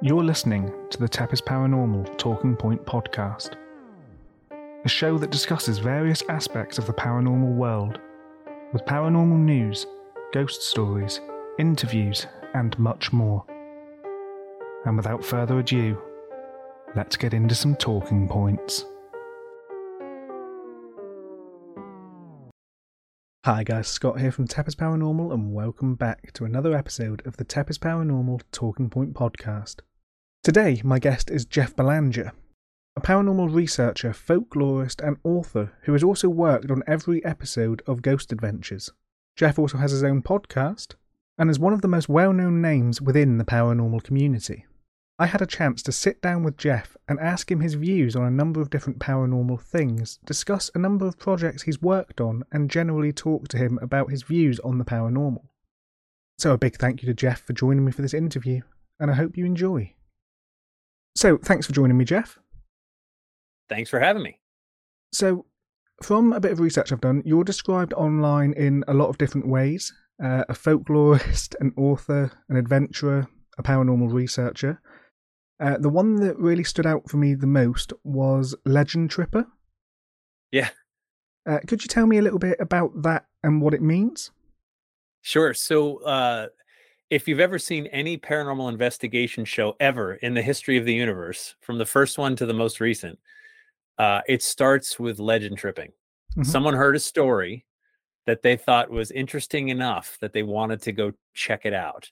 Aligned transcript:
You're 0.00 0.22
listening 0.22 0.72
to 0.90 0.98
the 0.98 1.08
Tepes 1.08 1.40
Paranormal 1.40 2.16
Talking 2.18 2.54
Point 2.54 2.86
podcast, 2.86 3.56
a 4.84 4.88
show 4.88 5.18
that 5.18 5.32
discusses 5.32 5.78
various 5.78 6.22
aspects 6.28 6.78
of 6.78 6.86
the 6.86 6.92
paranormal 6.92 7.56
world, 7.56 7.98
with 8.72 8.84
paranormal 8.84 9.40
news, 9.40 9.88
ghost 10.32 10.62
stories, 10.62 11.20
interviews, 11.58 12.28
and 12.54 12.78
much 12.78 13.12
more. 13.12 13.44
And 14.84 14.96
without 14.96 15.24
further 15.24 15.58
ado, 15.58 16.00
let's 16.94 17.16
get 17.16 17.34
into 17.34 17.56
some 17.56 17.74
talking 17.74 18.28
points. 18.28 18.84
Hi 23.44 23.64
guys, 23.64 23.88
Scott 23.88 24.20
here 24.20 24.30
from 24.30 24.46
Tepes 24.46 24.76
Paranormal, 24.76 25.34
and 25.34 25.52
welcome 25.52 25.96
back 25.96 26.32
to 26.34 26.44
another 26.44 26.76
episode 26.76 27.26
of 27.26 27.36
the 27.36 27.44
Tepes 27.44 27.78
Paranormal 27.78 28.42
Talking 28.52 28.90
Point 28.90 29.14
podcast. 29.14 29.80
Today, 30.44 30.80
my 30.84 30.98
guest 30.98 31.30
is 31.30 31.44
Jeff 31.44 31.74
Belanger, 31.74 32.32
a 32.96 33.00
paranormal 33.00 33.52
researcher, 33.52 34.10
folklorist, 34.10 35.06
and 35.06 35.18
author 35.24 35.72
who 35.82 35.92
has 35.92 36.04
also 36.04 36.28
worked 36.28 36.70
on 36.70 36.82
every 36.86 37.22
episode 37.24 37.82
of 37.86 38.02
Ghost 38.02 38.32
Adventures. 38.32 38.90
Jeff 39.36 39.58
also 39.58 39.78
has 39.78 39.90
his 39.90 40.04
own 40.04 40.22
podcast 40.22 40.94
and 41.36 41.50
is 41.50 41.58
one 41.58 41.72
of 41.72 41.82
the 41.82 41.88
most 41.88 42.08
well 42.08 42.32
known 42.32 42.62
names 42.62 43.02
within 43.02 43.36
the 43.36 43.44
paranormal 43.44 44.02
community. 44.04 44.64
I 45.18 45.26
had 45.26 45.42
a 45.42 45.46
chance 45.46 45.82
to 45.82 45.92
sit 45.92 46.22
down 46.22 46.44
with 46.44 46.56
Jeff 46.56 46.96
and 47.08 47.18
ask 47.18 47.50
him 47.50 47.60
his 47.60 47.74
views 47.74 48.14
on 48.14 48.24
a 48.24 48.30
number 48.30 48.60
of 48.60 48.70
different 48.70 49.00
paranormal 49.00 49.60
things, 49.60 50.20
discuss 50.24 50.70
a 50.74 50.78
number 50.78 51.06
of 51.06 51.18
projects 51.18 51.62
he's 51.62 51.82
worked 51.82 52.20
on, 52.20 52.44
and 52.52 52.70
generally 52.70 53.12
talk 53.12 53.48
to 53.48 53.58
him 53.58 53.78
about 53.82 54.12
his 54.12 54.22
views 54.22 54.60
on 54.60 54.78
the 54.78 54.84
paranormal. 54.84 55.42
So, 56.38 56.52
a 56.52 56.58
big 56.58 56.76
thank 56.76 57.02
you 57.02 57.06
to 57.06 57.14
Jeff 57.14 57.40
for 57.40 57.52
joining 57.52 57.84
me 57.84 57.90
for 57.90 58.02
this 58.02 58.14
interview, 58.14 58.62
and 59.00 59.10
I 59.10 59.14
hope 59.14 59.36
you 59.36 59.44
enjoy. 59.44 59.94
So, 61.18 61.36
thanks 61.36 61.66
for 61.66 61.72
joining 61.72 61.96
me, 61.96 62.04
Jeff. 62.04 62.38
Thanks 63.68 63.90
for 63.90 63.98
having 63.98 64.22
me. 64.22 64.38
So, 65.12 65.46
from 66.00 66.32
a 66.32 66.38
bit 66.38 66.52
of 66.52 66.60
research 66.60 66.92
I've 66.92 67.00
done, 67.00 67.24
you're 67.24 67.42
described 67.42 67.92
online 67.94 68.52
in 68.52 68.84
a 68.86 68.94
lot 68.94 69.08
of 69.08 69.18
different 69.18 69.48
ways 69.48 69.92
uh, 70.22 70.44
a 70.48 70.52
folklorist, 70.52 71.56
an 71.60 71.72
author, 71.76 72.30
an 72.48 72.56
adventurer, 72.56 73.26
a 73.58 73.64
paranormal 73.64 74.12
researcher. 74.12 74.80
Uh, 75.58 75.76
the 75.76 75.88
one 75.88 76.14
that 76.20 76.38
really 76.38 76.62
stood 76.62 76.86
out 76.86 77.10
for 77.10 77.16
me 77.16 77.34
the 77.34 77.48
most 77.48 77.92
was 78.04 78.54
Legend 78.64 79.10
Tripper. 79.10 79.44
Yeah. 80.52 80.68
Uh, 81.44 81.58
could 81.66 81.82
you 81.82 81.88
tell 81.88 82.06
me 82.06 82.18
a 82.18 82.22
little 82.22 82.38
bit 82.38 82.58
about 82.60 83.02
that 83.02 83.24
and 83.42 83.60
what 83.60 83.74
it 83.74 83.82
means? 83.82 84.30
Sure. 85.22 85.52
So, 85.52 85.96
uh, 86.04 86.46
if 87.10 87.26
you've 87.26 87.40
ever 87.40 87.58
seen 87.58 87.86
any 87.86 88.18
paranormal 88.18 88.68
investigation 88.68 89.44
show 89.44 89.76
ever 89.80 90.14
in 90.14 90.34
the 90.34 90.42
history 90.42 90.76
of 90.76 90.84
the 90.84 90.94
universe, 90.94 91.54
from 91.60 91.78
the 91.78 91.86
first 91.86 92.18
one 92.18 92.36
to 92.36 92.46
the 92.46 92.52
most 92.54 92.80
recent, 92.80 93.18
uh, 93.98 94.20
it 94.28 94.42
starts 94.42 94.98
with 94.98 95.18
legend 95.18 95.58
tripping. 95.58 95.90
Mm-hmm. 96.32 96.42
Someone 96.42 96.74
heard 96.74 96.96
a 96.96 97.00
story 97.00 97.64
that 98.26 98.42
they 98.42 98.56
thought 98.56 98.90
was 98.90 99.10
interesting 99.10 99.70
enough 99.70 100.18
that 100.20 100.34
they 100.34 100.42
wanted 100.42 100.82
to 100.82 100.92
go 100.92 101.12
check 101.32 101.64
it 101.64 101.72
out. 101.72 102.10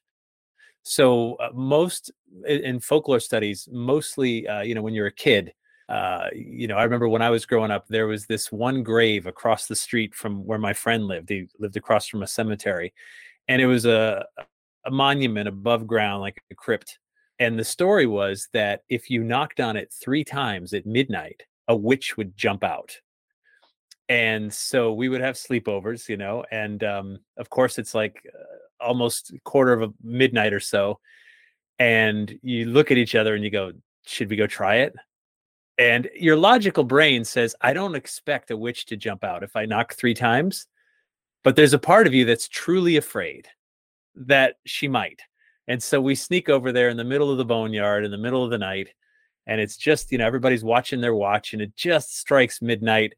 So 0.83 1.35
uh, 1.35 1.51
most 1.53 2.11
in 2.47 2.81
folklore 2.81 3.21
studies, 3.21 3.69
mostly 3.71 4.49
uh, 4.49 4.63
you 4.63 4.75
know 4.75 4.83
when 4.83 4.95
you're 4.95 5.09
a 5.09 5.13
kid, 5.13 5.53
uh, 5.89 6.29
you 6.33 6.69
know 6.69 6.77
I 6.77 6.85
remember 6.85 7.09
when 7.09 7.23
I 7.23 7.31
was 7.31 7.45
growing 7.45 7.71
up, 7.71 7.87
there 7.89 8.07
was 8.07 8.25
this 8.27 8.51
one 8.51 8.83
grave 8.83 9.27
across 9.27 9.67
the 9.67 9.77
street 9.77 10.15
from 10.15 10.47
where 10.47 10.59
my 10.59 10.73
friend 10.73 11.07
lived. 11.07 11.29
He 11.29 11.49
lived 11.59 11.77
across 11.77 12.07
from 12.07 12.23
a 12.23 12.27
cemetery, 12.27 12.95
and 13.49 13.61
it 13.61 13.67
was 13.67 13.85
a 13.85 14.25
a 14.87 14.91
monument 14.91 15.49
above 15.49 15.87
ground, 15.87 16.21
like 16.23 16.43
a 16.51 16.55
crypt. 16.55 16.99
And 17.39 17.59
the 17.59 17.65
story 17.65 18.07
was 18.07 18.49
that 18.53 18.83
if 18.89 19.11
you 19.11 19.23
knocked 19.23 19.61
on 19.61 19.77
it 19.77 19.93
three 19.93 20.25
times 20.25 20.73
at 20.73 20.87
midnight, 20.87 21.43
a 21.69 21.77
witch 21.77 22.17
would 22.17 22.37
jump 22.37 22.65
out. 22.65 22.97
And 24.09 24.53
so 24.53 24.93
we 24.93 25.09
would 25.09 25.21
have 25.21 25.35
sleepovers, 25.35 26.09
you 26.09 26.17
know, 26.17 26.45
and 26.51 26.83
um, 26.85 27.19
of 27.37 27.51
course 27.51 27.79
it's 27.79 27.95
like 27.95 28.23
uh, 28.33 28.85
almost 28.85 29.35
quarter 29.45 29.73
of 29.73 29.83
a 29.83 29.93
midnight 30.03 30.53
or 30.53 30.61
so 30.61 31.01
and 31.79 32.39
you 32.43 32.67
look 32.67 32.91
at 32.91 32.97
each 32.97 33.15
other 33.15 33.35
and 33.35 33.45
you 33.45 33.51
go 33.51 33.73
should 34.07 34.31
we 34.31 34.37
go 34.37 34.47
try 34.47 34.77
it 34.77 34.95
and 35.79 36.09
your 36.15 36.37
logical 36.37 36.85
brain 36.85 37.25
says 37.25 37.55
i 37.61 37.73
don't 37.73 37.95
expect 37.95 38.51
a 38.51 38.57
witch 38.57 38.87
to 38.87 38.97
jump 38.97 39.25
out 39.25 39.43
if 39.43 39.57
i 39.57 39.67
knock 39.67 39.95
three 39.95 40.15
times 40.15 40.67
but 41.45 41.57
there's 41.57 41.75
a 41.75 41.79
part 41.79 42.07
of 42.07 42.15
you 42.15 42.25
that's 42.25 42.49
truly 42.49 42.97
afraid 42.97 43.49
that 44.17 44.57
she 44.65 44.89
might. 44.89 45.21
And 45.69 45.83
so 45.83 46.01
we 46.01 46.15
sneak 46.15 46.49
over 46.49 46.73
there 46.73 46.89
in 46.89 46.97
the 46.97 47.05
middle 47.05 47.31
of 47.31 47.39
the 47.39 47.45
boneyard 47.45 48.05
in 48.05 48.11
the 48.11 48.19
middle 48.19 48.45
of 48.45 48.51
the 48.51 48.59
night 48.59 48.89
and 49.47 49.61
it's 49.61 49.77
just 49.77 50.11
you 50.13 50.19
know 50.19 50.27
everybody's 50.27 50.65
watching 50.65 51.01
their 51.01 51.15
watch 51.15 51.53
and 51.53 51.63
it 51.63 51.75
just 51.77 52.19
strikes 52.19 52.61
midnight. 52.61 53.15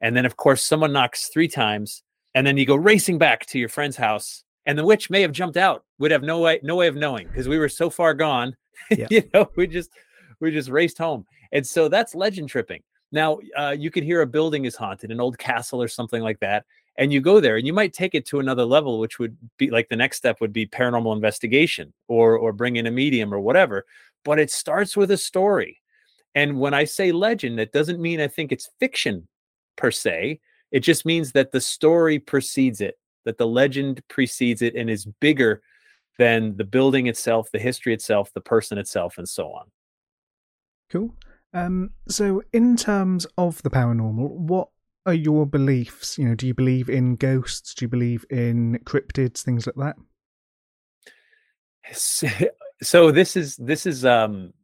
And 0.00 0.16
then 0.16 0.26
of 0.26 0.36
course 0.36 0.64
someone 0.64 0.92
knocks 0.92 1.28
three 1.28 1.48
times 1.48 2.02
and 2.34 2.46
then 2.46 2.56
you 2.56 2.66
go 2.66 2.76
racing 2.76 3.18
back 3.18 3.46
to 3.46 3.58
your 3.58 3.68
friend's 3.68 3.96
house 3.96 4.44
and 4.66 4.78
the 4.78 4.84
witch 4.84 5.10
may 5.10 5.22
have 5.22 5.32
jumped 5.32 5.56
out 5.56 5.84
We'd 5.98 6.12
have 6.12 6.22
no 6.22 6.40
way 6.40 6.60
no 6.62 6.76
way 6.76 6.88
of 6.88 6.96
knowing 6.96 7.28
because 7.28 7.48
we 7.48 7.58
were 7.58 7.68
so 7.68 7.90
far 7.90 8.14
gone 8.14 8.56
yeah. 8.90 9.06
you 9.10 9.28
know 9.34 9.50
we 9.56 9.66
just 9.66 9.90
we 10.40 10.50
just 10.50 10.70
raced 10.70 10.98
home. 10.98 11.26
And 11.52 11.66
so 11.66 11.88
that's 11.88 12.14
legend 12.14 12.48
tripping. 12.48 12.82
Now 13.12 13.38
uh, 13.58 13.76
you 13.78 13.90
could 13.90 14.04
hear 14.04 14.22
a 14.22 14.26
building 14.26 14.64
is 14.64 14.76
haunted 14.76 15.10
an 15.10 15.20
old 15.20 15.38
castle 15.38 15.82
or 15.82 15.88
something 15.88 16.22
like 16.22 16.40
that 16.40 16.64
and 17.00 17.12
you 17.12 17.20
go 17.20 17.40
there 17.40 17.56
and 17.56 17.66
you 17.66 17.72
might 17.72 17.92
take 17.92 18.14
it 18.14 18.24
to 18.26 18.38
another 18.38 18.64
level 18.64 19.00
which 19.00 19.18
would 19.18 19.36
be 19.58 19.70
like 19.70 19.88
the 19.88 19.96
next 19.96 20.18
step 20.18 20.40
would 20.40 20.52
be 20.52 20.66
paranormal 20.66 21.14
investigation 21.14 21.92
or 22.06 22.36
or 22.36 22.52
bring 22.52 22.76
in 22.76 22.86
a 22.86 22.90
medium 22.90 23.34
or 23.34 23.40
whatever 23.40 23.84
but 24.24 24.38
it 24.38 24.50
starts 24.50 24.96
with 24.96 25.10
a 25.10 25.16
story 25.16 25.80
and 26.36 26.60
when 26.60 26.74
i 26.74 26.84
say 26.84 27.10
legend 27.10 27.58
that 27.58 27.72
doesn't 27.72 28.00
mean 28.00 28.20
i 28.20 28.28
think 28.28 28.52
it's 28.52 28.70
fiction 28.78 29.26
per 29.76 29.90
se 29.90 30.38
it 30.70 30.80
just 30.80 31.04
means 31.04 31.32
that 31.32 31.50
the 31.50 31.60
story 31.60 32.20
precedes 32.20 32.80
it 32.80 32.96
that 33.24 33.38
the 33.38 33.46
legend 33.46 34.02
precedes 34.08 34.62
it 34.62 34.74
and 34.74 34.88
is 34.88 35.06
bigger 35.20 35.62
than 36.18 36.56
the 36.56 36.64
building 36.64 37.06
itself, 37.06 37.50
the 37.50 37.58
history 37.58 37.94
itself, 37.94 38.30
the 38.34 38.40
person 38.40 38.76
itself, 38.76 39.16
and 39.18 39.28
so 39.28 39.52
on. 39.52 39.70
Cool. 40.90 41.14
Um, 41.54 41.92
so, 42.08 42.42
in 42.52 42.76
terms 42.76 43.26
of 43.38 43.62
the 43.62 43.70
paranormal, 43.70 44.28
what 44.28 44.68
are 45.06 45.14
your 45.14 45.46
beliefs? 45.46 46.18
You 46.18 46.28
know, 46.28 46.34
do 46.34 46.46
you 46.46 46.54
believe 46.54 46.88
in 46.88 47.16
ghosts? 47.16 47.74
Do 47.74 47.84
you 47.84 47.88
believe 47.88 48.24
in 48.30 48.78
cryptids, 48.84 49.42
things 49.42 49.66
like 49.66 49.76
that? 49.76 49.96
So 52.82 53.10
this 53.10 53.36
is 53.36 53.56
this 53.56 53.84
is 53.84 54.06
um 54.06 54.54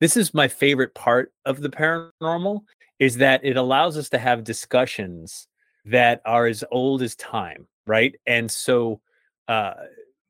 this 0.00 0.16
is 0.16 0.32
my 0.32 0.46
favorite 0.46 0.94
part 0.94 1.32
of 1.44 1.60
the 1.60 1.68
paranormal 1.68 2.60
is 2.98 3.16
that 3.16 3.44
it 3.44 3.56
allows 3.56 3.96
us 3.96 4.08
to 4.10 4.18
have 4.18 4.44
discussions 4.44 5.48
that 5.86 6.20
are 6.24 6.46
as 6.46 6.64
old 6.70 7.02
as 7.02 7.14
time, 7.16 7.66
right? 7.86 8.14
And 8.26 8.50
so, 8.50 9.00
uh, 9.48 9.74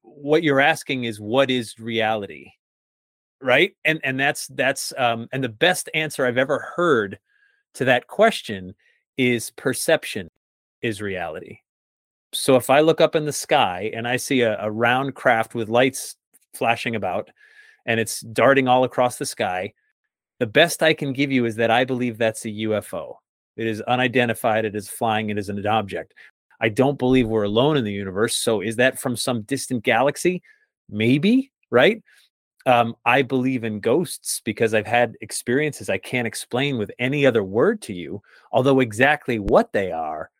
what 0.03 0.43
you're 0.43 0.61
asking 0.61 1.05
is, 1.05 1.21
what 1.21 1.51
is 1.51 1.79
reality, 1.79 2.53
right? 3.41 3.73
And 3.85 4.01
and 4.05 4.19
that's 4.19 4.47
that's 4.49 4.93
um, 4.97 5.29
and 5.33 5.43
the 5.43 5.49
best 5.49 5.91
answer 5.95 6.27
I've 6.27 6.39
ever 6.39 6.73
heard 6.77 7.19
to 7.75 7.87
that 7.87 8.07
question 8.07 8.75
is 9.17 9.51
perception 9.51 10.31
is 10.83 11.01
reality. 11.01 11.61
So 12.33 12.57
if 12.57 12.71
I 12.71 12.81
look 12.81 13.01
up 13.01 13.17
in 13.17 13.25
the 13.25 13.33
sky 13.33 13.91
and 13.95 14.07
I 14.07 14.17
see 14.17 14.43
a, 14.43 14.61
a 14.61 14.71
round 14.71 15.15
craft 15.15 15.55
with 15.55 15.69
lights 15.69 16.17
flashing 16.55 16.97
about, 16.97 17.31
and 17.87 18.01
it's 18.01 18.21
darting 18.21 18.69
all 18.69 18.85
across 18.85 19.17
the 19.17 19.27
sky, 19.27 19.73
the 20.39 20.47
best 20.47 20.83
I 20.83 20.93
can 20.93 21.13
give 21.13 21.33
you 21.33 21.47
is 21.47 21.57
that 21.57 21.71
I 21.71 21.85
believe 21.85 22.19
that's 22.19 22.45
a 22.45 22.51
UFO. 22.51 23.15
It 23.57 23.67
is 23.67 23.81
unidentified. 23.83 24.65
It 24.65 24.77
is 24.77 24.89
flying. 24.89 25.31
It 25.31 25.39
is 25.39 25.49
an 25.49 25.67
object. 25.67 26.15
I 26.61 26.69
don't 26.69 26.99
believe 26.99 27.29
we're 27.29 27.45
alone 27.45 27.77
in 27.77 27.85
the 27.85 27.93
universe. 27.93 28.37
So 28.37 28.61
is 28.61 28.77
that 28.77 28.99
from 28.99 29.17
some 29.17 29.43
distant 29.43 29.83
galaxy? 29.83 30.43
Maybe, 30.91 31.53
right? 31.71 32.03
Um, 32.67 32.97
I 33.05 33.23
believe 33.23 33.63
in 33.63 33.79
ghosts 33.79 34.43
because 34.45 34.75
I've 34.75 34.87
had 34.87 35.17
experiences 35.21 35.89
I 35.89 35.99
can't 35.99 36.27
explain 36.27 36.79
with 36.79 36.91
any 36.99 37.25
other 37.25 37.45
word 37.45 37.81
to 37.83 37.95
you. 37.95 38.21
Although 38.51 38.81
exactly 38.81 39.39
what 39.39 39.73
they 39.73 39.93
are, 39.93 40.31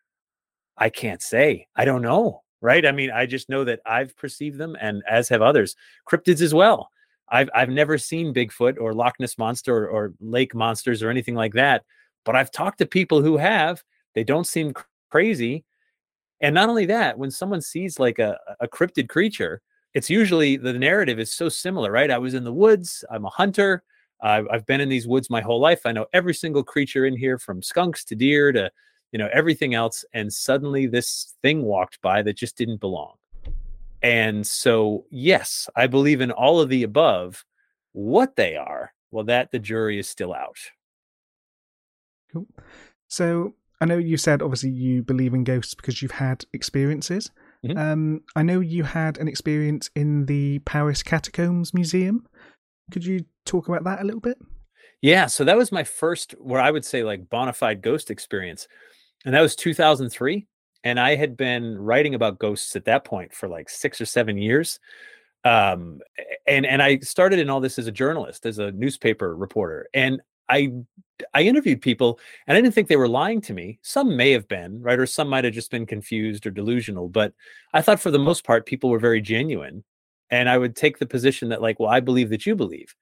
I 0.77 0.89
can't 0.89 1.21
say. 1.21 1.67
I 1.75 1.85
don't 1.85 2.01
know, 2.01 2.43
right? 2.61 2.85
I 2.85 2.91
mean, 2.91 3.11
I 3.11 3.25
just 3.25 3.49
know 3.49 3.63
that 3.63 3.79
I've 3.85 4.15
perceived 4.17 4.57
them, 4.57 4.75
and 4.79 5.01
as 5.09 5.29
have 5.29 5.41
others. 5.41 5.75
Cryptids 6.09 6.41
as 6.41 6.53
well. 6.53 6.91
I've 7.29 7.49
I've 7.55 7.69
never 7.69 7.97
seen 7.97 8.33
Bigfoot 8.33 8.77
or 8.79 8.93
Loch 8.93 9.15
Ness 9.19 9.37
monster 9.37 9.75
or, 9.75 9.87
or 9.87 10.13
lake 10.19 10.53
monsters 10.53 11.01
or 11.01 11.09
anything 11.09 11.35
like 11.35 11.53
that, 11.53 11.83
but 12.25 12.35
I've 12.35 12.51
talked 12.51 12.77
to 12.79 12.85
people 12.85 13.21
who 13.21 13.37
have, 13.37 13.83
they 14.13 14.23
don't 14.23 14.47
seem 14.47 14.73
crazy. 15.09 15.63
And 16.41 16.53
not 16.53 16.69
only 16.69 16.85
that, 16.87 17.17
when 17.17 17.31
someone 17.31 17.61
sees 17.61 17.99
like 17.99 18.19
a, 18.19 18.37
a 18.59 18.67
cryptid 18.67 19.09
creature, 19.09 19.61
it's 19.93 20.09
usually 20.09 20.57
the 20.57 20.73
narrative 20.73 21.19
is 21.19 21.33
so 21.33 21.49
similar, 21.49 21.91
right? 21.91 22.11
I 22.11 22.17
was 22.17 22.33
in 22.33 22.43
the 22.43 22.53
woods, 22.53 23.03
I'm 23.09 23.25
a 23.25 23.29
hunter. 23.29 23.83
I've, 24.21 24.47
I've 24.51 24.65
been 24.65 24.81
in 24.81 24.89
these 24.89 25.07
woods 25.07 25.29
my 25.29 25.41
whole 25.41 25.59
life. 25.59 25.81
I 25.85 25.91
know 25.91 26.07
every 26.13 26.33
single 26.33 26.63
creature 26.63 27.05
in 27.05 27.15
here 27.15 27.37
from 27.37 27.61
skunks 27.61 28.03
to 28.05 28.15
deer 28.15 28.51
to, 28.51 28.71
you 29.11 29.19
know, 29.19 29.29
everything 29.31 29.73
else. 29.73 30.03
And 30.13 30.31
suddenly 30.31 30.87
this 30.87 31.35
thing 31.41 31.63
walked 31.63 32.01
by 32.01 32.21
that 32.23 32.37
just 32.37 32.57
didn't 32.57 32.79
belong. 32.79 33.13
And 34.01 34.45
so, 34.45 35.05
yes, 35.09 35.69
I 35.75 35.87
believe 35.87 36.21
in 36.21 36.31
all 36.31 36.59
of 36.59 36.69
the 36.69 36.83
above. 36.83 37.43
What 37.93 38.35
they 38.35 38.55
are, 38.55 38.93
well, 39.09 39.23
that 39.25 39.51
the 39.51 39.59
jury 39.59 39.97
is 39.97 40.07
still 40.07 40.33
out. 40.33 40.57
Cool. 42.31 42.45
So, 43.07 43.55
I 43.79 43.85
know 43.85 43.97
you 43.97 44.17
said 44.17 44.41
obviously 44.41 44.69
you 44.69 45.03
believe 45.03 45.33
in 45.33 45.43
ghosts 45.43 45.75
because 45.75 46.01
you've 46.01 46.11
had 46.11 46.45
experiences. 46.53 47.31
Mm-hmm. 47.67 47.77
Um, 47.77 48.21
I 48.35 48.43
know 48.43 48.59
you 48.59 48.83
had 48.83 49.17
an 49.17 49.27
experience 49.27 49.89
in 49.95 50.25
the 50.25 50.59
Paris 50.59 51.03
Catacombs 51.03 51.73
Museum. 51.73 52.27
Could 52.91 53.05
you 53.05 53.25
talk 53.45 53.67
about 53.67 53.83
that 53.83 54.01
a 54.01 54.05
little 54.05 54.21
bit? 54.21 54.37
Yeah, 55.01 55.27
so 55.27 55.43
that 55.43 55.57
was 55.57 55.71
my 55.71 55.83
first, 55.83 56.31
where 56.39 56.61
I 56.61 56.71
would 56.71 56.85
say 56.85 57.03
like 57.03 57.29
bona 57.29 57.53
fide 57.53 57.81
ghost 57.81 58.09
experience, 58.09 58.67
and 59.25 59.33
that 59.33 59.41
was 59.41 59.55
2003. 59.55 60.47
And 60.83 60.99
I 60.99 61.15
had 61.15 61.35
been 61.35 61.77
writing 61.77 62.15
about 62.15 62.39
ghosts 62.39 62.75
at 62.75 62.85
that 62.85 63.03
point 63.03 63.33
for 63.33 63.47
like 63.47 63.69
six 63.69 63.99
or 63.99 64.05
seven 64.05 64.37
years. 64.37 64.79
Um, 65.43 65.99
and 66.47 66.65
and 66.65 66.81
I 66.81 66.99
started 66.99 67.39
in 67.39 67.49
all 67.49 67.59
this 67.59 67.77
as 67.77 67.87
a 67.87 67.91
journalist, 67.91 68.45
as 68.45 68.59
a 68.59 68.71
newspaper 68.71 69.35
reporter, 69.35 69.87
and 69.93 70.21
I 70.49 70.71
I 71.33 71.41
interviewed 71.41 71.81
people 71.81 72.19
and 72.45 72.55
I 72.55 72.61
didn't 72.61 72.75
think 72.75 72.87
they 72.87 72.95
were 72.95 73.07
lying 73.07 73.41
to 73.41 73.53
me. 73.53 73.79
Some 73.81 74.15
may 74.15 74.31
have 74.31 74.47
been, 74.47 74.81
right? 74.81 74.99
Or 74.99 75.05
some 75.05 75.27
might 75.27 75.45
have 75.45 75.53
just 75.53 75.71
been 75.71 75.85
confused 75.85 76.45
or 76.45 76.51
delusional. 76.51 77.09
But 77.09 77.33
I 77.73 77.81
thought 77.81 77.99
for 77.99 78.11
the 78.11 78.19
most 78.19 78.43
part, 78.43 78.65
people 78.65 78.89
were 78.89 78.99
very 78.99 79.21
genuine. 79.21 79.83
And 80.29 80.49
I 80.49 80.57
would 80.57 80.75
take 80.75 80.99
the 80.99 81.05
position 81.05 81.49
that, 81.49 81.61
like, 81.61 81.79
well, 81.79 81.89
I 81.89 82.01
believe 82.01 82.29
that 82.29 82.45
you 82.45 82.55
believe. 82.55 82.93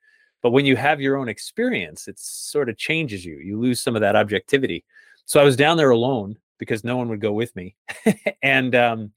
But 0.42 0.51
when 0.51 0.65
you 0.65 0.75
have 0.75 1.01
your 1.01 1.18
own 1.18 1.27
experience, 1.27 2.07
it 2.07 2.19
sort 2.19 2.69
of 2.69 2.77
changes 2.77 3.25
you. 3.25 3.39
You 3.39 3.59
lose 3.59 3.81
some 3.81 3.95
of 3.95 4.01
that 4.01 4.15
objectivity. 4.15 4.86
So 5.25 5.42
I 5.42 5.44
was 5.44 5.56
down 5.56 5.75
there 5.75 5.89
alone 5.89 6.38
because 6.59 6.83
no 6.83 6.97
one 6.97 7.09
would 7.09 7.21
go 7.21 7.33
with 7.33 7.56
me. 7.56 7.75
and 8.44 8.75
um, 8.75 9.12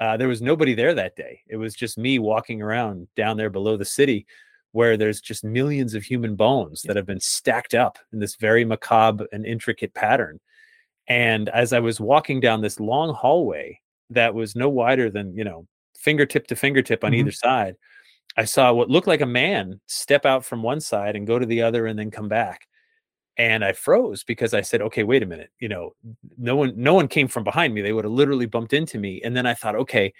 uh, 0.00 0.16
there 0.16 0.28
was 0.28 0.42
nobody 0.42 0.74
there 0.74 0.94
that 0.94 1.14
day. 1.14 1.42
It 1.46 1.56
was 1.56 1.74
just 1.74 1.96
me 1.96 2.18
walking 2.18 2.60
around 2.60 3.06
down 3.16 3.36
there 3.36 3.50
below 3.50 3.76
the 3.76 3.84
city 3.84 4.26
where 4.74 4.96
there's 4.96 5.20
just 5.20 5.44
millions 5.44 5.94
of 5.94 6.02
human 6.02 6.34
bones 6.34 6.82
that 6.82 6.96
have 6.96 7.06
been 7.06 7.20
stacked 7.20 7.74
up 7.74 7.96
in 8.12 8.18
this 8.18 8.34
very 8.34 8.64
macabre 8.64 9.28
and 9.30 9.46
intricate 9.46 9.94
pattern. 9.94 10.40
And 11.06 11.48
as 11.50 11.72
I 11.72 11.78
was 11.78 12.00
walking 12.00 12.40
down 12.40 12.60
this 12.60 12.80
long 12.80 13.14
hallway 13.14 13.78
that 14.10 14.34
was 14.34 14.56
no 14.56 14.68
wider 14.68 15.10
than, 15.10 15.32
you 15.36 15.44
know, 15.44 15.68
fingertip 15.96 16.48
to 16.48 16.56
fingertip 16.56 17.04
on 17.04 17.12
mm-hmm. 17.12 17.20
either 17.20 17.30
side, 17.30 17.76
I 18.36 18.46
saw 18.46 18.72
what 18.72 18.90
looked 18.90 19.06
like 19.06 19.20
a 19.20 19.26
man 19.26 19.80
step 19.86 20.26
out 20.26 20.44
from 20.44 20.64
one 20.64 20.80
side 20.80 21.14
and 21.14 21.24
go 21.24 21.38
to 21.38 21.46
the 21.46 21.62
other 21.62 21.86
and 21.86 21.96
then 21.96 22.10
come 22.10 22.28
back. 22.28 22.66
And 23.36 23.64
I 23.64 23.74
froze 23.74 24.24
because 24.24 24.54
I 24.54 24.62
said, 24.62 24.82
okay, 24.82 25.04
wait 25.04 25.22
a 25.22 25.26
minute. 25.26 25.50
You 25.60 25.68
know, 25.68 25.94
no 26.36 26.56
one, 26.56 26.72
no 26.74 26.94
one 26.94 27.06
came 27.06 27.28
from 27.28 27.44
behind 27.44 27.74
me. 27.74 27.80
They 27.80 27.92
would 27.92 28.04
have 28.06 28.12
literally 28.12 28.46
bumped 28.46 28.72
into 28.72 28.98
me. 28.98 29.22
And 29.24 29.36
then 29.36 29.46
I 29.46 29.54
thought, 29.54 29.76
okay, 29.76 30.12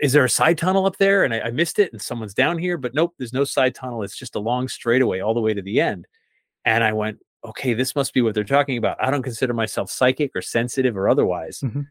is 0.00 0.12
there 0.12 0.24
a 0.24 0.30
side 0.30 0.58
tunnel 0.58 0.86
up 0.86 0.96
there? 0.96 1.24
And 1.24 1.32
I, 1.34 1.40
I, 1.40 1.50
missed 1.50 1.78
it, 1.78 1.92
and 1.92 2.00
someone's 2.00 2.34
down 2.34 2.58
here, 2.58 2.76
but 2.76 2.94
nope, 2.94 3.14
there's 3.18 3.32
no 3.32 3.44
side 3.44 3.74
tunnel. 3.74 4.02
It's 4.02 4.16
just 4.16 4.34
a 4.34 4.40
long 4.40 4.68
straightaway 4.68 5.20
all 5.20 5.34
the 5.34 5.40
way 5.40 5.54
to 5.54 5.62
the 5.62 5.80
end. 5.80 6.06
And 6.64 6.84
I 6.84 6.92
went, 6.92 7.18
okay, 7.44 7.74
this 7.74 7.94
must 7.94 8.12
be 8.12 8.20
what 8.20 8.34
they're 8.34 8.44
talking 8.44 8.76
about. 8.76 9.02
I 9.02 9.10
don't 9.10 9.22
consider 9.22 9.54
myself 9.54 9.90
psychic 9.90 10.32
or 10.34 10.42
sensitive 10.42 10.96
or 10.96 11.08
otherwise. 11.08 11.60
Mm-hmm. 11.60 11.82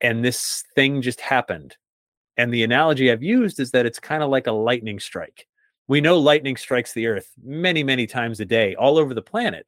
And 0.00 0.24
this 0.24 0.64
thing 0.74 1.02
just 1.02 1.20
happened. 1.20 1.76
And 2.36 2.52
the 2.52 2.64
analogy 2.64 3.10
I've 3.10 3.22
used 3.22 3.60
is 3.60 3.70
that 3.70 3.86
it's 3.86 3.98
kind 3.98 4.22
of 4.22 4.30
like 4.30 4.46
a 4.46 4.52
lightning 4.52 5.00
strike. 5.00 5.46
We 5.88 6.00
know 6.00 6.18
lightning 6.18 6.56
strikes 6.56 6.92
the 6.92 7.06
earth 7.06 7.30
many, 7.42 7.82
many 7.82 8.06
times 8.06 8.40
a 8.40 8.44
day 8.44 8.74
all 8.74 8.98
over 8.98 9.14
the 9.14 9.22
planet, 9.22 9.66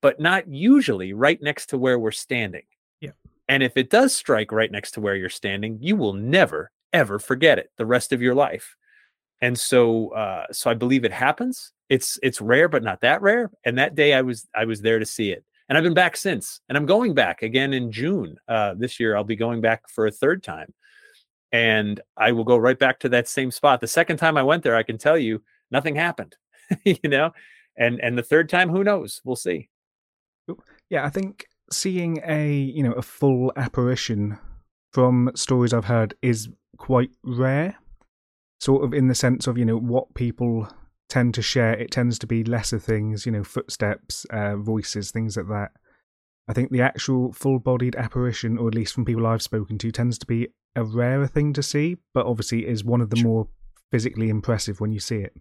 but 0.00 0.20
not 0.20 0.48
usually 0.48 1.12
right 1.12 1.40
next 1.40 1.66
to 1.66 1.78
where 1.78 1.98
we're 1.98 2.10
standing. 2.10 2.64
Yeah. 3.00 3.12
And 3.48 3.62
if 3.62 3.76
it 3.76 3.90
does 3.90 4.14
strike 4.14 4.52
right 4.52 4.70
next 4.70 4.92
to 4.92 5.00
where 5.00 5.14
you're 5.14 5.28
standing, 5.28 5.78
you 5.80 5.96
will 5.96 6.12
never, 6.12 6.70
ever 6.92 7.18
forget 7.18 7.58
it 7.58 7.70
the 7.76 7.86
rest 7.86 8.12
of 8.12 8.22
your 8.22 8.34
life. 8.34 8.76
And 9.40 9.58
so 9.58 10.10
uh, 10.10 10.46
so 10.52 10.70
I 10.70 10.74
believe 10.74 11.04
it 11.04 11.12
happens. 11.12 11.72
It's 11.88 12.18
it's 12.22 12.40
rare, 12.40 12.68
but 12.68 12.82
not 12.82 13.00
that 13.00 13.22
rare. 13.22 13.50
And 13.64 13.78
that 13.78 13.94
day 13.94 14.14
I 14.14 14.22
was 14.22 14.48
I 14.54 14.64
was 14.64 14.80
there 14.80 14.98
to 14.98 15.06
see 15.06 15.30
it. 15.30 15.44
And 15.68 15.78
I've 15.78 15.84
been 15.84 15.94
back 15.94 16.16
since. 16.16 16.60
And 16.68 16.76
I'm 16.76 16.86
going 16.86 17.14
back 17.14 17.42
again 17.42 17.72
in 17.72 17.90
June. 17.90 18.36
Uh, 18.46 18.74
this 18.76 19.00
year 19.00 19.16
I'll 19.16 19.24
be 19.24 19.36
going 19.36 19.60
back 19.60 19.88
for 19.88 20.06
a 20.06 20.10
third 20.10 20.42
time. 20.42 20.72
And 21.50 22.00
I 22.16 22.32
will 22.32 22.44
go 22.44 22.56
right 22.56 22.78
back 22.78 22.98
to 23.00 23.08
that 23.10 23.28
same 23.28 23.50
spot. 23.50 23.80
The 23.80 23.86
second 23.86 24.16
time 24.16 24.36
I 24.36 24.42
went 24.42 24.62
there, 24.62 24.76
I 24.76 24.82
can 24.82 24.98
tell 24.98 25.18
you 25.18 25.42
nothing 25.70 25.96
happened. 25.96 26.36
you 26.84 27.08
know? 27.08 27.32
And 27.76 28.00
and 28.00 28.16
the 28.16 28.22
third 28.22 28.48
time, 28.48 28.68
who 28.68 28.84
knows? 28.84 29.20
We'll 29.24 29.36
see. 29.36 29.68
Yeah, 30.90 31.04
I 31.04 31.10
think 31.10 31.46
seeing 31.70 32.20
a 32.26 32.52
you 32.52 32.82
know 32.82 32.92
a 32.92 33.02
full 33.02 33.52
apparition 33.56 34.38
from 34.92 35.30
stories 35.34 35.72
I've 35.72 35.86
heard 35.86 36.14
is 36.20 36.48
quite 36.78 37.10
rare, 37.22 37.76
sort 38.60 38.84
of 38.84 38.94
in 38.94 39.08
the 39.08 39.14
sense 39.14 39.46
of, 39.46 39.58
you 39.58 39.64
know, 39.64 39.78
what 39.78 40.14
people 40.14 40.68
tend 41.08 41.34
to 41.34 41.42
share. 41.42 41.74
It 41.74 41.90
tends 41.90 42.18
to 42.20 42.26
be 42.26 42.44
lesser 42.44 42.78
things, 42.78 43.26
you 43.26 43.32
know, 43.32 43.44
footsteps, 43.44 44.24
uh, 44.30 44.56
voices, 44.56 45.10
things 45.10 45.36
like 45.36 45.48
that. 45.48 45.72
I 46.48 46.52
think 46.52 46.70
the 46.70 46.82
actual 46.82 47.32
full 47.32 47.58
bodied 47.58 47.96
apparition, 47.96 48.58
or 48.58 48.68
at 48.68 48.74
least 48.74 48.94
from 48.94 49.04
people 49.04 49.26
I've 49.26 49.42
spoken 49.42 49.78
to, 49.78 49.92
tends 49.92 50.18
to 50.18 50.26
be 50.26 50.48
a 50.74 50.84
rarer 50.84 51.26
thing 51.26 51.52
to 51.52 51.62
see, 51.62 51.98
but 52.14 52.26
obviously 52.26 52.66
is 52.66 52.82
one 52.84 53.00
of 53.00 53.10
the 53.10 53.22
more 53.22 53.48
physically 53.90 54.28
impressive 54.28 54.80
when 54.80 54.90
you 54.90 55.00
see 55.00 55.18
it. 55.18 55.34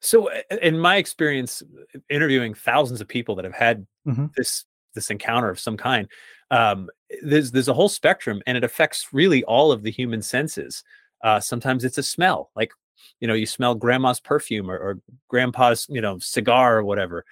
So, 0.00 0.28
in 0.60 0.78
my 0.78 0.96
experience, 0.96 1.62
interviewing 2.10 2.54
thousands 2.54 3.00
of 3.00 3.08
people 3.08 3.36
that 3.36 3.44
have 3.44 3.54
had 3.54 3.86
mm-hmm. 4.06 4.26
this 4.36 4.64
this 4.96 5.10
encounter 5.10 5.48
of 5.48 5.60
some 5.60 5.76
kind, 5.76 6.08
um, 6.50 6.88
there's 7.22 7.52
there's 7.52 7.68
a 7.68 7.74
whole 7.74 7.88
spectrum, 7.88 8.42
and 8.46 8.58
it 8.58 8.64
affects 8.64 9.12
really 9.12 9.44
all 9.44 9.70
of 9.70 9.82
the 9.84 9.90
human 9.90 10.22
senses. 10.22 10.82
Uh, 11.22 11.38
sometimes 11.38 11.84
it's 11.84 11.98
a 11.98 12.02
smell, 12.02 12.50
like 12.56 12.72
you 13.20 13.28
know, 13.28 13.34
you 13.34 13.46
smell 13.46 13.74
grandma's 13.74 14.20
perfume 14.20 14.70
or, 14.70 14.76
or 14.76 15.00
grandpa's 15.28 15.86
you 15.88 16.00
know 16.00 16.18
cigar 16.18 16.78
or 16.78 16.84
whatever, 16.84 17.24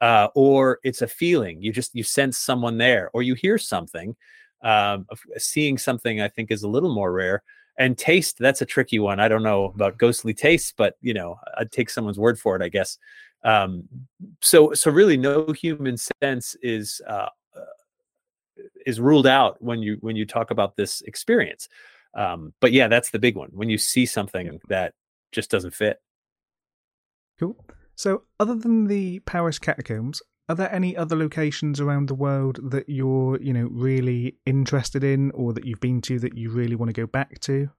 uh, 0.00 0.28
or 0.34 0.78
it's 0.84 1.02
a 1.02 1.08
feeling. 1.08 1.60
You 1.62 1.72
just 1.72 1.94
you 1.94 2.02
sense 2.02 2.38
someone 2.38 2.78
there, 2.78 3.10
or 3.12 3.22
you 3.22 3.34
hear 3.34 3.58
something. 3.58 4.16
Um, 4.62 5.06
seeing 5.36 5.78
something, 5.78 6.20
I 6.20 6.28
think, 6.28 6.50
is 6.50 6.62
a 6.62 6.68
little 6.68 6.94
more 6.94 7.12
rare. 7.12 7.42
And 7.78 7.96
taste, 7.96 8.38
that's 8.38 8.62
a 8.62 8.66
tricky 8.66 8.98
one. 8.98 9.20
I 9.20 9.28
don't 9.28 9.42
know 9.42 9.66
about 9.66 9.98
ghostly 9.98 10.32
taste, 10.32 10.74
but 10.76 10.96
you 11.02 11.12
know, 11.12 11.38
I'd 11.58 11.70
take 11.70 11.90
someone's 11.90 12.18
word 12.18 12.38
for 12.38 12.56
it, 12.56 12.62
I 12.62 12.68
guess. 12.68 12.98
Um, 13.46 13.84
so, 14.42 14.72
so 14.74 14.90
really, 14.90 15.16
no 15.16 15.46
human 15.52 15.96
sense 15.96 16.56
is 16.62 17.00
uh, 17.08 17.28
is 18.84 19.00
ruled 19.00 19.26
out 19.26 19.62
when 19.62 19.80
you 19.80 19.98
when 20.00 20.16
you 20.16 20.26
talk 20.26 20.50
about 20.50 20.76
this 20.76 21.00
experience. 21.02 21.68
Um, 22.14 22.52
but 22.60 22.72
yeah, 22.72 22.88
that's 22.88 23.10
the 23.10 23.18
big 23.18 23.36
one. 23.36 23.50
When 23.52 23.70
you 23.70 23.78
see 23.78 24.04
something 24.04 24.46
yeah. 24.46 24.58
that 24.68 24.94
just 25.32 25.50
doesn't 25.50 25.74
fit. 25.74 26.00
Cool. 27.38 27.56
So, 27.94 28.22
other 28.40 28.54
than 28.54 28.88
the 28.88 29.20
Paris 29.20 29.58
catacombs, 29.58 30.22
are 30.48 30.56
there 30.56 30.72
any 30.72 30.96
other 30.96 31.16
locations 31.16 31.80
around 31.80 32.08
the 32.08 32.14
world 32.14 32.58
that 32.70 32.88
you're, 32.88 33.40
you 33.40 33.52
know, 33.52 33.68
really 33.70 34.36
interested 34.44 35.04
in, 35.04 35.30
or 35.32 35.52
that 35.52 35.64
you've 35.64 35.80
been 35.80 36.00
to 36.02 36.18
that 36.20 36.36
you 36.36 36.50
really 36.50 36.76
want 36.76 36.88
to 36.88 37.00
go 37.00 37.06
back 37.06 37.38
to? 37.40 37.70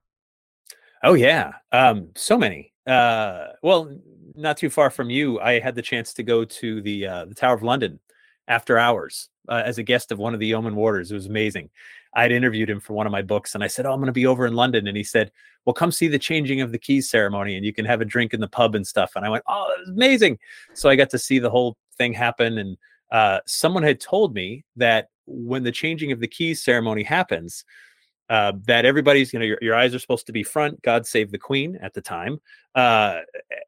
Oh 1.02 1.14
yeah, 1.14 1.52
um, 1.72 2.08
so 2.16 2.38
many. 2.38 2.72
Uh, 2.88 3.48
well, 3.62 3.94
not 4.34 4.56
too 4.56 4.70
far 4.70 4.90
from 4.90 5.10
you, 5.10 5.40
I 5.40 5.60
had 5.60 5.74
the 5.74 5.82
chance 5.82 6.14
to 6.14 6.22
go 6.22 6.44
to 6.44 6.80
the 6.80 7.06
uh, 7.06 7.24
the 7.26 7.34
Tower 7.34 7.54
of 7.54 7.62
London 7.62 8.00
after 8.48 8.78
hours 8.78 9.28
uh, 9.48 9.62
as 9.64 9.78
a 9.78 9.82
guest 9.82 10.10
of 10.10 10.18
one 10.18 10.34
of 10.34 10.40
the 10.40 10.46
yeoman 10.46 10.74
warders. 10.74 11.10
It 11.10 11.14
was 11.14 11.26
amazing. 11.26 11.70
I'd 12.14 12.32
interviewed 12.32 12.70
him 12.70 12.80
for 12.80 12.94
one 12.94 13.06
of 13.06 13.12
my 13.12 13.22
books 13.22 13.54
and 13.54 13.62
I 13.62 13.66
said, 13.66 13.84
Oh, 13.84 13.92
I'm 13.92 13.98
going 14.00 14.06
to 14.06 14.12
be 14.12 14.26
over 14.26 14.46
in 14.46 14.54
London. 14.54 14.86
And 14.86 14.96
he 14.96 15.04
said, 15.04 15.30
Well, 15.64 15.74
come 15.74 15.92
see 15.92 16.08
the 16.08 16.18
changing 16.18 16.60
of 16.62 16.72
the 16.72 16.78
keys 16.78 17.10
ceremony 17.10 17.56
and 17.56 17.64
you 17.66 17.72
can 17.74 17.84
have 17.84 18.00
a 18.00 18.06
drink 18.06 18.32
in 18.32 18.40
the 18.40 18.48
pub 18.48 18.74
and 18.74 18.86
stuff. 18.86 19.12
And 19.14 19.24
I 19.26 19.28
went, 19.28 19.44
Oh, 19.46 19.66
that 19.68 19.80
was 19.80 19.90
amazing. 19.90 20.38
So 20.72 20.88
I 20.88 20.96
got 20.96 21.10
to 21.10 21.18
see 21.18 21.38
the 21.38 21.50
whole 21.50 21.76
thing 21.98 22.14
happen. 22.14 22.58
And 22.58 22.76
uh, 23.12 23.40
someone 23.46 23.82
had 23.82 24.00
told 24.00 24.34
me 24.34 24.64
that 24.76 25.08
when 25.26 25.62
the 25.62 25.72
changing 25.72 26.10
of 26.12 26.20
the 26.20 26.28
keys 26.28 26.64
ceremony 26.64 27.02
happens, 27.02 27.64
uh, 28.28 28.52
that 28.66 28.84
everybody's, 28.84 29.32
you 29.32 29.38
know, 29.38 29.44
your, 29.44 29.58
your 29.60 29.74
eyes 29.74 29.94
are 29.94 29.98
supposed 29.98 30.26
to 30.26 30.32
be 30.32 30.42
front, 30.42 30.80
God 30.82 31.06
save 31.06 31.30
the 31.30 31.38
Queen 31.38 31.78
at 31.80 31.94
the 31.94 32.00
time, 32.02 32.40
uh, 32.74 33.20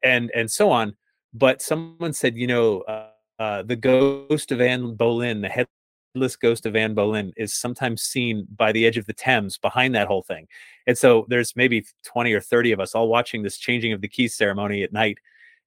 and 0.03 0.31
and 0.35 0.49
so 0.49 0.69
on. 0.69 0.95
But 1.33 1.61
someone 1.61 2.13
said, 2.13 2.35
you 2.35 2.47
know, 2.47 2.81
uh, 2.81 3.07
uh, 3.39 3.63
the 3.63 3.75
ghost 3.75 4.51
of 4.51 4.61
Anne 4.61 4.95
Boleyn, 4.95 5.41
the 5.41 5.49
headless 5.49 6.35
ghost 6.35 6.65
of 6.65 6.75
Anne 6.75 6.93
Boleyn, 6.93 7.31
is 7.37 7.53
sometimes 7.53 8.03
seen 8.03 8.45
by 8.55 8.71
the 8.71 8.85
edge 8.85 8.97
of 8.97 9.05
the 9.05 9.13
Thames 9.13 9.57
behind 9.57 9.95
that 9.95 10.07
whole 10.07 10.23
thing. 10.23 10.47
And 10.85 10.97
so 10.97 11.25
there's 11.29 11.55
maybe 11.55 11.85
20 12.03 12.33
or 12.33 12.41
30 12.41 12.73
of 12.73 12.79
us 12.79 12.93
all 12.93 13.07
watching 13.07 13.41
this 13.41 13.57
changing 13.57 13.93
of 13.93 14.01
the 14.01 14.07
keys 14.07 14.35
ceremony 14.35 14.83
at 14.83 14.93
night. 14.93 15.17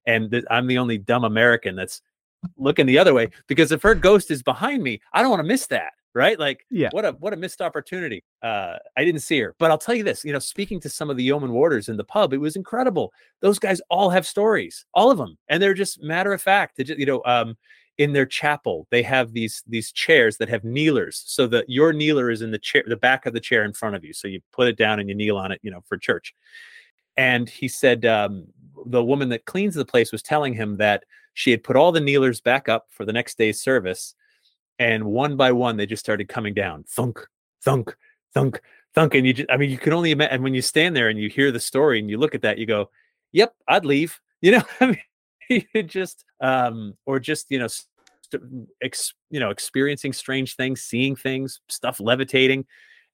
And 0.05 0.31
th- 0.31 0.45
I'm 0.49 0.67
the 0.67 0.77
only 0.77 0.97
dumb 0.97 1.23
American 1.23 1.75
that's 1.75 2.01
looking 2.57 2.85
the 2.85 2.99
other 2.99 3.13
way 3.13 3.29
because 3.47 3.71
if 3.71 3.81
her 3.81 3.95
ghost 3.95 4.29
is 4.29 4.43
behind 4.43 4.83
me, 4.83 5.01
I 5.11 5.21
don't 5.21 5.31
want 5.31 5.41
to 5.41 5.47
miss 5.47 5.67
that 5.67 5.93
right? 6.15 6.39
Like, 6.39 6.65
yeah, 6.71 6.89
what 6.91 7.05
a 7.05 7.11
what 7.19 7.33
a 7.33 7.37
missed 7.37 7.61
opportunity. 7.61 8.23
Uh, 8.41 8.77
I 8.97 9.05
didn't 9.05 9.21
see 9.21 9.39
her, 9.41 9.53
but 9.59 9.69
I'll 9.69 9.77
tell 9.77 9.93
you 9.93 10.03
this: 10.03 10.25
you 10.25 10.33
know, 10.33 10.39
speaking 10.39 10.79
to 10.79 10.89
some 10.89 11.09
of 11.09 11.17
the 11.17 11.23
yeoman 11.23 11.51
warders 11.51 11.89
in 11.89 11.97
the 11.97 12.03
pub, 12.03 12.33
it 12.33 12.39
was 12.39 12.55
incredible. 12.55 13.13
Those 13.41 13.59
guys 13.59 13.81
all 13.89 14.09
have 14.09 14.25
stories, 14.25 14.85
all 14.93 15.11
of 15.11 15.17
them, 15.17 15.37
and 15.49 15.61
they're 15.61 15.75
just 15.75 16.01
matter 16.01 16.33
of 16.33 16.41
fact. 16.41 16.77
Just, 16.77 16.97
you 16.97 17.05
know, 17.05 17.21
um, 17.25 17.55
in 17.97 18.11
their 18.11 18.25
chapel 18.25 18.87
they 18.91 19.01
have 19.01 19.31
these 19.31 19.63
these 19.67 19.91
chairs 19.91 20.37
that 20.37 20.49
have 20.49 20.63
kneelers 20.63 21.23
so 21.25 21.47
that 21.47 21.69
your 21.69 21.93
kneeler 21.93 22.29
is 22.29 22.41
in 22.41 22.51
the 22.51 22.59
chair 22.59 22.83
the 22.87 22.97
back 22.97 23.25
of 23.25 23.33
the 23.33 23.39
chair 23.39 23.63
in 23.63 23.71
front 23.71 23.95
of 23.95 24.03
you 24.03 24.11
so 24.11 24.27
you 24.27 24.41
put 24.51 24.67
it 24.67 24.77
down 24.77 24.99
and 24.99 25.07
you 25.07 25.15
kneel 25.15 25.37
on 25.37 25.49
it 25.51 25.61
you 25.63 25.71
know 25.71 25.81
for 25.87 25.97
church 25.97 26.33
and 27.15 27.49
he 27.49 27.69
said 27.69 28.05
um, 28.05 28.45
the 28.87 29.01
woman 29.01 29.29
that 29.29 29.45
cleans 29.45 29.75
the 29.75 29.85
place 29.85 30.11
was 30.11 30.21
telling 30.21 30.53
him 30.53 30.75
that 30.75 31.05
she 31.35 31.51
had 31.51 31.63
put 31.63 31.77
all 31.77 31.93
the 31.93 32.01
kneelers 32.01 32.41
back 32.41 32.67
up 32.67 32.87
for 32.89 33.05
the 33.05 33.13
next 33.13 33.37
day's 33.37 33.61
service 33.61 34.13
and 34.79 35.03
one 35.05 35.35
by 35.37 35.51
one 35.51 35.77
they 35.77 35.85
just 35.85 36.03
started 36.03 36.27
coming 36.27 36.53
down 36.53 36.83
thunk 36.87 37.19
thunk 37.63 37.95
thunk 38.33 38.61
thunk 38.93 39.13
and 39.15 39.25
you 39.25 39.33
just 39.33 39.49
i 39.51 39.57
mean 39.57 39.69
you 39.69 39.77
can 39.77 39.93
only 39.93 40.11
imagine 40.11 40.33
and 40.33 40.43
when 40.43 40.53
you 40.53 40.61
stand 40.61 40.95
there 40.95 41.09
and 41.09 41.19
you 41.19 41.29
hear 41.29 41.51
the 41.51 41.59
story 41.59 41.99
and 41.99 42.09
you 42.09 42.17
look 42.17 42.35
at 42.35 42.41
that 42.41 42.57
you 42.57 42.65
go 42.65 42.89
yep 43.31 43.53
i'd 43.67 43.85
leave 43.85 44.19
you 44.41 44.51
know 44.51 44.63
i 44.81 44.87
mean 44.87 45.63
you 45.73 45.83
just 45.83 46.25
um 46.41 46.93
or 47.05 47.19
just 47.19 47.45
you 47.49 47.59
know 47.59 47.67
st- 47.67 48.41
ex, 48.81 49.13
you 49.29 49.39
know 49.39 49.49
experiencing 49.49 50.11
strange 50.11 50.55
things 50.55 50.81
seeing 50.81 51.15
things 51.15 51.61
stuff 51.69 51.99
levitating 51.99 52.65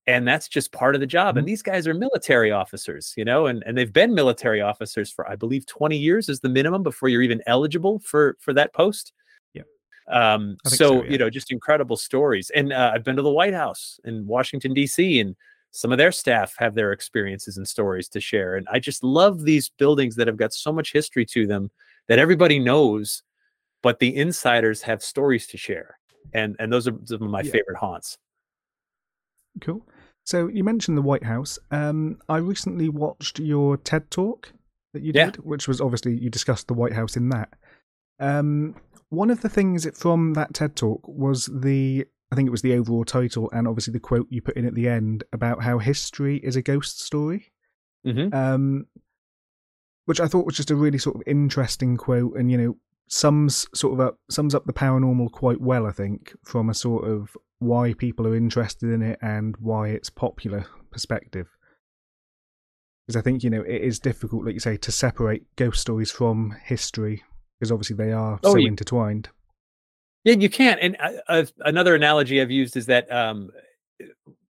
and 0.07 0.27
that's 0.27 0.47
just 0.47 0.71
part 0.71 0.95
of 0.95 1.01
the 1.01 1.05
job 1.07 1.37
and 1.37 1.45
Mhm. 1.45 1.49
these 1.49 1.61
guys 1.61 1.87
are 1.87 1.93
military 1.93 2.51
officers 2.51 3.13
you 3.17 3.23
know 3.25 3.45
and 3.45 3.63
and 3.67 3.77
they've 3.77 3.93
been 3.93 4.13
military 4.15 4.61
officers 4.61 5.11
for 5.11 5.29
i 5.29 5.35
believe 5.35 5.65
20 5.67 5.97
years 5.97 6.27
is 6.29 6.39
the 6.39 6.49
minimum 6.49 6.81
before 6.83 7.07
you're 7.09 7.21
even 7.21 7.41
eligible 7.45 7.99
for 7.99 8.35
for 8.39 8.53
that 8.53 8.73
post. 8.73 9.13
Um 10.11 10.57
so, 10.65 10.75
so, 10.75 11.03
yeah. 11.03 11.09
you 11.11 11.17
know 11.17 11.29
just 11.29 11.51
incredible 11.51 11.97
stories 11.97 12.49
and 12.51 12.71
uh, 12.73 12.91
i've 12.93 13.03
been 13.03 13.15
to 13.15 13.21
the 13.21 13.29
white 13.31 13.53
house 13.53 13.99
in 14.05 14.25
washington 14.27 14.73
d.c 14.73 15.19
and 15.19 15.35
some 15.71 15.91
of 15.91 15.97
their 15.97 16.11
staff 16.11 16.53
have 16.57 16.75
their 16.75 16.91
experiences 16.91 17.57
and 17.57 17.67
stories 17.67 18.07
to 18.09 18.19
share 18.19 18.55
and 18.57 18.67
i 18.71 18.77
just 18.79 19.03
love 19.03 19.43
these 19.43 19.69
buildings 19.69 20.15
that 20.15 20.27
have 20.27 20.37
got 20.37 20.53
so 20.53 20.71
much 20.71 20.91
history 20.91 21.25
to 21.25 21.47
them 21.47 21.71
that 22.07 22.19
everybody 22.19 22.59
knows 22.59 23.23
but 23.81 23.99
the 23.99 24.15
insiders 24.15 24.81
have 24.81 25.01
stories 25.01 25.47
to 25.47 25.57
share 25.57 25.97
and 26.33 26.55
and 26.59 26.71
those 26.71 26.87
are 26.87 26.93
some 27.05 27.23
of 27.23 27.29
my 27.29 27.41
Yeah. 27.41 27.51
favorite 27.51 27.77
haunts 27.77 28.17
Cool. 29.59 29.85
So 30.23 30.47
you 30.47 30.63
mentioned 30.63 30.97
the 30.97 31.01
White 31.01 31.23
House. 31.23 31.59
Um, 31.71 32.19
I 32.29 32.37
recently 32.37 32.89
watched 32.89 33.39
your 33.39 33.75
TED 33.77 34.09
talk 34.11 34.53
that 34.93 35.01
you 35.01 35.11
Yeah. 35.13 35.25
did, 35.31 35.37
which 35.43 35.67
was 35.67 35.81
obviously 35.81 36.17
you 36.17 36.29
discussed 36.29 36.67
the 36.67 36.73
White 36.73 36.93
House 36.93 37.17
in 37.17 37.29
that. 37.29 37.53
Um, 38.21 38.75
one 39.09 39.29
of 39.29 39.41
the 39.41 39.49
things 39.49 39.85
from 39.99 40.33
that 40.35 40.53
TED 40.53 40.75
talk 40.75 41.05
was 41.05 41.47
the 41.47 42.05
I 42.31 42.35
think 42.35 42.47
it 42.47 42.51
was 42.51 42.61
the 42.61 42.75
overall 42.75 43.03
title 43.03 43.49
and 43.51 43.67
obviously 43.67 43.91
the 43.91 43.99
quote 43.99 44.27
you 44.29 44.41
put 44.41 44.55
in 44.55 44.65
at 44.65 44.73
the 44.73 44.87
end 44.87 45.25
about 45.33 45.63
how 45.63 45.79
history 45.79 46.37
is 46.37 46.55
a 46.55 46.61
ghost 46.61 47.01
story. 47.01 47.51
Mhm. 48.05 48.33
Um, 48.33 48.85
which 50.05 50.21
I 50.21 50.27
thought 50.27 50.45
was 50.45 50.55
just 50.55 50.71
a 50.71 50.75
really 50.75 50.97
sort 50.97 51.15
of 51.17 51.23
interesting 51.27 51.97
quote, 51.97 52.35
and 52.37 52.49
you 52.49 52.57
know 52.57 52.77
sums 53.07 53.67
sort 53.75 53.93
of 53.93 53.99
up 53.99 54.19
sums 54.29 54.55
up 54.55 54.65
the 54.65 54.73
paranormal 54.73 55.31
quite 55.31 55.59
well. 55.59 55.85
I 55.85 55.91
think 55.91 56.33
from 56.43 56.69
a 56.69 56.73
sort 56.73 57.03
of 57.07 57.35
why 57.59 57.93
people 57.93 58.25
are 58.27 58.35
interested 58.35 58.91
in 58.91 59.01
it 59.01 59.19
and 59.21 59.55
why 59.57 59.89
it's 59.89 60.09
popular 60.09 60.65
perspective. 60.89 61.49
Because 63.05 63.19
I 63.19 63.21
think 63.21 63.43
you 63.43 63.49
know 63.49 63.61
it 63.61 63.81
is 63.81 63.99
difficult, 63.99 64.45
like 64.45 64.53
you 64.53 64.59
say, 64.59 64.77
to 64.77 64.91
separate 64.91 65.43
ghost 65.55 65.81
stories 65.81 66.11
from 66.11 66.55
history 66.63 67.23
because 67.61 67.71
obviously 67.71 67.95
they 67.95 68.11
are 68.11 68.39
Oh, 68.43 68.53
so 68.53 68.57
you- 68.57 68.67
intertwined. 68.67 69.29
Yeah, 70.23 70.33
you 70.33 70.49
can't. 70.49 70.79
And 70.81 70.97
I've, 71.29 71.53
another 71.59 71.93
analogy 71.95 72.41
I've 72.41 72.49
used 72.51 72.75
is 72.75 72.87
that 72.87 73.11
um, 73.11 73.49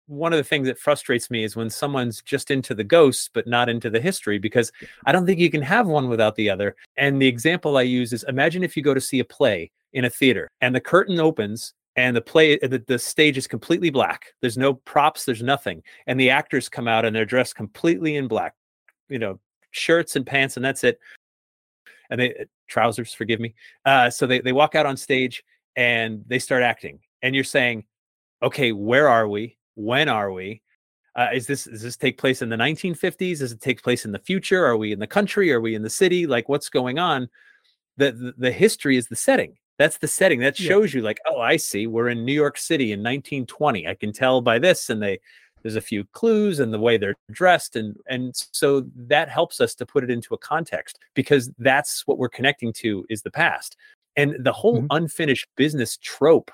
one 0.07 0.31
of 0.33 0.37
the 0.37 0.43
things 0.43 0.67
that 0.67 0.77
frustrates 0.79 1.29
me 1.31 1.43
is 1.43 1.55
when 1.55 1.69
someone's 1.71 2.21
just 2.23 2.49
into 2.51 2.73
the 2.75 2.83
ghosts 2.83 3.29
but 3.33 3.47
not 3.47 3.67
into 3.69 3.89
the 3.89 3.99
history, 3.99 4.37
because 4.39 4.71
I 5.05 5.11
don't 5.11 5.25
think 5.25 5.39
you 5.39 5.49
can 5.51 5.61
have 5.63 5.87
one 5.87 6.07
without 6.07 6.35
the 6.35 6.49
other. 6.51 6.75
And 6.97 7.19
the 7.21 7.27
example 7.27 7.77
I 7.77 7.81
use 7.83 8.13
is 8.13 8.23
imagine 8.27 8.63
if 8.63 8.77
you 8.77 8.83
go 8.83 8.93
to 8.93 9.01
see 9.01 9.19
a 9.19 9.25
play 9.25 9.71
in 9.93 10.05
a 10.05 10.09
theater 10.09 10.47
and 10.61 10.75
the 10.75 10.79
curtain 10.81 11.19
opens 11.19 11.73
and 11.95 12.15
the 12.15 12.21
play 12.21 12.57
the, 12.59 12.83
the 12.87 12.99
stage 12.99 13.39
is 13.39 13.47
completely 13.47 13.89
black 13.89 14.27
there's 14.41 14.55
no 14.55 14.75
props 14.75 15.25
there's 15.25 15.41
nothing 15.41 15.81
and 16.05 16.19
the 16.19 16.29
actors 16.29 16.69
come 16.69 16.87
out 16.87 17.05
and 17.05 17.15
they're 17.15 17.25
dressed 17.25 17.55
completely 17.55 18.15
in 18.15 18.27
black 18.27 18.53
you 19.09 19.17
know 19.17 19.39
shirts 19.71 20.15
and 20.15 20.27
pants 20.27 20.57
and 20.57 20.63
that's 20.63 20.83
it 20.83 20.99
and 22.11 22.21
they 22.21 22.45
trousers 22.69 23.13
forgive 23.13 23.39
me 23.39 23.53
uh, 23.85 24.09
so 24.09 24.25
they, 24.25 24.39
they 24.39 24.53
walk 24.53 24.75
out 24.75 24.85
on 24.85 24.95
stage 24.95 25.43
and 25.75 26.23
they 26.27 26.39
start 26.39 26.63
acting 26.63 26.99
and 27.21 27.35
you're 27.35 27.43
saying 27.43 27.83
okay 28.41 28.71
where 28.71 29.07
are 29.09 29.27
we? 29.27 29.57
When 29.75 30.07
are 30.09 30.31
we? 30.31 30.61
Uh, 31.15 31.27
is 31.33 31.47
this 31.47 31.65
does 31.65 31.81
this 31.81 31.97
take 31.97 32.17
place 32.17 32.41
in 32.41 32.49
the 32.49 32.55
1950s 32.55 33.39
does 33.39 33.51
it 33.51 33.59
take 33.61 33.81
place 33.83 34.05
in 34.05 34.11
the 34.11 34.19
future? 34.19 34.65
Are 34.65 34.77
we 34.77 34.91
in 34.91 34.99
the 34.99 35.07
country? 35.07 35.51
Are 35.51 35.59
we 35.61 35.75
in 35.75 35.81
the 35.81 35.89
city? 35.89 36.25
Like 36.27 36.47
what's 36.49 36.69
going 36.69 36.99
on? 36.99 37.27
The 37.97 38.11
the, 38.11 38.33
the 38.37 38.51
history 38.51 38.95
is 38.97 39.07
the 39.07 39.15
setting. 39.15 39.57
That's 39.77 39.97
the 39.97 40.07
setting. 40.07 40.39
That 40.39 40.59
Yeah. 40.59 40.69
shows 40.69 40.93
you 40.93 41.01
like 41.01 41.19
oh 41.25 41.39
i 41.41 41.57
see. 41.57 41.87
We're 41.87 42.09
in 42.09 42.23
new 42.25 42.33
york 42.33 42.57
city 42.57 42.91
in 42.93 42.99
1920 42.99 43.87
i 43.87 43.95
can 43.95 44.13
tell 44.13 44.41
by 44.41 44.59
this 44.59 44.89
and 44.89 45.01
they 45.01 45.19
there's 45.63 45.75
a 45.75 45.81
few 45.81 46.03
clues 46.13 46.59
and 46.59 46.73
the 46.73 46.79
way 46.79 46.97
they're 46.97 47.15
dressed 47.31 47.75
and 47.75 47.95
and 48.07 48.35
so 48.53 48.85
that 48.95 49.29
helps 49.29 49.59
us 49.61 49.75
to 49.75 49.85
put 49.85 50.03
it 50.03 50.09
into 50.09 50.33
a 50.33 50.37
context 50.37 50.99
because 51.13 51.51
that's 51.59 52.05
what 52.07 52.17
we're 52.17 52.29
connecting 52.29 52.73
to 52.73 53.05
is 53.09 53.21
the 53.21 53.31
past. 53.31 53.75
And 54.15 54.35
the 54.43 54.53
whole 54.53 54.81
Mhm. 54.83 54.87
unfinished 54.91 55.47
business 55.55 55.97
trope 55.97 56.51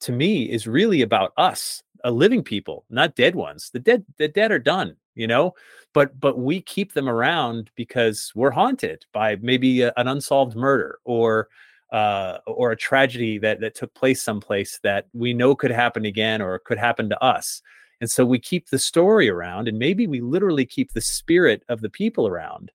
to 0.00 0.12
me 0.12 0.44
is 0.50 0.66
really 0.66 1.02
about 1.02 1.32
us 1.36 1.82
a 2.04 2.10
living 2.10 2.42
people 2.42 2.84
not 2.90 3.14
dead 3.16 3.34
ones. 3.34 3.70
The 3.70 3.80
dead 3.80 4.04
the 4.18 4.28
dead 4.28 4.52
are 4.52 4.58
done 4.58 4.96
you 5.16 5.26
know? 5.26 5.54
But 5.92 6.20
but 6.20 6.38
we 6.38 6.60
keep 6.60 6.92
them 6.92 7.08
around 7.08 7.70
because 7.74 8.30
we're 8.36 8.50
haunted 8.50 9.04
by 9.12 9.36
maybe 9.36 9.82
a, 9.82 9.92
an 9.96 10.06
unsolved 10.06 10.54
murder 10.54 10.98
or 11.04 11.48
uh, 11.92 12.38
or 12.46 12.70
a 12.72 12.76
tragedy 12.76 13.38
that 13.38 13.60
that 13.60 13.74
took 13.74 13.92
place 13.94 14.22
someplace 14.22 14.78
that 14.82 15.06
we 15.14 15.32
know 15.32 15.54
could 15.56 15.70
happen 15.70 16.04
again 16.04 16.42
or 16.42 16.58
could 16.60 16.78
happen 16.78 17.08
to 17.08 17.22
us 17.24 17.62
and 18.00 18.10
so 18.10 18.24
we 18.24 18.38
keep 18.38 18.68
the 18.68 18.78
story 18.78 19.28
around 19.28 19.68
and 19.68 19.78
maybe 19.78 20.06
we 20.06 20.20
literally 20.20 20.66
keep 20.66 20.92
the 20.92 21.00
spirit 21.00 21.62
of 21.68 21.80
the 21.80 21.90
people 21.90 22.26
around 22.26 22.70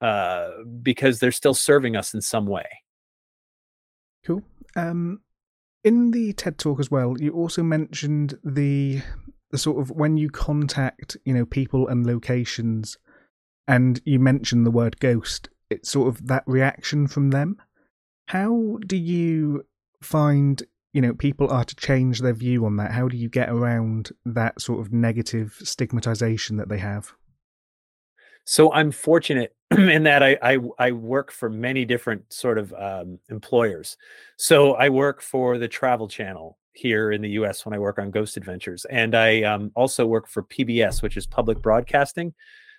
uh, 0.00 0.48
because 0.82 1.18
they're 1.18 1.32
still 1.32 1.54
serving 1.54 1.96
us 1.96 2.14
in 2.14 2.20
some 2.20 2.46
way 2.46 2.68
Cool. 4.24 4.42
Um, 4.76 5.20
in 5.84 6.10
the 6.10 6.32
TED 6.34 6.58
talk 6.58 6.80
as 6.80 6.90
well, 6.90 7.16
you 7.18 7.32
also 7.32 7.62
mentioned 7.62 8.38
the 8.44 9.00
the 9.50 9.58
sort 9.58 9.80
of 9.80 9.90
when 9.90 10.18
you 10.18 10.28
contact 10.28 11.16
you 11.24 11.32
know 11.32 11.46
people 11.46 11.88
and 11.88 12.06
locations, 12.06 12.98
and 13.66 14.00
you 14.04 14.18
mention 14.18 14.64
the 14.64 14.70
word 14.70 15.00
ghost. 15.00 15.48
It's 15.70 15.90
sort 15.90 16.08
of 16.08 16.26
that 16.26 16.44
reaction 16.46 17.06
from 17.06 17.30
them. 17.30 17.56
How 18.28 18.78
do 18.86 18.96
you 18.96 19.64
find 20.02 20.62
you 20.92 21.00
know 21.02 21.14
people 21.14 21.50
are 21.50 21.64
to 21.64 21.76
change 21.76 22.20
their 22.20 22.34
view 22.34 22.64
on 22.64 22.76
that? 22.76 22.92
How 22.92 23.08
do 23.08 23.16
you 23.16 23.28
get 23.28 23.50
around 23.50 24.10
that 24.24 24.60
sort 24.60 24.80
of 24.80 24.92
negative 24.92 25.56
stigmatization 25.62 26.56
that 26.56 26.68
they 26.68 26.78
have? 26.78 27.12
So 28.44 28.72
I'm 28.72 28.90
fortunate 28.90 29.54
in 29.76 30.04
that 30.04 30.22
I, 30.22 30.38
I 30.42 30.58
I 30.78 30.92
work 30.92 31.30
for 31.30 31.50
many 31.50 31.84
different 31.84 32.32
sort 32.32 32.56
of 32.58 32.72
um, 32.72 33.18
employers. 33.28 33.96
So 34.38 34.72
I 34.74 34.88
work 34.88 35.20
for 35.20 35.58
the 35.58 35.68
Travel 35.68 36.08
Channel 36.08 36.58
here 36.72 37.12
in 37.12 37.20
the 37.20 37.30
U.S. 37.30 37.66
when 37.66 37.74
I 37.74 37.78
work 37.78 37.98
on 37.98 38.10
Ghost 38.10 38.36
Adventures, 38.36 38.86
and 38.86 39.14
I 39.14 39.42
um, 39.42 39.70
also 39.74 40.06
work 40.06 40.28
for 40.28 40.44
PBS, 40.44 41.02
which 41.02 41.16
is 41.18 41.26
public 41.26 41.60
broadcasting, 41.60 42.32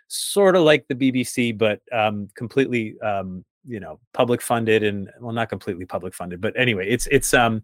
sort 0.08 0.56
of 0.56 0.64
like 0.64 0.88
the 0.88 0.96
BBC, 0.96 1.56
but 1.56 1.82
um, 1.92 2.30
completely 2.36 3.00
um, 3.02 3.46
you 3.64 3.80
know 3.80 4.00
public 4.14 4.42
funded 4.42 4.84
and 4.84 5.10
well 5.20 5.34
not 5.34 5.50
completely 5.50 5.86
public 5.86 6.16
funded, 6.16 6.42
but 6.42 6.54
anyway, 6.58 6.90
it's 6.90 7.08
it's 7.12 7.34
um 7.34 7.62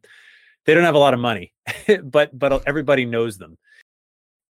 they 0.66 0.74
don't 0.74 0.84
have 0.84 0.96
a 0.96 1.00
lot 1.00 1.14
of 1.14 1.20
money, 1.20 1.54
but 2.04 2.38
but 2.38 2.68
everybody 2.68 3.06
knows 3.06 3.38
them 3.38 3.58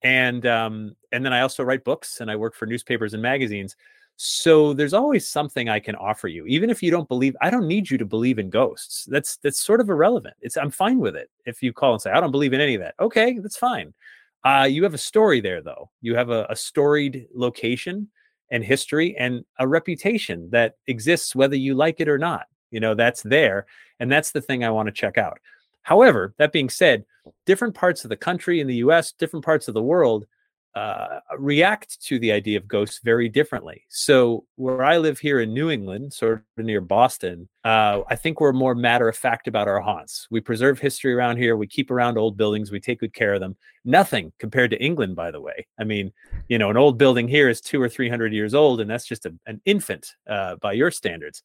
and 0.05 0.45
um, 0.45 0.95
and 1.12 1.25
then 1.25 1.34
I 1.34 1.41
also 1.41 1.63
write 1.63 1.84
books 1.84 2.22
and 2.22 2.29
I 2.29 2.36
work 2.36 2.55
for 2.55 2.67
newspapers 2.67 3.15
and 3.15 3.24
magazines. 3.24 3.75
So 4.17 4.72
there's 4.72 4.93
always 4.93 5.27
something 5.27 5.67
I 5.67 5.79
can 5.79 5.95
offer 5.95 6.27
you, 6.27 6.45
even 6.45 6.69
if 6.69 6.81
you 6.81 6.91
don't 6.91 7.10
believe. 7.10 7.36
I 7.41 7.50
don't 7.50 7.67
need 7.67 7.89
you 7.89 7.98
to 7.98 8.05
believe 8.05 8.38
in 8.38 8.51
ghosts. 8.51 9.05
That's 9.05 9.38
that's 9.38 9.60
sort 9.60 9.81
of 9.81 9.89
irrelevant. 9.89 10.36
It's 10.41 10.57
I'm 10.57 10.69
fine 10.69 11.00
with 11.00 11.15
it. 11.15 11.31
If 11.45 11.63
you 11.63 11.74
call 11.74 11.93
and 11.93 12.01
say 12.01 12.12
I 12.12 12.22
don't 12.22 12.31
believe 12.31 12.53
in 12.53 12.62
any 12.62 12.75
of 12.75 12.81
that, 12.81 12.93
okay, 13.00 13.39
that's 13.39 13.57
fine. 13.57 13.95
Uh, 14.43 14.67
you 14.69 14.84
have 14.84 14.93
a 14.93 15.00
story 15.00 15.41
there, 15.41 15.63
though. 15.63 15.89
You 16.01 16.15
have 16.15 16.29
a, 16.29 16.45
a 16.51 16.55
storied 16.55 17.25
location 17.34 18.07
and 18.51 18.63
history 18.63 19.17
and 19.17 19.43
a 19.57 19.67
reputation 19.67 20.51
that 20.51 20.75
exists, 20.86 21.36
whether 21.36 21.55
you 21.55 21.74
like 21.74 22.00
it 22.00 22.07
or 22.07 22.19
not. 22.19 22.45
You 22.69 22.79
know 22.79 22.93
that's 22.93 23.24
there, 23.24 23.65
and 24.00 24.12
that's 24.12 24.31
the 24.31 24.41
thing 24.41 24.63
I 24.63 24.69
want 24.69 24.86
to 24.86 24.93
check 24.93 25.17
out. 25.17 25.39
However, 25.86 26.34
that 26.39 26.51
being 26.51 26.70
said, 26.70 27.06
different 27.46 27.75
parts 27.75 28.04
of 28.04 28.10
the 28.10 28.18
country 28.18 28.60
in 28.60 28.65
the 28.65 28.77
US, 28.77 29.12
different 29.12 29.46
parts 29.46 29.68
of 29.68 29.75
the 29.75 29.84
world 29.84 30.25
uh, 30.74 31.20
react 31.38 32.01
to 32.01 32.18
the 32.18 32.32
idea 32.32 32.58
of 32.58 32.68
ghosts 32.68 33.00
very 33.04 33.30
differently. 33.30 33.84
So, 33.88 34.46
where 34.56 34.84
I 34.84 34.98
live 34.98 35.20
here 35.20 35.39
in 35.39 35.54
New 35.54 35.70
England, 35.70 36.12
sort 36.12 36.44
of 36.58 36.65
near 36.65 36.82
Boston, 36.82 37.48
uh, 37.63 38.01
I 38.10 38.15
think 38.15 38.42
we're 38.42 38.51
more 38.51 38.74
matter 38.74 39.08
of 39.08 39.15
fact 39.15 39.48
about 39.48 39.68
our 39.68 39.80
haunts. 39.80 40.27
We 40.32 40.42
preserve 40.42 40.80
history 40.80 41.13
around 41.13 41.38
here. 41.38 41.56
We 41.56 41.68
keep 41.68 41.92
around 41.92 42.18
old 42.18 42.36
buildings. 42.36 42.72
We 42.72 42.80
take 42.80 43.00
good 43.00 43.13
care 43.13 43.36
of 43.36 43.39
them. 43.39 43.56
Nothing 43.86 44.34
compared 44.39 44.72
to 44.72 44.84
England, 44.84 45.15
by 45.15 45.30
the 45.30 45.39
way. 45.39 45.68
I 45.80 45.84
mean, 45.84 46.12
you 46.50 46.58
know, 46.58 46.72
an 46.72 46.77
old 46.77 46.98
building 46.98 47.27
here 47.27 47.48
is 47.48 47.62
two 47.62 47.80
or 47.80 47.88
three 47.88 48.10
hundred 48.10 48.34
years 48.34 48.56
old, 48.56 48.82
and 48.82 48.89
that's 48.89 49.06
just 49.06 49.27
a, 49.27 49.34
an 49.46 49.62
infant 49.65 50.15
uh, 50.27 50.56
by 50.56 50.74
your 50.74 50.89
standards. 50.89 51.44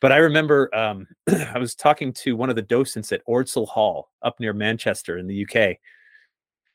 But 0.00 0.12
I 0.12 0.16
remember 0.16 0.74
um, 0.74 1.06
I 1.28 1.58
was 1.58 1.74
talking 1.74 2.12
to 2.14 2.36
one 2.36 2.50
of 2.50 2.56
the 2.56 2.62
docents 2.62 3.12
at 3.12 3.24
Ordsall 3.26 3.68
Hall 3.68 4.10
up 4.22 4.38
near 4.40 4.52
Manchester 4.52 5.18
in 5.18 5.26
the 5.26 5.44
UK, 5.44 5.76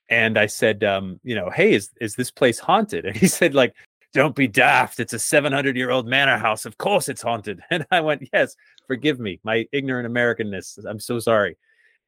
and 0.09 0.37
I 0.37 0.45
said, 0.45 0.83
um, 0.83 1.19
you 1.23 1.35
know, 1.35 1.49
hey, 1.49 1.73
is 1.73 1.91
is 2.01 2.15
this 2.15 2.31
place 2.31 2.59
haunted? 2.59 3.05
And 3.07 3.15
he 3.15 3.27
said, 3.27 3.53
like, 3.53 3.73
don't 4.13 4.35
be 4.35 4.47
daft. 4.47 4.99
It's 4.99 5.13
a 5.13 5.19
700 5.19 5.75
year 5.75 5.89
old 5.89 6.07
manor 6.07 6.37
house. 6.37 6.65
Of 6.65 6.77
course 6.77 7.09
it's 7.09 7.21
haunted. 7.21 7.61
And 7.71 7.85
I 7.91 8.01
went, 8.01 8.27
yes, 8.31 8.55
forgive 8.87 9.19
me, 9.19 9.39
my 9.43 9.67
ignorant 9.71 10.11
Americanness. 10.11 10.77
I'm 10.85 10.99
so 10.99 11.19
sorry. 11.19 11.57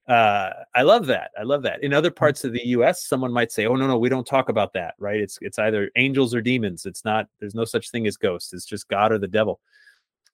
Uh, 0.08 0.52
I 0.76 0.84
love 0.84 1.08
that. 1.08 1.32
I 1.40 1.42
love 1.44 1.64
that. 1.64 1.84
In 1.84 1.92
other 1.92 2.12
mm. 2.12 2.16
parts 2.16 2.44
of 2.44 2.54
the 2.54 2.66
U.S., 2.68 3.08
someone 3.08 3.32
might 3.32 3.52
say, 3.52 3.66
"Oh 3.66 3.76
no, 3.76 3.88
no, 3.88 3.98
we 3.98 4.10
don't 4.10 4.28
talk 4.28 4.50
about 4.50 4.74
that." 4.74 4.94
Right? 5.00 5.20
It's 5.20 5.40
it's 5.42 5.58
either 5.58 5.90
angels 5.96 6.36
or 6.36 6.42
demons. 6.42 6.86
It's 6.86 7.04
not. 7.04 7.28
There's 7.40 7.56
no 7.56 7.66
such 7.66 7.90
thing 7.90 8.06
as 8.06 8.16
ghosts. 8.16 8.54
It's 8.54 8.66
just 8.66 8.88
God 8.88 9.12
or 9.12 9.18
the 9.18 9.28
devil, 9.28 9.60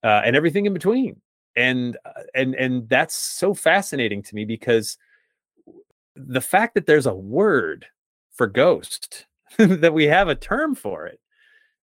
uh, 0.04 0.22
and 0.26 0.36
everything 0.36 0.66
in 0.66 0.74
between. 0.74 1.22
And 1.56 1.98
uh, 2.06 2.24
and 2.34 2.56
and 2.56 2.88
that's 2.88 3.16
so 3.16 3.54
fascinating 3.54 4.24
to 4.24 4.36
me 4.36 4.46
because 4.46 4.98
the 6.16 6.42
fact 6.42 6.76
that 6.76 6.86
there's 6.86 7.08
a 7.08 7.14
word 7.14 7.86
for 8.32 8.48
ghost, 8.48 9.28
that 9.58 9.94
we 9.94 10.06
have 10.06 10.30
a 10.30 10.36
term 10.36 10.76
for 10.76 11.08
it, 11.08 11.20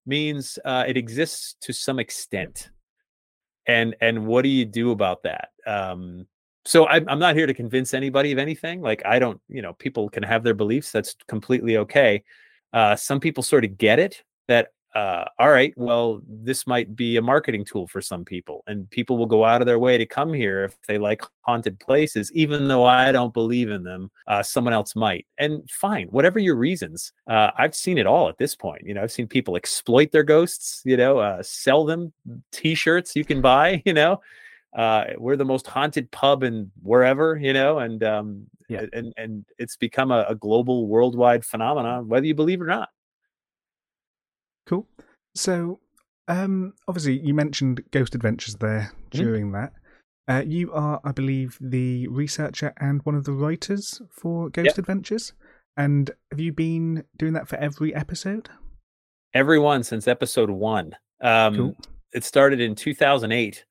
means 0.05 0.57
uh, 0.63 0.85
it 0.87 0.97
exists 0.97 1.55
to 1.61 1.73
some 1.73 1.99
extent. 1.99 2.69
And 3.67 3.95
and 3.99 4.25
what 4.25 4.43
do 4.43 4.49
you 4.49 4.63
do 4.63 4.91
about 4.91 5.23
that? 5.23 5.49
Um, 5.65 6.27
so 6.63 6.87
I'm, 6.87 7.07
I'm 7.07 7.19
not 7.19 7.35
here 7.35 7.47
to 7.47 7.53
convince 7.53 7.93
anybody 7.93 8.31
of 8.31 8.37
anything. 8.37 8.81
Like 8.81 9.01
I 9.05 9.19
don't, 9.19 9.39
you 9.47 9.61
know, 9.61 9.73
people 9.73 10.09
can 10.09 10.23
have 10.23 10.43
their 10.43 10.53
beliefs. 10.53 10.91
That's 10.91 11.15
completely 11.27 11.77
okay. 11.77 12.23
Uh, 12.73 12.95
some 12.95 13.19
people 13.19 13.43
sort 13.43 13.63
of 13.63 13.77
get 13.77 13.99
it 13.99 14.23
that 14.47 14.69
uh, 14.97 15.25
all 15.37 15.51
right, 15.51 15.75
well, 15.77 16.21
this 16.27 16.65
might 16.65 16.95
be 16.95 17.17
a 17.17 17.21
marketing 17.21 17.63
tool 17.63 17.85
for 17.85 18.01
some 18.01 18.25
people, 18.25 18.63
and 18.65 18.89
people 18.89 19.15
will 19.15 19.27
go 19.27 19.45
out 19.45 19.61
of 19.61 19.67
their 19.67 19.77
way 19.77 19.95
to 19.95 20.07
come 20.07 20.33
here 20.33 20.63
if 20.63 20.75
they 20.87 20.97
like 20.97 21.21
haunted 21.41 21.79
places, 21.79 22.31
even 22.33 22.67
though 22.67 22.83
I 22.83 23.11
don't 23.11 23.31
believe 23.31 23.69
in 23.69 23.83
them. 23.83 24.09
Uh, 24.25 24.41
someone 24.41 24.73
else 24.73 24.95
might, 24.95 25.27
and 25.37 25.69
fine, 25.69 26.07
whatever 26.07 26.39
your 26.39 26.55
reasons. 26.55 27.13
Uh, 27.27 27.51
I've 27.55 27.75
seen 27.75 27.99
it 27.99 28.07
all 28.07 28.27
at 28.27 28.39
this 28.39 28.55
point. 28.55 28.87
You 28.87 28.95
know, 28.95 29.03
I've 29.03 29.11
seen 29.11 29.27
people 29.27 29.55
exploit 29.55 30.11
their 30.11 30.23
ghosts. 30.23 30.81
You 30.83 30.97
know, 30.97 31.19
uh, 31.19 31.43
sell 31.43 31.85
them 31.85 32.11
T-shirts 32.51 33.15
you 33.15 33.23
can 33.23 33.39
buy. 33.39 33.83
You 33.85 33.93
know, 33.93 34.21
uh, 34.75 35.05
we're 35.19 35.35
the 35.35 35.45
most 35.45 35.67
haunted 35.67 36.09
pub 36.09 36.41
in 36.41 36.71
wherever. 36.81 37.37
You 37.37 37.53
know, 37.53 37.77
and 37.77 38.03
um, 38.03 38.47
yeah. 38.67 38.87
and 38.93 39.13
and 39.15 39.45
it's 39.59 39.77
become 39.77 40.09
a, 40.09 40.25
a 40.27 40.33
global, 40.33 40.87
worldwide 40.87 41.45
phenomenon, 41.45 42.07
whether 42.07 42.25
you 42.25 42.33
believe 42.33 42.61
it 42.61 42.63
or 42.63 42.67
not. 42.67 42.89
Cool. 44.67 44.85
So, 45.35 45.79
um, 46.27 46.73
obviously, 46.87 47.19
you 47.19 47.33
mentioned 47.33 47.81
Ghost 47.91 48.15
Adventures 48.15 48.55
there 48.55 48.91
mm-hmm. 48.91 49.17
during 49.17 49.51
that. 49.53 49.73
Uh, 50.27 50.43
you 50.45 50.73
are, 50.73 50.99
I 51.05 51.13
believe, 51.13 51.57
the 51.61 52.07
researcher 52.09 52.73
and 52.79 53.01
one 53.03 53.15
of 53.15 53.23
the 53.23 53.31
writers 53.31 54.01
for 54.11 54.49
Ghost 54.49 54.65
yep. 54.65 54.77
Adventures. 54.77 55.33
And 55.77 56.11
have 56.31 56.39
you 56.39 56.51
been 56.51 57.05
doing 57.17 57.33
that 57.33 57.47
for 57.47 57.55
every 57.57 57.95
episode? 57.95 58.49
Every 59.33 59.59
one 59.59 59.83
since 59.83 60.07
episode 60.07 60.49
one. 60.49 60.95
Um, 61.21 61.55
cool. 61.55 61.77
It 62.13 62.25
started 62.25 62.59
in 62.59 62.75
2008. 62.75 63.63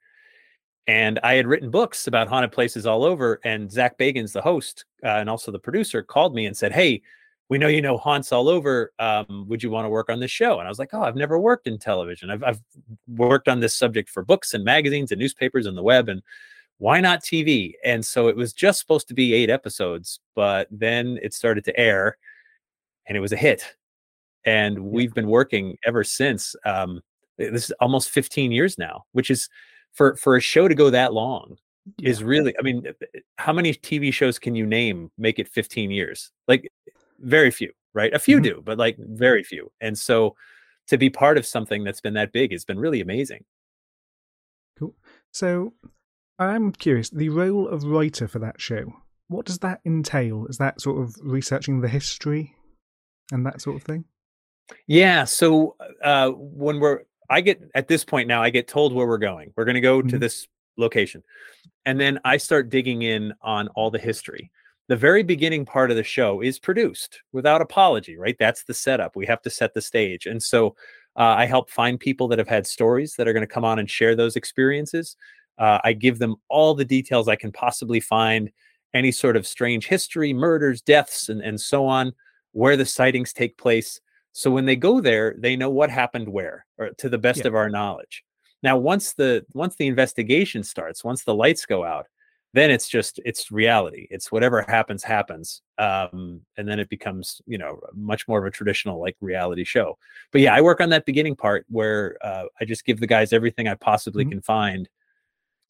And 0.86 1.18
I 1.24 1.34
had 1.34 1.48
written 1.48 1.70
books 1.70 2.06
about 2.06 2.28
haunted 2.28 2.52
places 2.52 2.86
all 2.86 3.04
over. 3.04 3.40
And 3.44 3.70
Zach 3.70 3.98
Bagans, 3.98 4.32
the 4.32 4.40
host 4.40 4.84
uh, 5.04 5.08
and 5.08 5.28
also 5.28 5.50
the 5.50 5.58
producer, 5.58 6.02
called 6.02 6.34
me 6.34 6.46
and 6.46 6.56
said, 6.56 6.72
Hey, 6.72 7.02
we 7.48 7.58
know 7.58 7.68
you 7.68 7.80
know 7.80 7.96
haunts 7.96 8.32
all 8.32 8.48
over. 8.48 8.92
Um, 8.98 9.46
would 9.48 9.62
you 9.62 9.70
want 9.70 9.84
to 9.84 9.90
work 9.90 10.10
on 10.10 10.20
this 10.20 10.30
show? 10.30 10.58
And 10.58 10.66
I 10.66 10.70
was 10.70 10.78
like, 10.78 10.90
oh, 10.92 11.02
I've 11.02 11.16
never 11.16 11.38
worked 11.38 11.66
in 11.66 11.78
television. 11.78 12.30
I've, 12.30 12.42
I've 12.42 12.60
worked 13.06 13.48
on 13.48 13.60
this 13.60 13.74
subject 13.74 14.10
for 14.10 14.24
books 14.24 14.52
and 14.54 14.64
magazines 14.64 15.12
and 15.12 15.20
newspapers 15.20 15.66
and 15.66 15.76
the 15.76 15.82
web. 15.82 16.08
And 16.08 16.22
why 16.78 17.00
not 17.00 17.22
TV? 17.22 17.74
And 17.84 18.04
so 18.04 18.28
it 18.28 18.36
was 18.36 18.52
just 18.52 18.80
supposed 18.80 19.08
to 19.08 19.14
be 19.14 19.32
eight 19.32 19.48
episodes, 19.48 20.20
but 20.34 20.68
then 20.70 21.18
it 21.22 21.34
started 21.34 21.64
to 21.64 21.78
air 21.78 22.18
and 23.06 23.16
it 23.16 23.20
was 23.20 23.32
a 23.32 23.36
hit. 23.36 23.76
And 24.44 24.78
we've 24.78 25.14
been 25.14 25.28
working 25.28 25.76
ever 25.84 26.04
since. 26.04 26.54
Um, 26.64 27.00
this 27.38 27.66
is 27.66 27.72
almost 27.80 28.10
15 28.10 28.50
years 28.50 28.76
now, 28.76 29.04
which 29.12 29.30
is 29.30 29.48
for, 29.92 30.16
for 30.16 30.36
a 30.36 30.40
show 30.40 30.68
to 30.68 30.74
go 30.74 30.90
that 30.90 31.12
long 31.12 31.56
is 32.02 32.24
really, 32.24 32.54
I 32.58 32.62
mean, 32.62 32.84
how 33.36 33.52
many 33.52 33.72
TV 33.72 34.12
shows 34.12 34.38
can 34.38 34.54
you 34.56 34.66
name 34.66 35.10
make 35.16 35.38
it 35.38 35.48
15 35.48 35.90
years? 35.90 36.32
Like 36.48 36.70
very 37.20 37.50
few, 37.50 37.72
right? 37.94 38.12
A 38.14 38.18
few 38.18 38.36
mm-hmm. 38.36 38.44
do, 38.44 38.62
but 38.64 38.78
like 38.78 38.96
very 38.98 39.42
few. 39.42 39.70
And 39.80 39.98
so 39.98 40.36
to 40.88 40.96
be 40.96 41.10
part 41.10 41.38
of 41.38 41.46
something 41.46 41.84
that's 41.84 42.00
been 42.00 42.14
that 42.14 42.32
big 42.32 42.52
has 42.52 42.64
been 42.64 42.78
really 42.78 43.00
amazing. 43.00 43.44
Cool. 44.78 44.94
So 45.32 45.72
I'm 46.38 46.72
curious, 46.72 47.10
the 47.10 47.30
role 47.30 47.66
of 47.68 47.84
writer 47.84 48.28
for 48.28 48.38
that 48.40 48.60
show, 48.60 48.92
what 49.28 49.46
does 49.46 49.58
that 49.60 49.80
entail? 49.84 50.46
Is 50.46 50.58
that 50.58 50.80
sort 50.80 51.02
of 51.02 51.14
researching 51.22 51.80
the 51.80 51.88
history 51.88 52.54
and 53.32 53.44
that 53.46 53.60
sort 53.60 53.76
of 53.76 53.82
thing? 53.82 54.04
Yeah. 54.86 55.24
So 55.24 55.76
uh, 56.02 56.30
when 56.30 56.80
we're, 56.80 57.00
I 57.28 57.40
get 57.40 57.60
at 57.74 57.88
this 57.88 58.04
point 58.04 58.28
now, 58.28 58.42
I 58.42 58.50
get 58.50 58.68
told 58.68 58.92
where 58.92 59.06
we're 59.06 59.18
going. 59.18 59.52
We're 59.56 59.64
going 59.64 59.74
to 59.74 59.80
go 59.80 59.98
mm-hmm. 59.98 60.08
to 60.08 60.18
this 60.18 60.46
location. 60.76 61.22
And 61.84 61.98
then 61.98 62.20
I 62.24 62.36
start 62.36 62.68
digging 62.68 63.02
in 63.02 63.32
on 63.42 63.68
all 63.68 63.90
the 63.90 63.98
history 63.98 64.50
the 64.88 64.96
very 64.96 65.22
beginning 65.22 65.64
part 65.64 65.90
of 65.90 65.96
the 65.96 66.04
show 66.04 66.40
is 66.40 66.58
produced 66.58 67.20
without 67.32 67.60
apology, 67.60 68.16
right? 68.16 68.36
That's 68.38 68.64
the 68.64 68.74
setup. 68.74 69.16
We 69.16 69.26
have 69.26 69.42
to 69.42 69.50
set 69.50 69.74
the 69.74 69.80
stage. 69.80 70.26
And 70.26 70.42
so 70.42 70.76
uh, 71.16 71.34
I 71.36 71.46
help 71.46 71.70
find 71.70 71.98
people 71.98 72.28
that 72.28 72.38
have 72.38 72.48
had 72.48 72.66
stories 72.66 73.14
that 73.16 73.26
are 73.26 73.32
going 73.32 73.46
to 73.46 73.52
come 73.52 73.64
on 73.64 73.78
and 73.78 73.90
share 73.90 74.14
those 74.14 74.36
experiences. 74.36 75.16
Uh, 75.58 75.78
I 75.82 75.92
give 75.92 76.18
them 76.18 76.36
all 76.48 76.74
the 76.74 76.84
details 76.84 77.28
I 77.28 77.36
can 77.36 77.50
possibly 77.50 78.00
find, 78.00 78.50
any 78.94 79.12
sort 79.12 79.36
of 79.36 79.46
strange 79.46 79.86
history, 79.86 80.32
murders, 80.32 80.80
deaths, 80.80 81.28
and, 81.28 81.42
and 81.42 81.60
so 81.60 81.86
on, 81.86 82.12
where 82.52 82.76
the 82.76 82.86
sightings 82.86 83.32
take 83.32 83.58
place. 83.58 84.00
So 84.32 84.50
when 84.50 84.64
they 84.64 84.76
go 84.76 85.00
there, 85.00 85.34
they 85.38 85.56
know 85.56 85.70
what 85.70 85.90
happened 85.90 86.28
where, 86.28 86.66
or 86.78 86.90
to 86.98 87.08
the 87.08 87.18
best 87.18 87.40
yeah. 87.40 87.48
of 87.48 87.54
our 87.54 87.68
knowledge. 87.68 88.24
Now, 88.62 88.76
once 88.78 89.12
the 89.12 89.44
once 89.52 89.76
the 89.76 89.86
investigation 89.86 90.62
starts, 90.62 91.04
once 91.04 91.24
the 91.24 91.34
lights 91.34 91.66
go 91.66 91.84
out, 91.84 92.06
then 92.56 92.70
it's 92.70 92.88
just 92.88 93.20
it's 93.24 93.52
reality. 93.52 94.06
It's 94.10 94.32
whatever 94.32 94.62
happens 94.62 95.02
happens 95.02 95.62
um, 95.78 96.40
and 96.56 96.66
then 96.66 96.78
it 96.78 96.88
becomes 96.88 97.40
you 97.46 97.58
know 97.58 97.80
much 97.94 98.26
more 98.26 98.38
of 98.38 98.46
a 98.46 98.50
traditional 98.50 99.00
like 99.00 99.16
reality 99.20 99.64
show. 99.64 99.98
But 100.32 100.40
yeah 100.40 100.54
i 100.54 100.60
work 100.60 100.80
on 100.80 100.88
that 100.90 101.06
beginning 101.06 101.36
part 101.36 101.66
where 101.68 102.16
uh, 102.22 102.44
i 102.60 102.64
just 102.64 102.84
give 102.84 103.00
the 103.00 103.06
guys 103.06 103.32
everything 103.32 103.68
i 103.68 103.74
possibly 103.74 104.24
mm-hmm. 104.24 104.32
can 104.32 104.42
find 104.42 104.88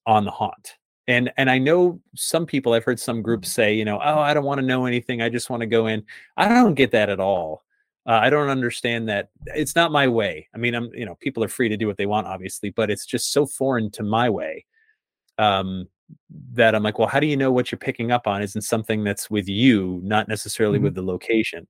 on 0.06 0.24
the 0.24 0.30
haunt. 0.30 0.76
And 1.08 1.32
and 1.36 1.50
i 1.50 1.58
know 1.58 2.00
some 2.14 2.46
people 2.46 2.72
i've 2.72 2.84
heard 2.84 3.00
some 3.00 3.22
groups 3.22 3.50
say 3.50 3.74
you 3.74 3.84
know 3.84 3.98
oh 4.02 4.18
i 4.20 4.32
don't 4.34 4.44
want 4.44 4.60
to 4.60 4.66
know 4.66 4.86
anything 4.86 5.22
i 5.22 5.28
just 5.28 5.50
want 5.50 5.60
to 5.60 5.66
go 5.66 5.86
in. 5.86 6.04
I 6.36 6.48
don't 6.48 6.74
get 6.74 6.92
that 6.92 7.08
at 7.10 7.20
all. 7.20 7.64
Uh, 8.06 8.20
i 8.22 8.30
don't 8.30 8.48
understand 8.48 9.08
that. 9.08 9.30
It's 9.46 9.74
not 9.74 9.90
my 9.90 10.06
way. 10.08 10.48
I 10.54 10.58
mean 10.58 10.74
i'm 10.74 10.90
you 10.94 11.06
know 11.06 11.16
people 11.16 11.42
are 11.42 11.48
free 11.48 11.68
to 11.68 11.76
do 11.76 11.86
what 11.88 11.96
they 11.96 12.06
want 12.06 12.26
obviously 12.28 12.70
but 12.70 12.90
it's 12.90 13.06
just 13.06 13.32
so 13.32 13.46
foreign 13.46 13.90
to 13.92 14.02
my 14.02 14.30
way. 14.30 14.64
Um 15.38 15.88
that 16.52 16.74
I'm 16.74 16.82
like, 16.82 16.98
well, 16.98 17.08
how 17.08 17.20
do 17.20 17.26
you 17.26 17.36
know 17.36 17.50
what 17.50 17.70
you're 17.70 17.78
picking 17.78 18.10
up 18.10 18.26
on 18.26 18.42
isn't 18.42 18.62
something 18.62 19.04
that's 19.04 19.30
with 19.30 19.48
you, 19.48 20.00
not 20.02 20.28
necessarily 20.28 20.78
mm-hmm. 20.78 20.84
with 20.84 20.94
the 20.94 21.02
location. 21.02 21.66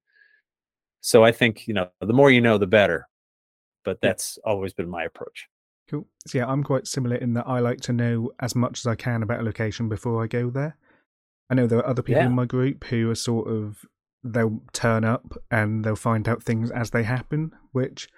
So 1.00 1.24
I 1.24 1.32
think, 1.32 1.66
you 1.68 1.74
know, 1.74 1.88
the 2.00 2.12
more 2.12 2.30
you 2.30 2.40
know, 2.40 2.58
the 2.58 2.66
better. 2.66 3.08
But 3.84 4.00
that's 4.00 4.38
yeah. 4.38 4.50
always 4.50 4.72
been 4.72 4.88
my 4.88 5.04
approach. 5.04 5.46
Cool. 5.88 6.06
So 6.26 6.38
yeah, 6.38 6.46
I'm 6.46 6.64
quite 6.64 6.88
similar 6.88 7.16
in 7.16 7.34
that 7.34 7.46
I 7.46 7.60
like 7.60 7.80
to 7.82 7.92
know 7.92 8.32
as 8.40 8.56
much 8.56 8.80
as 8.80 8.86
I 8.86 8.96
can 8.96 9.22
about 9.22 9.40
a 9.40 9.44
location 9.44 9.88
before 9.88 10.22
I 10.22 10.26
go 10.26 10.50
there. 10.50 10.76
I 11.48 11.54
know 11.54 11.68
there 11.68 11.78
are 11.78 11.86
other 11.86 12.02
people 12.02 12.22
yeah. 12.22 12.26
in 12.26 12.34
my 12.34 12.44
group 12.44 12.84
who 12.84 13.08
are 13.10 13.14
sort 13.14 13.48
of 13.48 13.84
they'll 14.24 14.60
turn 14.72 15.04
up 15.04 15.36
and 15.50 15.84
they'll 15.84 15.94
find 15.94 16.28
out 16.28 16.42
things 16.42 16.72
as 16.72 16.90
they 16.90 17.04
happen, 17.04 17.52
which 17.70 18.08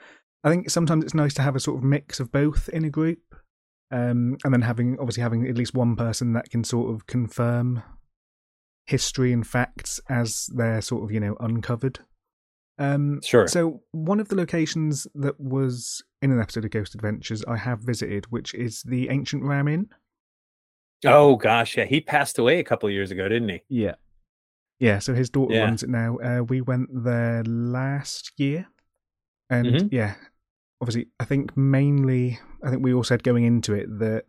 I 0.43 0.49
think 0.49 0.71
sometimes 0.71 1.05
it's 1.05 1.15
nice 1.15 1.35
to 1.35 1.43
have 1.43 1.57
a 1.57 1.61
sort 1.61 1.77
of 1.77 1.85
mix 1.85 2.21
of 2.21 2.33
both 2.33 2.71
in 2.71 2.85
a 2.87 2.91
group 2.91 3.35
um, 3.91 4.37
and 4.45 4.53
then 4.53 4.63
having 4.63 4.99
obviously 4.99 5.23
having 5.23 5.47
at 5.47 5.57
least 5.57 5.75
one 5.75 5.97
person 5.97 6.33
that 6.35 6.51
can 6.51 6.65
sort 6.65 6.95
of 6.95 7.07
confirm 7.07 7.83
history 8.87 9.33
and 9.33 9.47
facts 9.47 10.01
as 10.09 10.49
they're 10.55 10.81
sort 10.81 11.05
of 11.05 11.13
you 11.13 11.21
know 11.21 11.37
uncovered. 11.41 12.01
Um, 12.79 13.21
sure. 13.23 13.49
So 13.49 13.83
one 13.91 14.21
of 14.21 14.29
the 14.29 14.37
locations 14.37 15.07
that 15.15 15.39
was 15.41 16.03
in 16.23 16.31
an 16.31 16.41
episode 16.41 16.65
of 16.65 16.71
Ghost 16.71 16.95
Adventures 16.95 17.45
I 17.47 17.57
have 17.57 17.81
visited, 17.81 18.27
which 18.31 18.55
is 18.55 18.83
the 18.83 19.09
ancient 19.09 19.43
Ram 19.43 19.69
Inn. 19.69 19.89
Oh 21.05 21.37
gosh, 21.37 21.77
yeah, 21.77 21.85
he 21.85 22.01
passed 22.01 22.39
away 22.39 22.59
a 22.59 22.65
couple 22.65 22.89
of 22.89 22.93
years 22.93 23.11
ago, 23.11 23.29
didn't 23.29 23.49
he? 23.49 23.63
Yeah, 23.69 23.95
yeah. 24.79 24.99
So 24.99 25.15
his 25.15 25.31
daughter 25.31 25.55
yeah. 25.55 25.65
runs 25.65 25.83
it 25.83 25.91
now. 25.91 26.19
Uh, 26.19 26.43
we 26.43 26.61
went 26.61 26.89
there 26.93 27.43
last 27.45 28.33
year, 28.37 28.69
and 29.49 29.67
mm-hmm. 29.67 29.87
yeah, 29.91 30.15
obviously, 30.81 31.09
I 31.21 31.25
think 31.25 31.57
mainly, 31.57 32.39
I 32.63 32.71
think 32.71 32.83
we 32.83 32.93
all 32.93 33.05
said 33.05 33.23
going 33.23 33.45
into 33.45 33.75
it 33.75 33.99
that 33.99 34.25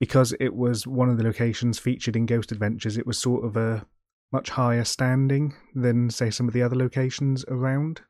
because 0.00 0.34
it 0.38 0.54
was 0.54 0.86
one 0.86 1.08
of 1.08 1.18
the 1.18 1.24
locations 1.24 1.78
featured 1.78 2.16
in 2.16 2.26
Ghost 2.26 2.52
Adventures, 2.52 2.96
it 2.96 3.06
was 3.06 3.18
sort 3.18 3.44
of 3.44 3.56
a 3.56 3.84
much 4.32 4.50
higher 4.50 4.84
standing 4.84 5.54
than, 5.74 6.10
say, 6.10 6.30
some 6.30 6.46
of 6.46 6.54
the 6.54 6.62
other 6.62 6.76
locations 6.76 7.44
around. 7.48 8.00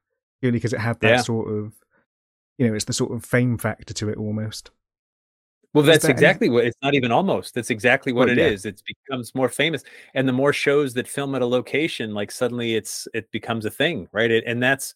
Purely 0.41 0.59
because 0.59 0.73
it 0.73 0.81
had 0.81 1.01
that 1.01 1.09
yeah. 1.09 1.21
sort 1.23 1.49
of, 1.53 1.73
you 2.59 2.69
know, 2.69 2.75
it's 2.75 2.85
the 2.85 2.93
sort 2.93 3.13
of 3.13 3.25
fame 3.25 3.59
factor 3.59 3.93
to 3.95 4.09
it 4.09 4.19
almost. 4.19 4.71
Well, 5.75 5.85
that's 5.85 6.03
there 6.03 6.11
any- 6.11 6.17
exactly 6.17 6.49
what 6.49 6.65
it's 6.65 6.77
not 6.83 6.95
even 6.95 7.13
almost. 7.13 7.55
That's 7.55 7.71
exactly 7.71 8.13
what 8.13 8.29
Well, 8.29 8.39
it 8.39 8.41
yeah. 8.41 8.49
is. 8.49 8.65
It 8.65 8.83
becomes 8.87 9.35
more 9.35 9.49
famous. 9.49 9.83
And 10.15 10.29
the 10.29 10.33
more 10.33 10.53
shows 10.53 10.95
that 10.95 11.09
film 11.09 11.35
at 11.35 11.43
a 11.43 11.47
location, 11.47 12.15
like 12.15 12.31
suddenly 12.31 12.75
it's 12.75 13.07
it 13.15 13.31
becomes 13.33 13.65
a 13.65 13.71
thing, 13.71 14.09
right? 14.13 14.31
It, 14.31 14.45
and 14.47 14.63
that's 14.63 14.95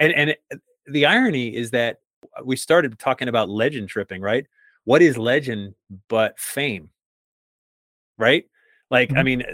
and 0.00 0.12
and 0.12 0.36
the 0.92 1.06
irony 1.06 1.54
is 1.54 1.70
that 1.72 1.98
we 2.44 2.56
started 2.56 2.98
talking 2.98 3.28
about 3.28 3.48
legend 3.48 3.88
tripping, 3.88 4.20
right? 4.22 4.46
What 4.84 5.02
is 5.02 5.18
legend 5.18 5.74
but 6.08 6.38
fame? 6.38 6.90
Right? 8.16 8.46
Like 8.90 9.12
I 9.16 9.22
Mhm. 9.22 9.24
mean, 9.24 9.44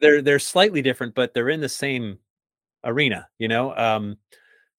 they're 0.00 0.22
they're 0.22 0.38
slightly 0.38 0.82
different, 0.82 1.14
but 1.14 1.34
they're 1.34 1.48
in 1.48 1.60
the 1.60 1.68
same 1.68 2.18
arena, 2.84 3.28
you 3.38 3.48
know? 3.48 3.76
Um 3.76 4.18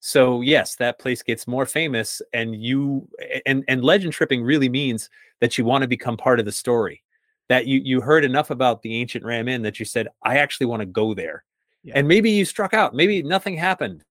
so 0.00 0.42
yes, 0.42 0.76
that 0.76 0.98
place 1.00 1.22
gets 1.22 1.46
more 1.48 1.66
famous 1.66 2.22
and 2.34 2.56
you 2.62 3.08
and 3.46 3.64
and 3.68 3.84
legend 3.84 4.12
tripping 4.14 4.42
really 4.44 4.68
means 4.70 5.10
that 5.40 5.58
you 5.58 5.64
want 5.64 5.82
to 5.82 5.88
become 5.88 6.16
part 6.16 6.40
of 6.40 6.46
the 6.46 6.52
story. 6.52 7.02
That 7.48 7.66
you 7.66 7.80
you 7.80 8.00
heard 8.02 8.24
enough 8.24 8.50
about 8.50 8.82
the 8.82 8.96
ancient 9.00 9.24
Ram 9.24 9.48
Inn 9.48 9.62
that 9.62 9.78
you 9.80 9.86
said, 9.86 10.08
I 10.24 10.38
actually 10.38 10.66
want 10.68 10.80
to 10.82 10.86
go 10.86 11.14
there. 11.14 11.44
Yeah. 11.84 11.94
And 11.98 12.08
maybe 12.08 12.30
you 12.30 12.44
struck 12.46 12.74
out, 12.74 12.94
maybe 12.94 13.22
nothing 13.22 13.56
happened. 13.56 14.04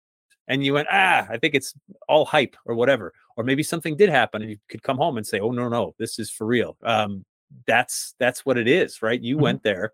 And 0.48 0.64
you 0.66 0.74
went, 0.74 0.88
ah, 0.92 1.26
I 1.30 1.38
think 1.38 1.56
it's 1.56 1.74
all 2.10 2.26
hype 2.26 2.56
or 2.66 2.76
whatever. 2.76 3.14
Or 3.38 3.44
maybe 3.44 3.64
something 3.64 3.96
did 3.96 4.10
happen 4.10 4.42
and 4.42 4.52
you 4.52 4.58
could 4.70 4.84
come 4.84 4.98
home 4.98 5.18
and 5.18 5.26
say, 5.26 5.40
Oh 5.40 5.52
no, 5.52 5.70
no, 5.70 5.96
this 5.98 6.20
is 6.20 6.30
for 6.30 6.46
real. 6.46 6.78
Um, 6.84 7.26
that's 7.68 8.14
that's 8.20 8.46
what 8.46 8.58
it 8.58 8.68
is, 8.68 9.02
right? 9.02 9.22
You 9.22 9.38
Mhm. 9.38 9.42
went 9.42 9.64
there 9.64 9.94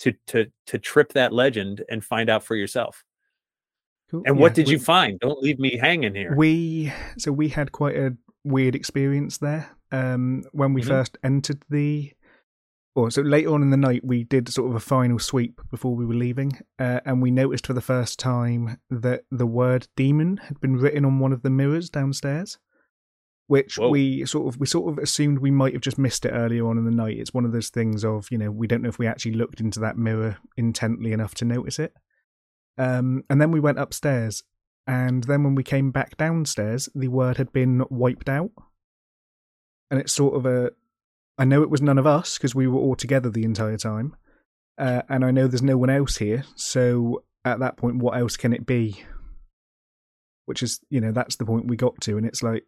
to 0.00 0.12
to 0.28 0.46
to 0.66 0.78
trip 0.78 1.12
that 1.14 1.32
legend 1.32 1.84
and 1.88 2.04
find 2.04 2.28
out 2.28 2.44
for 2.44 2.54
yourself. 2.56 3.02
Cool. 4.10 4.22
And 4.26 4.36
Yeah, 4.36 4.42
what 4.42 4.54
did 4.54 4.68
you 4.68 4.78
find? 4.78 5.18
Don't 5.20 5.42
leave 5.42 5.58
me 5.58 5.76
hanging 5.76 6.14
here. 6.14 6.34
We 6.36 6.92
so 7.18 7.32
we 7.32 7.48
had 7.48 7.72
quite 7.72 7.96
a 7.96 8.16
weird 8.44 8.74
experience 8.74 9.38
there. 9.38 9.68
Um, 9.90 10.44
when 10.52 10.74
we 10.74 10.82
Mhm. 10.82 10.88
first 10.88 11.18
entered 11.24 11.62
the, 11.70 12.12
or 12.98 13.10
so 13.10 13.22
later 13.22 13.54
on 13.54 13.62
in 13.62 13.70
the 13.70 13.76
night, 13.76 14.04
we 14.04 14.24
did 14.24 14.48
sort 14.48 14.70
of 14.70 14.76
a 14.76 14.80
final 14.80 15.18
sweep 15.18 15.60
before 15.70 15.94
we 15.94 16.04
were 16.04 16.14
leaving, 16.14 16.58
uh, 16.78 17.00
and 17.04 17.22
we 17.22 17.30
noticed 17.30 17.66
for 17.66 17.72
the 17.72 17.80
first 17.80 18.18
time 18.18 18.80
that 18.90 19.24
the 19.30 19.46
word 19.46 19.88
"demon" 19.96 20.38
had 20.38 20.60
been 20.60 20.76
written 20.76 21.04
on 21.04 21.18
one 21.18 21.32
of 21.32 21.42
the 21.42 21.50
mirrors 21.50 21.88
downstairs. 21.88 22.58
Which 23.46 23.78
Whoa. 23.78 23.88
we 23.88 24.26
sort 24.26 24.52
of 24.52 24.60
we 24.60 24.66
sort 24.66 24.92
of 24.92 24.98
assumed 24.98 25.38
we 25.38 25.50
might 25.50 25.72
have 25.72 25.80
just 25.80 25.96
missed 25.96 26.26
it 26.26 26.32
earlier 26.32 26.66
on 26.68 26.76
in 26.76 26.84
the 26.84 26.90
night. 26.90 27.16
It's 27.16 27.32
one 27.32 27.46
of 27.46 27.52
those 27.52 27.70
things 27.70 28.04
of 28.04 28.30
you 28.30 28.36
know 28.36 28.50
we 28.50 28.66
don't 28.66 28.82
know 28.82 28.90
if 28.90 28.98
we 28.98 29.06
actually 29.06 29.34
looked 29.34 29.60
into 29.60 29.80
that 29.80 29.96
mirror 29.96 30.36
intently 30.56 31.12
enough 31.12 31.34
to 31.36 31.44
notice 31.44 31.78
it. 31.78 31.94
Um, 32.76 33.24
and 33.30 33.40
then 33.40 33.50
we 33.50 33.60
went 33.60 33.78
upstairs, 33.78 34.42
and 34.86 35.24
then 35.24 35.44
when 35.44 35.54
we 35.54 35.62
came 35.62 35.90
back 35.90 36.16
downstairs, 36.16 36.88
the 36.94 37.08
word 37.08 37.36
had 37.36 37.52
been 37.52 37.84
wiped 37.90 38.28
out. 38.28 38.50
And 39.90 40.00
it's 40.00 40.12
sort 40.12 40.34
of 40.34 40.46
a. 40.46 40.72
I 41.38 41.44
know 41.44 41.62
it 41.62 41.70
was 41.70 41.80
none 41.80 41.98
of 41.98 42.06
us 42.06 42.36
because 42.36 42.54
we 42.54 42.66
were 42.66 42.80
all 42.80 42.96
together 42.96 43.30
the 43.30 43.44
entire 43.44 43.76
time. 43.76 44.16
Uh, 44.76 45.02
and 45.08 45.24
I 45.24 45.30
know 45.30 45.46
there's 45.46 45.62
no 45.62 45.76
one 45.76 45.90
else 45.90 46.16
here. 46.16 46.44
So 46.56 47.24
at 47.44 47.60
that 47.60 47.76
point, 47.76 47.96
what 47.98 48.16
else 48.18 48.36
can 48.36 48.52
it 48.52 48.66
be? 48.66 49.02
Which 50.46 50.62
is, 50.62 50.80
you 50.90 51.00
know, 51.00 51.12
that's 51.12 51.36
the 51.36 51.44
point 51.44 51.66
we 51.68 51.76
got 51.76 52.00
to. 52.02 52.16
And 52.16 52.26
it's 52.26 52.42
like, 52.42 52.64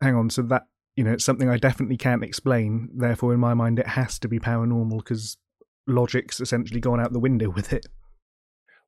hang 0.00 0.14
on. 0.14 0.30
So 0.30 0.42
that, 0.42 0.66
you 0.96 1.04
know, 1.04 1.12
it's 1.12 1.24
something 1.24 1.48
I 1.48 1.56
definitely 1.56 1.96
can't 1.96 2.24
explain. 2.24 2.88
Therefore, 2.94 3.34
in 3.34 3.40
my 3.40 3.54
mind, 3.54 3.78
it 3.78 3.88
has 3.88 4.18
to 4.20 4.28
be 4.28 4.38
paranormal 4.38 4.98
because 4.98 5.36
logic's 5.86 6.40
essentially 6.40 6.80
gone 6.80 7.00
out 7.00 7.12
the 7.12 7.18
window 7.18 7.50
with 7.50 7.72
it. 7.72 7.86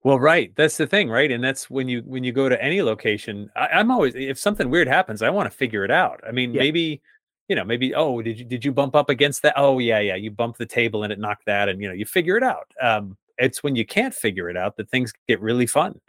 Well, 0.03 0.21
right. 0.21 0.53
That's 0.55 0.77
the 0.77 0.87
thing, 0.87 1.09
right? 1.09 1.33
And 1.33 1.43
that's 1.43 1.71
when 1.71 1.89
you 1.89 2.03
when 2.05 2.25
you 2.25 2.33
go 2.33 2.51
to 2.51 2.63
any 2.63 2.83
location. 2.83 3.49
I, 3.57 3.69
I'm 3.69 3.91
always 3.91 4.15
if 4.15 4.39
something 4.39 4.69
weird 4.69 4.87
happens, 4.87 5.23
I 5.23 5.31
want 5.31 5.51
to 5.51 5.57
figure 5.57 5.83
it 5.83 5.91
out. 5.91 6.21
I 6.29 6.31
mean, 6.31 6.53
Yeah. 6.53 6.61
maybe 6.61 7.01
you 7.49 7.57
know, 7.57 7.65
maybe 7.65 7.95
oh, 7.95 8.23
did 8.23 8.39
you 8.39 8.45
did 8.45 8.65
you 8.65 8.73
bump 8.73 8.95
up 8.97 9.11
against 9.11 9.43
that? 9.43 9.55
Oh, 9.57 9.79
yeah, 9.79 10.01
yeah, 10.01 10.15
you 10.17 10.31
bumped 10.31 10.59
the 10.59 10.67
table 10.67 11.03
and 11.03 11.13
it 11.13 11.19
knocked 11.19 11.47
that, 11.47 11.69
and 11.69 11.81
you 11.81 11.89
know, 11.89 11.95
you 11.95 12.05
figure 12.07 12.37
it 12.37 12.43
out. 12.43 12.71
Um, 12.81 13.17
it's 13.39 13.63
when 13.63 13.75
you 13.77 13.85
can't 13.85 14.15
figure 14.15 14.49
it 14.49 14.57
out 14.57 14.77
that 14.77 14.89
things 14.91 15.13
get 15.29 15.41
really 15.41 15.67
fun. 15.67 16.01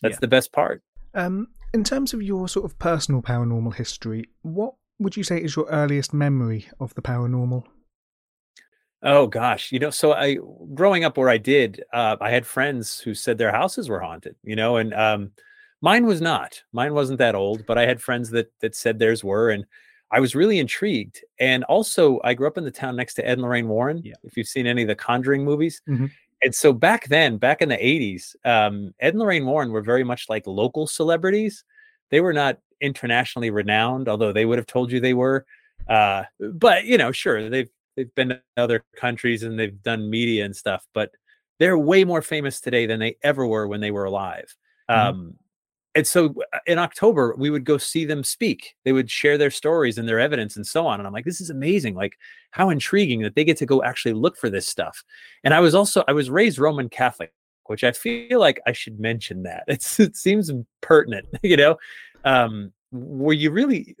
That's 0.00 0.14
Yeah. 0.14 0.20
the 0.20 0.28
best 0.28 0.52
part. 0.52 0.82
Um, 1.14 1.48
in 1.74 1.82
terms 1.84 2.14
of 2.14 2.22
your 2.22 2.48
sort 2.48 2.64
of 2.64 2.78
personal 2.78 3.20
paranormal 3.20 3.74
history, 3.74 4.26
what 4.42 4.74
would 5.00 5.16
you 5.16 5.24
say 5.24 5.38
is 5.42 5.56
your 5.56 5.66
earliest 5.68 6.14
memory 6.14 6.66
of 6.80 6.94
the 6.94 7.02
paranormal? 7.02 7.64
Oh 9.02 9.26
gosh, 9.28 9.70
you 9.70 9.78
know, 9.78 9.90
so 9.90 10.12
I 10.12 10.38
growing 10.74 11.04
up 11.04 11.16
where 11.16 11.28
I 11.28 11.36
did, 11.38 11.84
uh, 11.92 12.16
I 12.20 12.30
had 12.30 12.44
friends 12.46 12.98
who 12.98 13.14
said 13.14 13.38
their 13.38 13.52
houses 13.52 13.88
were 13.88 14.00
haunted, 14.00 14.34
you 14.42 14.56
know, 14.56 14.76
and 14.76 14.92
um, 14.92 15.30
mine 15.80 16.04
was 16.04 16.20
not. 16.20 16.62
Mine 16.72 16.94
wasn't 16.94 17.18
that 17.18 17.36
old, 17.36 17.64
but 17.64 17.78
I 17.78 17.86
had 17.86 18.02
friends 18.02 18.30
that 18.30 18.50
that 18.60 18.74
said 18.74 18.98
theirs 18.98 19.22
were, 19.22 19.50
and 19.50 19.64
I 20.10 20.20
was 20.20 20.34
really 20.34 20.58
intrigued. 20.58 21.22
And 21.38 21.64
also, 21.64 22.20
I 22.24 22.34
grew 22.34 22.46
up 22.46 22.58
in 22.58 22.64
the 22.64 22.70
town 22.70 22.96
next 22.96 23.14
to 23.14 23.26
Ed 23.26 23.34
and 23.34 23.42
Lorraine 23.42 23.68
Warren. 23.68 24.00
Yeah. 24.04 24.14
If 24.24 24.36
you've 24.36 24.48
seen 24.48 24.66
any 24.66 24.82
of 24.82 24.88
the 24.88 24.94
Conjuring 24.94 25.44
movies, 25.44 25.82
Mhm. 25.88 26.10
and 26.42 26.54
so 26.54 26.72
back 26.72 27.08
then, 27.08 27.36
back 27.38 27.60
in 27.62 27.68
the 27.68 27.84
'80s, 27.84 28.36
um, 28.44 28.94
Ed 29.00 29.10
and 29.14 29.18
Lorraine 29.20 29.46
Warren 29.46 29.70
were 29.72 29.82
very 29.82 30.04
much 30.04 30.28
like 30.28 30.46
local 30.46 30.86
celebrities. 30.86 31.64
They 32.10 32.20
were 32.20 32.32
not 32.32 32.58
internationally 32.80 33.50
renowned, 33.50 34.08
although 34.08 34.32
they 34.32 34.46
would 34.46 34.58
have 34.58 34.66
told 34.66 34.90
you 34.92 35.00
they 35.00 35.14
were. 35.14 35.44
Uh, 35.88 36.24
but 36.38 36.84
you 36.84 36.96
know, 36.98 37.12
sure, 37.12 37.48
they've 37.50 37.68
they've 37.96 38.14
been 38.14 38.28
to 38.30 38.42
other 38.56 38.84
countries 38.96 39.42
and 39.42 39.58
they've 39.58 39.82
done 39.82 40.08
media 40.08 40.44
and 40.44 40.54
stuff, 40.56 40.86
but 40.94 41.10
they're 41.58 41.76
way 41.78 42.04
more 42.04 42.22
famous 42.22 42.60
today 42.60 42.86
than 42.86 43.00
they 43.00 43.16
ever 43.22 43.44
were 43.46 43.66
when 43.66 43.80
they 43.80 43.90
were 43.90 44.04
alive. 44.04 44.54
Mhm. 44.88 44.96
Um, 44.96 45.38
and 45.94 46.06
so 46.06 46.34
uh, 46.52 46.58
in 46.66 46.78
October, 46.78 47.34
we 47.36 47.50
would 47.50 47.64
go 47.64 47.78
see 47.78 48.04
them 48.04 48.22
speak. 48.22 48.74
They 48.84 48.92
would 48.92 49.10
share 49.10 49.38
their 49.38 49.50
stories 49.50 49.98
and 49.98 50.08
their 50.08 50.20
evidence 50.20 50.56
and 50.56 50.66
so 50.66 50.86
on. 50.86 51.00
And 51.00 51.06
I'm 51.06 51.12
like, 51.12 51.24
this 51.24 51.40
is 51.40 51.50
amazing. 51.50 51.94
Like, 51.94 52.18
how 52.50 52.70
intriguing 52.70 53.22
that 53.22 53.34
they 53.34 53.44
get 53.44 53.56
to 53.58 53.66
go 53.66 53.82
actually 53.82 54.14
look 54.14 54.36
for 54.36 54.50
this 54.50 54.66
stuff. 54.66 55.02
And 55.44 55.54
I 55.54 55.60
was 55.60 55.74
also, 55.74 56.04
I 56.06 56.12
was 56.12 56.30
raised 56.30 56.58
Roman 56.58 56.88
Catholic, 56.88 57.32
which 57.66 57.84
I 57.84 57.92
feel 57.92 58.38
like 58.38 58.60
I 58.66 58.72
should 58.72 59.00
mention 59.00 59.42
that. 59.44 59.64
It's, 59.68 59.98
it 59.98 60.16
seems 60.16 60.50
pertinent, 60.80 61.26
you 61.42 61.56
know? 61.56 61.76
Um, 62.24 62.72
where 62.90 63.34
you 63.34 63.50
really 63.50 63.96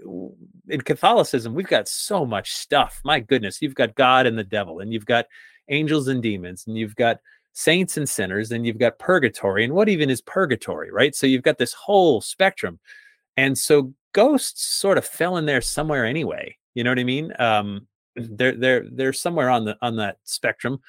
in 0.68 0.80
Catholicism, 0.80 1.54
we've 1.54 1.66
got 1.66 1.88
so 1.88 2.24
much 2.24 2.52
stuff. 2.52 3.00
My 3.04 3.20
goodness, 3.20 3.60
you've 3.60 3.74
got 3.74 3.94
God 3.94 4.26
and 4.26 4.38
the 4.38 4.44
devil, 4.44 4.80
and 4.80 4.92
you've 4.92 5.06
got 5.06 5.26
angels 5.68 6.08
and 6.08 6.22
demons, 6.22 6.64
and 6.66 6.76
you've 6.76 6.96
got 6.96 7.18
saints 7.52 7.96
and 7.96 8.08
sinners, 8.08 8.52
and 8.52 8.66
you've 8.66 8.78
got 8.78 8.98
purgatory. 8.98 9.64
And 9.64 9.74
what 9.74 9.88
even 9.88 10.10
is 10.10 10.20
purgatory, 10.22 10.90
right? 10.92 11.14
So 11.14 11.26
you've 11.26 11.42
got 11.42 11.58
this 11.58 11.72
whole 11.72 12.20
spectrum. 12.20 12.78
And 13.36 13.56
so 13.58 13.92
ghosts 14.12 14.64
sort 14.66 14.98
of 14.98 15.06
fell 15.06 15.36
in 15.38 15.46
there 15.46 15.60
somewhere 15.60 16.04
anyway. 16.06 16.56
You 16.74 16.84
know 16.84 16.90
what 16.90 16.98
I 17.00 17.04
mean? 17.04 17.32
Um, 17.38 17.86
they're 18.16 18.56
they're 18.56 18.84
they're 18.90 19.12
somewhere 19.12 19.50
on 19.50 19.64
the 19.64 19.76
on 19.82 19.96
that 19.96 20.18
spectrum. 20.24 20.80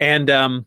And 0.00 0.30
um 0.30 0.66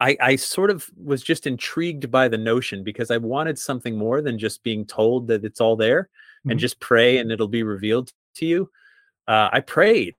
I, 0.00 0.16
I 0.20 0.36
sort 0.36 0.70
of 0.70 0.88
was 0.96 1.22
just 1.22 1.46
intrigued 1.46 2.10
by 2.10 2.28
the 2.28 2.38
notion 2.38 2.84
because 2.84 3.10
I 3.10 3.16
wanted 3.16 3.58
something 3.58 3.96
more 3.96 4.20
than 4.20 4.38
just 4.38 4.62
being 4.62 4.84
told 4.84 5.28
that 5.28 5.44
it's 5.44 5.60
all 5.60 5.76
there 5.76 6.08
and 6.48 6.58
Mhm. 6.58 6.60
just 6.60 6.80
pray 6.80 7.18
and 7.18 7.32
it'll 7.32 7.48
be 7.48 7.62
revealed 7.62 8.12
to 8.36 8.46
you. 8.46 8.70
Uh, 9.28 9.50
I 9.52 9.60
prayed 9.60 10.16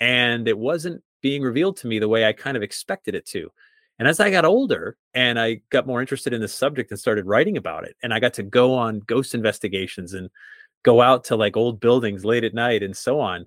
and 0.00 0.48
it 0.48 0.58
wasn't 0.58 1.02
being 1.20 1.42
revealed 1.42 1.76
to 1.78 1.86
me 1.86 1.98
the 1.98 2.08
way 2.08 2.24
I 2.26 2.32
kind 2.32 2.56
of 2.56 2.62
expected 2.62 3.14
it 3.14 3.26
to. 3.26 3.50
And 3.98 4.08
as 4.08 4.18
I 4.18 4.30
got 4.30 4.46
older 4.46 4.96
and 5.12 5.38
I 5.38 5.60
got 5.68 5.86
more 5.86 6.00
interested 6.00 6.32
in 6.32 6.40
the 6.40 6.48
subject 6.48 6.90
and 6.90 6.98
started 6.98 7.26
writing 7.26 7.58
about 7.58 7.84
it, 7.84 7.96
and 8.02 8.14
I 8.14 8.20
got 8.20 8.32
to 8.34 8.42
go 8.42 8.74
on 8.74 9.00
ghost 9.00 9.34
investigations 9.34 10.14
and 10.14 10.30
go 10.82 11.02
out 11.02 11.24
to 11.24 11.36
like 11.36 11.56
old 11.56 11.80
buildings 11.80 12.24
late 12.24 12.44
at 12.44 12.54
night 12.54 12.82
and 12.82 12.96
so 12.96 13.20
on, 13.20 13.46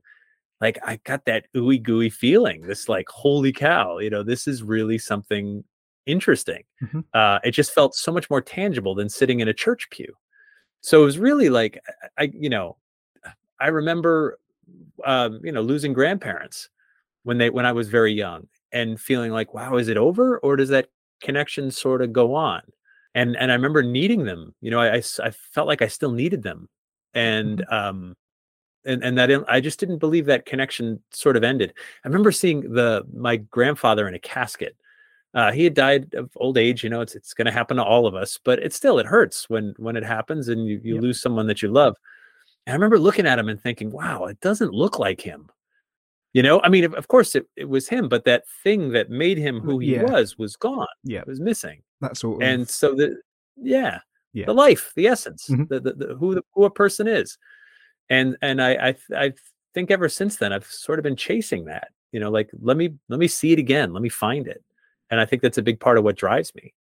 like 0.62 0.78
I 0.86 1.00
got 1.06 1.26
that 1.26 1.48
ooey 1.56 1.82
gooey 1.82 2.10
feeling. 2.12 2.62
This 2.62 2.88
like, 2.88 3.10
holy 3.10 3.52
cow, 3.52 3.98
you 3.98 4.12
know, 4.12 4.22
this 4.24 4.48
is 4.48 4.62
really 4.62 5.00
something 5.00 5.64
interesting. 6.06 6.64
Mhm. 6.84 7.04
Uh, 7.14 7.40
it 7.44 7.52
just 7.52 7.74
felt 7.74 7.96
so 7.96 8.12
much 8.12 8.30
more 8.30 8.42
tangible 8.42 8.94
than 8.94 9.10
sitting 9.10 9.40
in 9.40 9.48
a 9.48 9.54
church 9.54 9.90
pew. 9.90 10.14
So 10.82 11.02
it 11.02 11.06
was 11.06 11.18
really 11.18 11.50
like 11.50 11.82
I, 12.18 12.24
I 12.26 12.32
you 12.34 12.50
know, 12.50 12.78
I 13.60 13.70
remember, 13.70 14.38
um, 15.04 15.40
you 15.44 15.52
know, 15.52 15.62
losing 15.62 15.94
grandparents 15.94 16.70
when 17.24 17.38
they 17.38 17.50
when 17.50 17.66
I 17.66 17.72
was 17.72 17.90
very 17.90 18.14
young 18.14 18.48
and 18.72 19.00
feeling 19.00 19.32
like, 19.32 19.54
wow, 19.54 19.78
is 19.78 19.88
it 19.88 19.98
over 19.98 20.40
or 20.40 20.56
does 20.56 20.70
that 20.70 20.90
connection 21.22 21.72
sort 21.72 22.02
of 22.02 22.14
go 22.14 22.36
on? 22.36 22.62
And 23.16 23.36
and 23.38 23.52
I 23.52 23.56
remember 23.56 23.84
needing 23.84 24.26
them. 24.26 24.56
You 24.62 24.72
know, 24.72 24.80
I 24.80 25.02
I 25.24 25.32
felt 25.32 25.68
like 25.68 25.82
I 25.82 25.88
still 25.88 26.12
needed 26.12 26.44
them, 26.44 26.68
and 27.14 27.64
um, 27.72 28.16
and 28.86 29.04
and 29.04 29.18
that 29.18 29.32
I 29.48 29.62
just 29.62 29.80
didn't 29.80 30.00
believe 30.00 30.26
that 30.26 30.46
connection 30.46 31.02
sort 31.12 31.38
of 31.38 31.44
ended. 31.44 31.74
I 32.04 32.08
remember 32.08 32.32
seeing 32.32 32.62
the 32.74 33.04
my 33.14 33.38
grandfather 33.38 34.08
in 34.08 34.16
a 34.16 34.20
casket. 34.20 34.76
Uh, 35.34 35.52
he 35.52 35.64
had 35.64 35.74
died 35.74 36.14
of 36.16 36.32
old 36.38 36.58
age. 36.58 36.84
You 36.84 36.90
know, 36.90 37.02
it's 37.02 37.16
it's 37.16 37.34
going 37.34 37.46
to 37.46 37.52
happen 37.52 37.78
to 37.78 37.84
all 37.84 38.08
of 38.08 38.16
us, 38.16 38.40
but 38.44 38.60
it 38.60 38.74
still 38.74 39.00
it 39.00 39.06
hurts 39.06 39.50
when 39.50 39.74
when 39.78 39.96
it 39.96 40.04
happens 40.04 40.48
and 40.50 40.66
you 40.68 40.82
you 40.84 40.96
Yep. 40.96 41.04
lose 41.04 41.22
someone 41.22 41.48
that 41.48 41.62
you 41.62 41.70
love. 41.70 41.96
And 42.66 42.74
I 42.74 42.76
remember 42.76 43.00
looking 43.00 43.28
at 43.28 43.40
him 43.40 43.50
and 43.50 43.62
thinking, 43.62 43.92
wow, 43.92 44.26
it 44.26 44.40
doesn't 44.42 44.74
look 44.74 45.00
like 45.00 45.22
him. 45.22 45.50
You 46.34 46.42
know, 46.42 46.60
I 46.64 46.70
mean, 46.70 46.84
of, 46.84 47.08
course 47.08 47.36
it, 47.36 47.46
it 47.56 47.70
was 47.70 47.88
him, 47.88 48.10
but 48.10 48.26
that 48.26 48.44
thing 48.64 48.92
that 48.94 49.10
made 49.12 49.38
him 49.38 49.60
who 49.60 49.78
he 49.80 49.94
Yeah. 49.96 50.04
was 50.04 50.38
was 50.38 50.56
gone. 50.56 50.88
Yeah. 51.04 51.20
It 51.22 51.28
was 51.28 51.40
missing. 51.40 51.84
That 52.02 52.18
sort 52.18 52.42
of. 52.42 52.48
And 52.50 52.68
so 52.68 52.96
the 52.96 53.18
yeah, 53.56 54.00
Yeah. 54.34 54.48
the 54.48 54.54
life, 54.54 54.92
the 54.96 55.08
essence, 55.08 55.48
Mhm. 55.48 55.70
the, 55.70 55.80
the, 55.80 55.94
the 55.94 56.16
who 56.16 56.36
the, 56.36 56.42
who 56.54 56.64
a 56.66 56.72
person 56.72 57.08
is. 57.08 57.38
And 58.10 58.36
and 58.42 58.62
I 58.62 58.90
I 58.90 58.96
I 59.16 59.34
think 59.76 59.92
ever 59.92 60.10
since 60.10 60.38
then 60.38 60.52
I've 60.52 60.66
sort 60.66 60.98
of 61.00 61.04
been 61.04 61.16
chasing 61.16 61.66
that. 61.66 61.90
You 62.12 62.20
know, 62.20 62.32
like 62.32 62.50
let 62.62 62.78
me 62.78 62.96
let 63.10 63.20
me 63.20 63.28
see 63.28 63.54
it 63.54 63.60
again, 63.60 63.94
let 63.94 64.02
me 64.02 64.10
find 64.10 64.48
it, 64.48 64.64
and 65.12 65.20
I 65.20 65.26
think 65.26 65.42
that's 65.44 65.58
a 65.60 65.64
big 65.64 65.80
part 65.80 65.98
of 66.00 66.04
what 66.04 66.16
drives 66.16 66.54
me. 66.56 66.74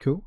Cool. 0.00 0.22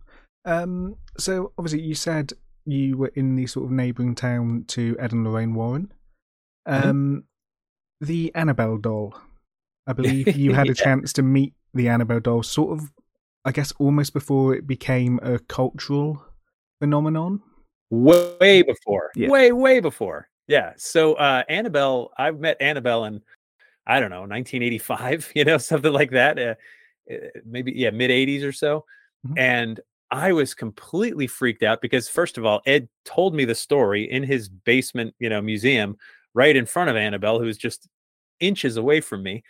Um, 0.46 0.96
so 1.18 1.54
obviously 1.60 1.82
you 1.82 1.94
said 1.96 2.34
you 2.66 2.98
were 2.98 3.12
in 3.16 3.36
the 3.36 3.46
sort 3.48 3.66
of 3.66 3.72
neighbouring 3.72 4.16
town 4.16 4.66
to 4.70 4.96
Ed 5.00 5.12
and 5.14 5.24
Lorraine 5.24 5.54
Warren. 5.54 5.92
Mm-hmm. 6.68 7.20
The 8.02 8.32
Annabelle 8.36 8.78
doll. 8.78 9.16
I 9.88 9.94
believe 9.94 10.36
you 10.36 10.54
had 10.54 10.70
a 10.70 10.74
chance 10.86 11.14
to 11.14 11.22
meet 11.22 11.54
the 11.74 11.88
Annabelle 11.88 12.20
doll, 12.20 12.44
sort 12.44 12.78
of, 12.80 12.92
I 13.46 13.52
guess, 13.52 13.72
almost 13.80 14.14
before 14.14 14.56
it 14.56 14.68
became 14.68 15.20
a 15.24 15.40
cultural 15.40 16.24
phenomenon. 16.80 17.42
way 17.92 18.62
before 18.64 19.12
Yeah. 19.16 19.30
way 19.30 19.52
way 19.52 19.80
before 19.82 20.30
yeah 20.48 20.74
so 20.78 21.14
uh 21.16 21.44
annabelle 21.50 22.12
i've 22.18 22.40
met 22.40 22.56
annabelle 22.62 23.04
in 23.06 23.22
i 23.86 24.00
don't 24.00 24.10
know 24.10 24.22
1985 24.22 25.32
you 25.36 25.44
know 25.46 25.58
something 25.58 25.92
like 25.94 26.12
that 26.12 26.40
uh, 26.40 26.56
uh, 27.14 27.16
maybe 27.46 27.74
yeah 27.76 27.90
mid 27.92 28.10
80s 28.10 28.44
or 28.44 28.52
so 28.54 28.86
Mhm. 29.28 29.38
and 29.38 29.80
i 30.10 30.32
was 30.32 30.54
completely 30.56 31.28
freaked 31.28 31.64
out 31.64 31.82
because 31.82 32.08
first 32.10 32.38
of 32.40 32.46
all 32.46 32.62
ed 32.66 32.88
told 33.06 33.36
me 33.36 33.44
the 33.46 33.54
story 33.54 34.10
in 34.10 34.24
his 34.24 34.48
basement 34.50 35.14
you 35.20 35.30
know 35.30 35.42
museum 35.42 35.96
right 36.34 36.56
in 36.56 36.66
front 36.66 36.90
of 36.90 36.96
annabelle 36.96 37.40
who 37.40 37.46
was 37.46 37.58
just 37.58 37.88
inches 38.40 38.78
away 38.78 39.02
from 39.02 39.22
me 39.24 39.44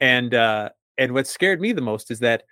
and 0.00 0.34
uh 0.34 0.68
and 0.98 1.12
what 1.12 1.26
scared 1.26 1.60
me 1.60 1.72
the 1.72 1.80
most 1.80 2.10
is 2.10 2.18
that 2.20 2.44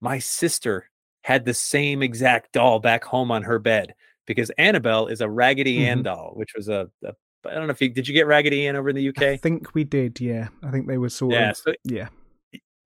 my 0.00 0.18
sister 0.18 0.88
had 1.22 1.44
the 1.44 1.54
same 1.54 2.02
exact 2.02 2.52
doll 2.52 2.78
back 2.78 3.04
home 3.04 3.30
on 3.30 3.42
her 3.42 3.58
bed 3.58 3.94
because 4.26 4.50
Annabelle 4.58 5.06
is 5.08 5.20
a 5.20 5.28
Raggedy 5.28 5.84
Ann 5.84 6.00
Mhm. 6.00 6.04
doll, 6.04 6.32
which 6.34 6.54
was 6.54 6.68
a, 6.68 6.88
a 7.04 7.12
I 7.46 7.54
don't 7.54 7.66
know 7.66 7.72
if 7.72 7.80
you 7.82 7.88
did 7.90 8.06
you 8.08 8.14
get 8.14 8.26
Raggedy 8.26 8.66
Ann 8.66 8.76
over 8.76 8.88
in 8.88 8.96
the 8.96 9.08
UK? 9.08 9.22
I 9.22 9.36
think 9.36 9.74
we 9.74 9.84
did, 9.84 10.18
yeah. 10.20 10.48
I 10.62 10.70
think 10.70 10.86
they 10.86 10.96
were 10.98 11.08
sort 11.10 11.32
Yeah, 11.34 11.50
of, 11.50 11.56
so 11.58 11.74
yeah. 11.84 12.08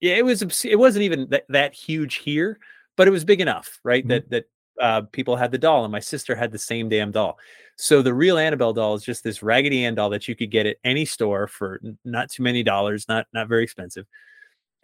yeah, 0.00 0.14
it 0.14 0.24
was 0.24 0.42
it 0.64 0.78
wasn't 0.78 1.04
even 1.04 1.28
that, 1.30 1.44
that 1.50 1.74
huge 1.74 2.16
here, 2.16 2.58
but 2.96 3.06
it 3.06 3.10
was 3.12 3.24
big 3.24 3.40
enough, 3.40 3.78
right? 3.84 4.04
Mhm. 4.04 4.08
That 4.08 4.30
that 4.30 4.44
uh, 4.80 5.02
people 5.12 5.36
had 5.36 5.50
the 5.50 5.58
doll, 5.58 5.84
and 5.84 5.92
my 5.92 6.00
sister 6.00 6.34
had 6.34 6.52
the 6.52 6.58
same 6.58 6.88
damn 6.88 7.10
doll. 7.10 7.38
So 7.76 8.02
the 8.02 8.14
real 8.14 8.38
Annabelle 8.38 8.72
doll 8.72 8.94
is 8.94 9.02
just 9.02 9.24
this 9.24 9.42
Raggedy 9.42 9.84
Ann 9.84 9.94
doll 9.94 10.10
that 10.10 10.28
you 10.28 10.36
could 10.36 10.50
get 10.50 10.66
at 10.66 10.76
any 10.84 11.04
store 11.04 11.48
for 11.48 11.80
not 12.04 12.30
too 12.30 12.42
many 12.42 12.62
dollars, 12.62 13.08
not 13.08 13.26
not 13.32 13.48
very 13.48 13.64
expensive, 13.64 14.06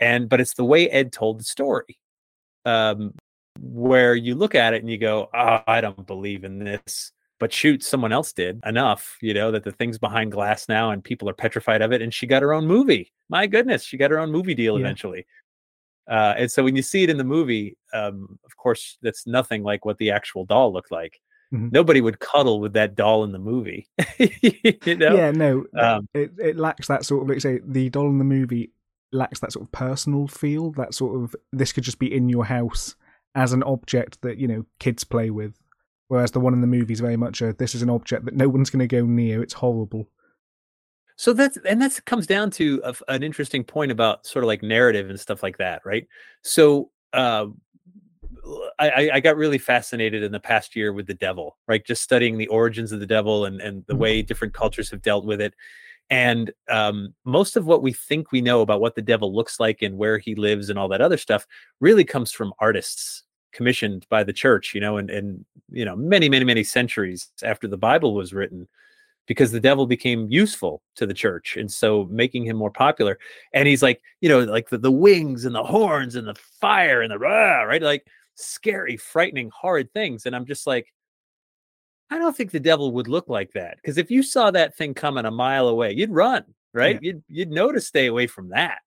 and 0.01 0.29
but 0.29 0.41
it's 0.41 0.55
the 0.55 0.65
way 0.65 0.89
Ed 0.91 1.13
told 1.13 1.41
the 1.41 1.45
story, 1.45 1.99
um, 2.65 3.15
where 3.61 4.15
you 4.15 4.35
look 4.35 4.55
at 4.55 4.75
it 4.75 4.83
and 4.83 4.91
you 4.91 4.99
go, 4.99 5.29
"Oh, 5.35 5.61
I 5.67 5.81
don't 5.81 6.07
believe 6.07 6.45
in 6.45 6.59
this." 6.59 7.13
But 7.39 7.55
shoot, 7.55 7.83
someone 7.83 8.13
else 8.13 8.35
did 8.35 8.61
enough, 8.67 9.17
you 9.23 9.33
know, 9.33 9.51
that 9.51 9.65
the 9.65 9.73
thing's 9.73 9.97
behind 9.99 10.31
glass 10.31 10.69
now 10.69 10.91
and 10.91 11.03
people 11.03 11.27
are 11.27 11.33
petrified 11.33 11.81
of 11.81 11.91
it. 11.91 12.03
And 12.03 12.13
she 12.13 12.27
got 12.27 12.43
her 12.43 12.53
own 12.53 12.67
movie. 12.67 13.13
My 13.31 13.47
goodness, 13.47 13.83
she 13.83 13.97
got 13.97 14.11
her 14.11 14.19
own 14.19 14.31
movie 14.31 14.53
deal 14.55 14.75
Yeah. 14.79 14.85
eventually. 14.85 15.27
Uh, 16.11 16.35
and 16.37 16.51
so 16.51 16.65
when 16.65 16.75
you 16.75 16.83
see 16.83 17.05
it 17.05 17.11
in 17.11 17.17
the 17.19 17.25
movie, 17.25 17.77
um, 17.95 18.39
of 18.45 18.57
course, 18.57 18.99
that's 19.01 19.27
nothing 19.27 19.63
like 19.63 19.85
what 19.85 19.97
the 19.99 20.11
actual 20.11 20.45
doll 20.45 20.73
looked 20.73 20.91
like. 20.91 21.21
Mhm. 21.55 21.73
Nobody 21.73 22.01
would 22.01 22.19
cuddle 22.19 22.61
with 22.61 22.73
that 22.75 22.95
doll 22.97 23.25
in 23.25 23.33
the 23.33 23.39
movie. 23.39 23.89
you 24.19 24.97
know? 24.97 25.15
Yeah, 25.15 25.31
no, 25.31 25.65
Um, 25.79 26.09
it 26.15 26.33
it 26.39 26.57
lacks 26.57 26.89
that 26.89 27.05
sort 27.05 27.23
of 27.23 27.29
like 27.29 27.41
say 27.41 27.61
the 27.65 27.89
doll 27.91 28.09
in 28.09 28.19
the 28.19 28.25
movie 28.25 28.73
lacks 29.13 29.41
that 29.41 29.53
sort 29.53 29.65
of 29.65 29.73
personal 29.73 30.27
feel. 30.29 30.73
That 30.73 30.95
sort 30.95 31.23
of 31.23 31.35
this 31.53 31.73
could 31.73 31.85
just 31.85 31.99
be 31.99 32.13
in 32.13 32.29
your 32.29 32.45
house 32.45 32.95
as 33.35 33.53
an 33.53 33.63
object 33.63 34.21
that 34.23 34.39
you 34.39 34.47
know 34.49 34.65
kids 34.79 35.03
play 35.05 35.31
with, 35.31 35.55
whereas 36.09 36.31
the 36.33 36.41
one 36.41 36.55
in 36.55 36.61
the 36.61 36.67
movie 36.67 36.93
is 36.93 37.01
very 37.01 37.17
much 37.17 37.41
a 37.43 37.53
this 37.53 37.75
is 37.75 37.83
an 37.83 37.91
object 37.91 38.25
that 38.25 38.35
no 38.37 38.49
one's 38.49 38.71
going 38.71 38.87
to 38.89 38.97
go 38.97 39.05
near. 39.05 39.43
It's 39.43 39.55
horrible. 39.55 40.09
So 41.21 41.35
that's 41.35 41.59
and 41.69 41.83
that 41.83 42.03
comes 42.07 42.27
down 42.27 42.51
to 42.53 42.81
a 42.83 42.95
an 43.09 43.23
interesting 43.23 43.63
point 43.63 43.93
about 43.93 44.27
sort 44.27 44.43
of 44.43 44.47
like 44.47 44.63
narrative 44.63 45.11
and 45.11 45.21
stuff 45.21 45.43
like 45.43 45.59
that, 45.59 45.83
right? 45.85 46.09
So 46.41 46.91
uh, 47.13 47.45
I, 48.79 49.11
I- 49.15 49.21
got 49.21 49.37
really 49.37 49.59
fascinated 49.59 50.23
in 50.23 50.33
the 50.33 50.41
past 50.41 50.75
year 50.75 50.95
with 50.95 51.07
the 51.07 51.13
devil, 51.15 51.59
right? 51.69 51.85
Just 51.85 52.01
studying 52.03 52.39
the 52.39 52.47
origins 52.47 52.91
of 52.91 53.01
the 53.01 53.07
devil 53.07 53.45
and 53.45 53.61
and 53.61 53.85
the 53.87 53.95
Mhm. 53.95 53.99
way 53.99 54.23
different 54.23 54.55
cultures 54.55 54.91
have 54.91 55.03
dealt 55.03 55.27
with 55.27 55.43
it. 55.43 55.53
And 56.11 56.53
um, 56.71 57.15
most 57.27 57.57
of 57.57 57.67
what 57.67 57.83
we 57.83 57.93
think 57.93 58.33
we 58.33 58.41
know 58.43 58.63
about 58.63 58.81
what 58.81 58.95
the 58.95 59.03
devil 59.03 59.35
looks 59.35 59.61
like 59.61 59.83
and 59.83 59.99
where 59.99 60.19
he 60.19 60.35
lives 60.37 60.71
and 60.71 60.79
all 60.79 60.89
that 60.89 61.03
other 61.03 61.19
stuff 61.19 61.47
really 61.81 62.05
comes 62.05 62.33
from 62.33 62.55
artists 62.61 63.25
commissioned 63.53 64.07
by 64.11 64.25
the 64.25 64.33
church, 64.33 64.75
you 64.75 64.81
know, 64.81 64.97
and 64.99 65.11
and 65.11 65.45
you 65.71 65.85
know 65.85 65.97
many 65.97 66.31
many 66.31 66.47
many 66.47 66.65
centuries 66.65 67.29
after 67.43 67.69
the 67.69 67.79
Bible 67.79 68.15
was 68.15 68.33
written 68.33 68.69
because 69.27 69.53
the 69.53 69.61
devil 69.61 69.87
became 69.87 70.27
useful 70.31 70.83
to 70.97 71.07
the 71.07 71.15
church 71.15 71.57
and 71.57 71.71
so 71.71 72.07
making 72.11 72.45
him 72.45 72.57
more 72.57 72.71
popular. 72.71 73.19
And 73.55 73.69
he's 73.69 73.83
like 73.83 74.01
you 74.21 74.29
know 74.29 74.41
like 74.41 74.69
the, 74.71 74.79
the 74.79 74.91
wings 74.91 75.45
and 75.45 75.55
the 75.55 75.63
horns 75.65 76.15
and 76.17 76.27
the 76.27 76.35
fire 76.61 77.03
and 77.03 77.11
the 77.13 77.19
rah, 77.19 77.63
right? 77.63 77.83
Like 77.83 78.07
scary 78.35 78.97
frightening 78.97 79.51
horrid 79.55 79.93
things. 79.93 80.27
And 80.27 80.35
i'm 80.35 80.47
just 80.47 80.67
like 80.67 80.93
i 82.11 82.19
don't 82.19 82.37
think 82.37 82.51
the 82.51 82.59
devil 82.61 82.93
would 82.93 83.07
look 83.09 83.29
like 83.29 83.53
that. 83.53 83.77
Because 83.77 83.99
if 83.99 84.11
you 84.11 84.23
saw 84.23 84.51
that 84.51 84.77
thing 84.77 84.95
coming 84.95 85.27
a 85.27 85.31
mile 85.31 85.69
away 85.69 85.93
you'd 85.93 86.11
run 86.11 86.45
right? 86.73 86.99
You'd 87.03 87.23
you'd 87.29 87.51
know 87.51 87.73
to 87.73 87.81
stay 87.81 88.07
away 88.07 88.27
from 88.29 88.49
that. 88.51 88.79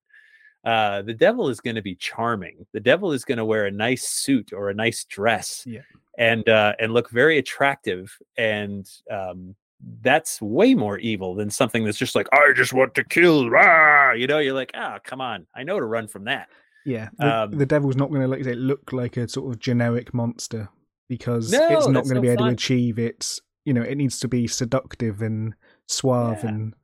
Uh 0.64 1.02
the 1.02 1.12
devil 1.14 1.48
is 1.50 1.60
going 1.60 1.76
to 1.76 1.82
be 1.82 1.94
charming. 1.94 2.66
The 2.72 2.80
devil 2.80 3.12
is 3.12 3.24
going 3.24 3.36
to 3.38 3.44
wear 3.44 3.66
a 3.66 3.70
nice 3.70 4.08
suit 4.08 4.52
or 4.54 4.70
a 4.70 4.74
nice 4.74 5.04
dress 5.04 5.62
Yeah. 5.66 5.82
and 6.18 6.48
uh 6.48 6.72
and 6.80 6.92
look 6.94 7.10
very 7.10 7.36
attractive 7.38 8.16
and 8.38 8.90
um 9.10 9.54
that's 10.02 10.40
way 10.40 10.74
more 10.74 10.98
evil 10.98 11.34
than 11.34 11.50
something 11.50 11.84
that's 11.84 11.98
just 11.98 12.14
like 12.14 12.26
i 12.32 12.52
just 12.54 12.72
want 12.72 12.94
to 12.94 13.04
kill 13.04 13.50
rah! 13.50 14.12
you 14.12 14.26
know 14.26 14.38
you're 14.38 14.54
like 14.54 14.70
ah 14.74 14.98
come 15.04 15.20
on 15.20 15.46
i 15.54 15.62
know 15.62 15.78
to 15.78 15.84
run 15.86 16.06
from 16.08 16.24
that 16.24 16.48
Yeah, 16.84 17.08
the, 17.18 17.34
Um, 17.42 17.50
the 17.58 17.66
devil's 17.66 17.96
not 17.96 18.08
going 18.10 18.22
to 18.22 18.28
like 18.28 18.44
say 18.44 18.54
look 18.54 18.92
like 18.92 19.16
a 19.16 19.26
sort 19.28 19.52
of 19.52 19.58
generic 19.60 20.12
monster 20.14 20.68
because 21.08 21.50
No, 21.52 21.68
it's 21.70 21.88
not 21.88 22.04
going 22.04 22.14
to 22.14 22.20
no 22.20 22.20
be 22.22 22.28
able 22.28 22.44
fun. 22.44 22.48
to 22.48 22.54
achieve 22.54 22.98
its. 22.98 23.40
You 23.64 23.72
know, 23.72 23.82
it 23.82 23.96
needs 23.96 24.18
to 24.20 24.28
be 24.28 24.46
seductive 24.46 25.22
and 25.22 25.54
suave 25.88 26.44
Yeah. 26.44 26.48
and 26.50 26.74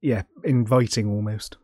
yeah, 0.00 0.22
inviting 0.44 1.08
almost. 1.10 1.58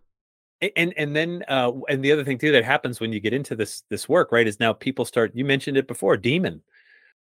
And 0.77 0.92
and 0.96 1.16
then 1.16 1.42
uh 1.48 1.72
and 1.88 2.05
the 2.05 2.12
other 2.12 2.25
thing 2.25 2.38
too 2.38 2.53
that 2.53 2.64
happens 2.64 3.01
when 3.01 3.12
you 3.12 3.20
get 3.20 3.33
into 3.33 3.57
this 3.57 3.83
this 3.90 4.09
work 4.09 4.31
right 4.33 4.46
is 4.46 4.61
now 4.61 4.72
people 4.75 5.05
start 5.05 5.33
you 5.35 5.44
mentioned 5.44 5.77
it 5.77 5.88
before 5.88 6.16
demon 6.16 6.62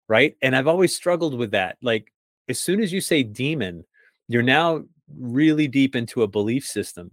right 0.09 0.37
and 0.41 0.57
i've 0.57 0.67
always 0.69 0.95
struggled 0.97 1.37
with 1.37 1.51
that 1.51 1.77
like 1.83 2.13
as 2.49 2.59
soon 2.61 2.81
as 2.81 2.93
you 2.93 3.01
say 3.01 3.23
demon 3.23 3.85
you're 4.29 4.43
now 4.43 4.83
really 5.19 5.69
deep 5.69 5.95
into 5.95 6.23
a 6.23 6.29
belief 6.29 6.67
system 6.67 7.11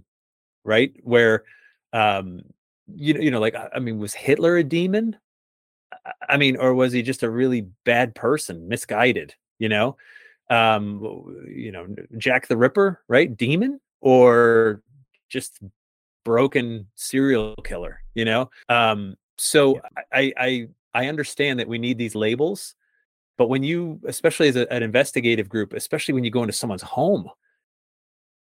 right? 0.63 0.93
Where 1.03 1.43
um 1.93 2.41
you 2.93 3.13
know 3.13 3.19
you 3.21 3.31
know 3.31 3.39
like 3.39 3.55
i 3.55 3.79
mean 3.79 3.97
was 3.99 4.13
hitler 4.13 4.57
a 4.57 4.63
demon? 4.63 5.15
I- 6.05 6.11
i 6.29 6.37
mean 6.37 6.57
or 6.57 6.73
was 6.73 6.91
he 6.91 7.01
just 7.01 7.23
a 7.23 7.29
really 7.29 7.61
bad 7.85 8.15
person 8.15 8.67
misguided 8.67 9.35
you 9.59 9.69
know? 9.69 9.97
Um 10.49 11.01
you 11.47 11.71
know 11.71 11.87
jack 12.17 12.47
the 12.47 12.57
ripper 12.57 13.01
right? 13.07 13.35
Demon? 13.35 13.79
Or 14.01 14.81
just 15.29 15.59
broken 16.25 16.87
serial 16.95 17.55
killer 17.63 18.01
you 18.15 18.25
know? 18.25 18.49
Um 18.69 19.15
so 19.37 19.81
I, 20.13 20.33
I 20.37 20.67
i 20.93 21.07
understand 21.07 21.59
that 21.59 21.67
we 21.67 21.77
need 21.77 21.97
these 21.97 22.15
labels 22.15 22.75
but 23.37 23.49
when 23.49 23.63
you 23.63 23.99
especially 24.07 24.47
as 24.47 24.55
a, 24.55 24.71
an 24.71 24.83
investigative 24.83 25.49
group 25.49 25.73
especially 25.73 26.13
when 26.13 26.23
you 26.23 26.31
go 26.31 26.41
into 26.43 26.53
someone's 26.53 26.81
home 26.81 27.29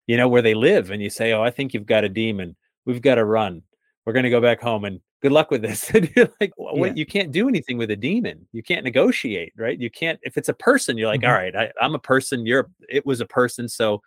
you 0.07 0.17
know 0.17 0.27
where 0.27 0.41
they 0.41 0.53
live 0.53 0.91
and 0.91 1.01
you 1.01 1.09
say 1.09 1.33
oh 1.33 1.43
i 1.43 1.49
think 1.49 1.73
you've 1.73 1.85
got 1.85 2.03
a 2.03 2.09
demon 2.09 2.55
we've 2.85 3.01
got 3.01 3.15
to 3.15 3.25
run 3.25 3.61
we're 4.05 4.13
going 4.13 4.23
to 4.23 4.29
go 4.29 4.41
back 4.41 4.61
home 4.61 4.85
and 4.85 4.99
good 5.21 5.31
luck 5.31 5.51
with 5.51 5.61
this 5.61 5.89
and 5.93 6.09
you're 6.15 6.29
like 6.39 6.53
"Wha- 6.57 6.73
what 6.73 6.89
Yeah. 6.89 6.93
you 6.95 7.05
can't 7.05 7.31
do 7.31 7.47
anything 7.49 7.77
with 7.77 7.91
a 7.91 7.95
demon 7.95 8.47
you 8.53 8.63
can't 8.63 8.83
negotiate 8.83 9.53
right 9.57 9.79
you 9.79 9.89
can't 9.89 10.19
if 10.23 10.37
it's 10.37 10.49
a 10.49 10.53
person 10.53 10.97
you're 10.97 11.09
like 11.09 11.21
Mhm. 11.21 11.27
all 11.29 11.33
right 11.33 11.55
I, 11.55 11.71
i'm 11.81 11.95
a 11.95 11.99
person 11.99 12.45
you're 12.45 12.69
it 12.89 13.05
was 13.05 13.19
a 13.21 13.25
person 13.25 13.67
so 13.67 14.01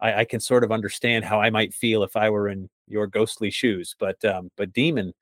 I, 0.00 0.20
I 0.20 0.24
can 0.24 0.40
sort 0.40 0.64
of 0.64 0.72
understand 0.72 1.24
how 1.24 1.40
I 1.40 1.50
might 1.50 1.72
feel 1.72 2.02
if 2.02 2.16
I 2.16 2.28
were 2.28 2.48
in 2.48 2.68
your 2.88 3.06
ghostly 3.06 3.48
shoes. 3.50 3.94
But 3.98 4.22
um, 4.24 4.50
but 4.56 4.72
demon, 4.72 5.14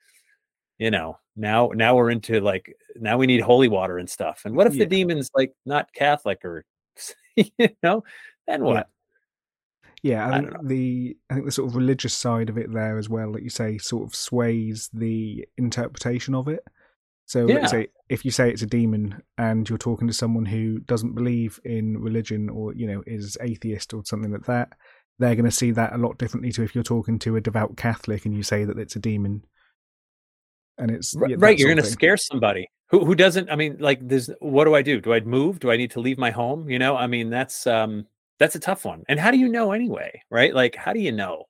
you 0.78 0.90
know, 0.90 1.18
now 1.36 1.70
now 1.74 1.96
we're 1.96 2.10
into 2.10 2.40
like 2.40 2.74
now 2.96 3.16
we 3.18 3.26
need 3.26 3.40
holy 3.40 3.68
water 3.68 3.98
and 3.98 4.08
stuff. 4.10 4.42
And 4.44 4.56
what 4.56 4.66
if 4.66 4.74
Yeah. 4.74 4.84
the 4.84 4.96
demon's 5.04 5.30
like 5.34 5.52
not 5.64 5.92
Catholic 5.94 6.44
or 6.44 6.64
you 7.36 7.50
know, 7.82 8.04
then 8.46 8.62
what? 8.64 8.88
Yeah, 10.02 10.26
I 10.26 10.36
I 10.36 10.40
think 10.40 10.68
the 10.68 11.16
I 11.30 11.34
think 11.34 11.46
the 11.46 11.52
sort 11.52 11.68
of 11.68 11.76
religious 11.76 12.12
side 12.14 12.50
of 12.50 12.58
it 12.58 12.72
there 12.72 12.98
as 12.98 13.08
well, 13.08 13.32
like 13.32 13.42
you 13.44 13.50
say, 13.50 13.78
sort 13.78 14.04
of 14.04 14.14
sways 14.14 14.90
the 14.92 15.46
interpretation 15.56 16.34
of 16.34 16.48
it. 16.48 16.64
So, 17.26 17.46
Yeah. 17.46 17.60
you 17.60 17.68
say, 17.68 17.86
if 18.08 18.24
you 18.24 18.30
say 18.32 18.50
it's 18.50 18.62
a 18.62 18.66
demon 18.66 19.22
and 19.38 19.68
you're 19.68 19.78
talking 19.78 20.08
to 20.08 20.12
someone 20.12 20.44
who 20.44 20.80
doesn't 20.80 21.14
believe 21.14 21.60
in 21.64 21.98
religion 21.98 22.48
or 22.50 22.74
you 22.74 22.86
know 22.86 23.02
is 23.06 23.38
atheist 23.40 23.94
or 23.94 24.04
something 24.04 24.32
like 24.32 24.46
that, 24.46 24.72
they're 25.20 25.36
going 25.36 25.44
to 25.44 25.50
see 25.56 25.70
that 25.70 25.92
a 25.94 25.98
lot 25.98 26.18
differently 26.18 26.50
to 26.52 26.64
if 26.64 26.74
you're 26.74 26.82
talking 26.84 27.18
to 27.20 27.36
a 27.36 27.40
devout 27.40 27.76
Catholic 27.76 28.26
and 28.26 28.34
you 28.34 28.42
say 28.42 28.64
that 28.64 28.78
it's 28.78 28.96
a 28.96 29.00
demon. 29.00 29.44
And 30.78 30.90
it's 30.90 31.14
R- 31.16 31.28
yeah, 31.28 31.36
right, 31.38 31.58
you're 31.58 31.68
going 31.68 31.82
to 31.82 31.90
scare 31.90 32.16
somebody 32.16 32.68
who 32.88 33.04
who 33.04 33.14
doesn't. 33.14 33.50
I 33.50 33.56
mean, 33.56 33.76
like, 33.78 34.06
there's 34.06 34.30
what 34.40 34.64
do 34.64 34.74
I 34.74 34.82
do? 34.82 35.00
Do 35.00 35.12
I 35.12 35.20
move? 35.20 35.60
Do 35.60 35.70
I 35.70 35.76
need 35.76 35.90
to 35.92 36.00
leave 36.00 36.18
my 36.18 36.30
home? 36.30 36.68
You 36.70 36.78
know, 36.78 36.96
I 36.96 37.06
mean, 37.06 37.30
that's 37.30 37.66
um, 37.66 38.06
that's 38.38 38.54
a 38.54 38.60
tough 38.60 38.84
one. 38.84 39.04
And 39.08 39.18
how 39.18 39.30
do 39.30 39.38
you 39.38 39.48
know 39.48 39.72
anyway? 39.72 40.22
Right? 40.30 40.54
Like, 40.54 40.76
how 40.76 40.92
do 40.92 41.00
you 41.00 41.12
know? 41.12 41.44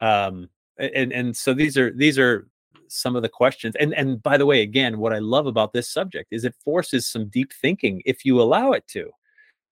Um, 0.00 0.48
and 0.78 1.12
and 1.12 1.36
so 1.36 1.54
these 1.54 1.76
are 1.76 1.92
these 1.92 2.18
are 2.18 2.48
some 2.88 3.16
of 3.16 3.22
the 3.22 3.28
questions. 3.28 3.74
And 3.78 3.94
and 3.94 4.22
by 4.22 4.36
the 4.36 4.46
way, 4.46 4.62
again, 4.62 4.98
what 4.98 5.12
I 5.12 5.18
love 5.18 5.46
about 5.46 5.72
this 5.72 5.90
subject 5.90 6.28
is 6.32 6.44
it 6.44 6.54
forces 6.64 7.08
some 7.08 7.28
deep 7.28 7.52
thinking 7.52 8.02
if 8.04 8.24
you 8.24 8.40
allow 8.40 8.72
it 8.72 8.86
to. 8.88 9.10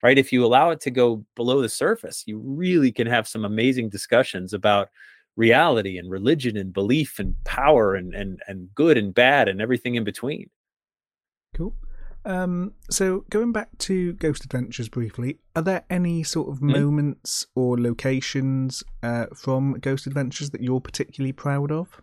Right? 0.03 0.19
If 0.19 0.31
you 0.33 0.45
allow 0.45 0.71
it 0.71 0.81
to 0.83 0.91
go 0.91 1.25
below 1.35 1.63
the 1.63 1.69
surface, 1.69 2.23
you 2.27 2.39
really 2.39 2.93
can 2.93 3.07
have 3.07 3.27
some 3.27 3.45
amazing 3.45 3.89
discussions 3.89 4.53
about 4.53 4.91
reality 5.37 5.99
and 5.99 6.11
religion 6.11 6.57
and 6.57 6.73
belief 6.73 7.19
and 7.19 7.35
power 7.45 7.95
and 7.95 8.15
and 8.15 8.41
and 8.49 8.75
good 8.75 8.97
and 8.97 9.15
bad 9.15 9.49
and 9.49 9.61
everything 9.61 9.95
in 9.95 10.05
between. 10.05 10.51
Cool. 11.55 11.75
Um, 12.25 12.73
so 12.91 13.25
going 13.31 13.53
back 13.53 13.69
to 13.79 14.15
Ghost 14.15 14.45
Adventures 14.45 14.89
briefly, 14.89 15.39
are 15.55 15.63
there 15.63 15.85
any 15.89 16.25
sort 16.25 16.49
of 16.49 16.57
mm-hmm. 16.57 16.73
moments 16.73 17.47
or 17.55 17.79
locations 17.79 18.83
uh, 19.05 19.27
from 19.33 19.75
Ghost 19.75 20.09
Adventures 20.09 20.51
that 20.51 20.61
you're 20.61 20.81
particularly 20.81 21.33
proud 21.33 21.71
of? 21.71 22.01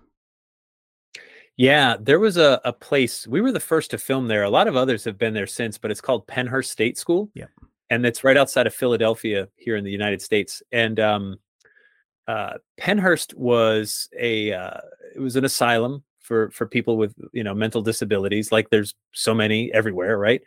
Yeah, 1.58 1.98
there 2.00 2.19
was 2.19 2.38
a, 2.38 2.62
a 2.63 2.74
place 2.74 3.28
we 3.28 3.41
were 3.41 3.52
the 3.52 3.60
first 3.60 3.91
to 3.91 3.98
film 3.98 4.28
there. 4.28 4.43
A 4.43 4.50
lot 4.50 4.67
of 4.67 4.76
others 4.76 5.04
have 5.04 5.17
been 5.17 5.34
there 5.34 5.46
since, 5.46 5.78
but 5.78 5.91
it's 5.91 6.02
called 6.02 6.26
Pennhurst 6.26 6.69
State 6.69 6.98
School. 6.98 7.30
Yeah, 7.36 7.48
and 7.89 8.06
it's 8.06 8.24
right 8.24 8.38
outside 8.38 8.65
of 8.65 8.74
Philadelphia 8.74 9.50
here 9.56 9.76
in 9.76 9.84
the 9.84 9.91
United 9.91 10.22
States. 10.22 10.63
And 10.72 11.00
um, 11.00 11.38
uh, 12.28 12.54
Pennhurst 12.80 13.34
was 13.36 14.10
a 14.18 14.54
uh, 14.54 14.80
it 15.16 15.20
was 15.20 15.36
an 15.36 15.46
asylum 15.46 16.04
for 16.20 16.50
for 16.52 16.66
people 16.66 16.98
with 16.98 17.14
you 17.34 17.44
know 17.44 17.54
mental 17.54 17.82
disabilities 17.82 18.52
like 18.52 18.70
there's 18.70 18.96
so 19.14 19.34
many 19.34 19.72
everywhere 19.74 20.18
right? 20.18 20.42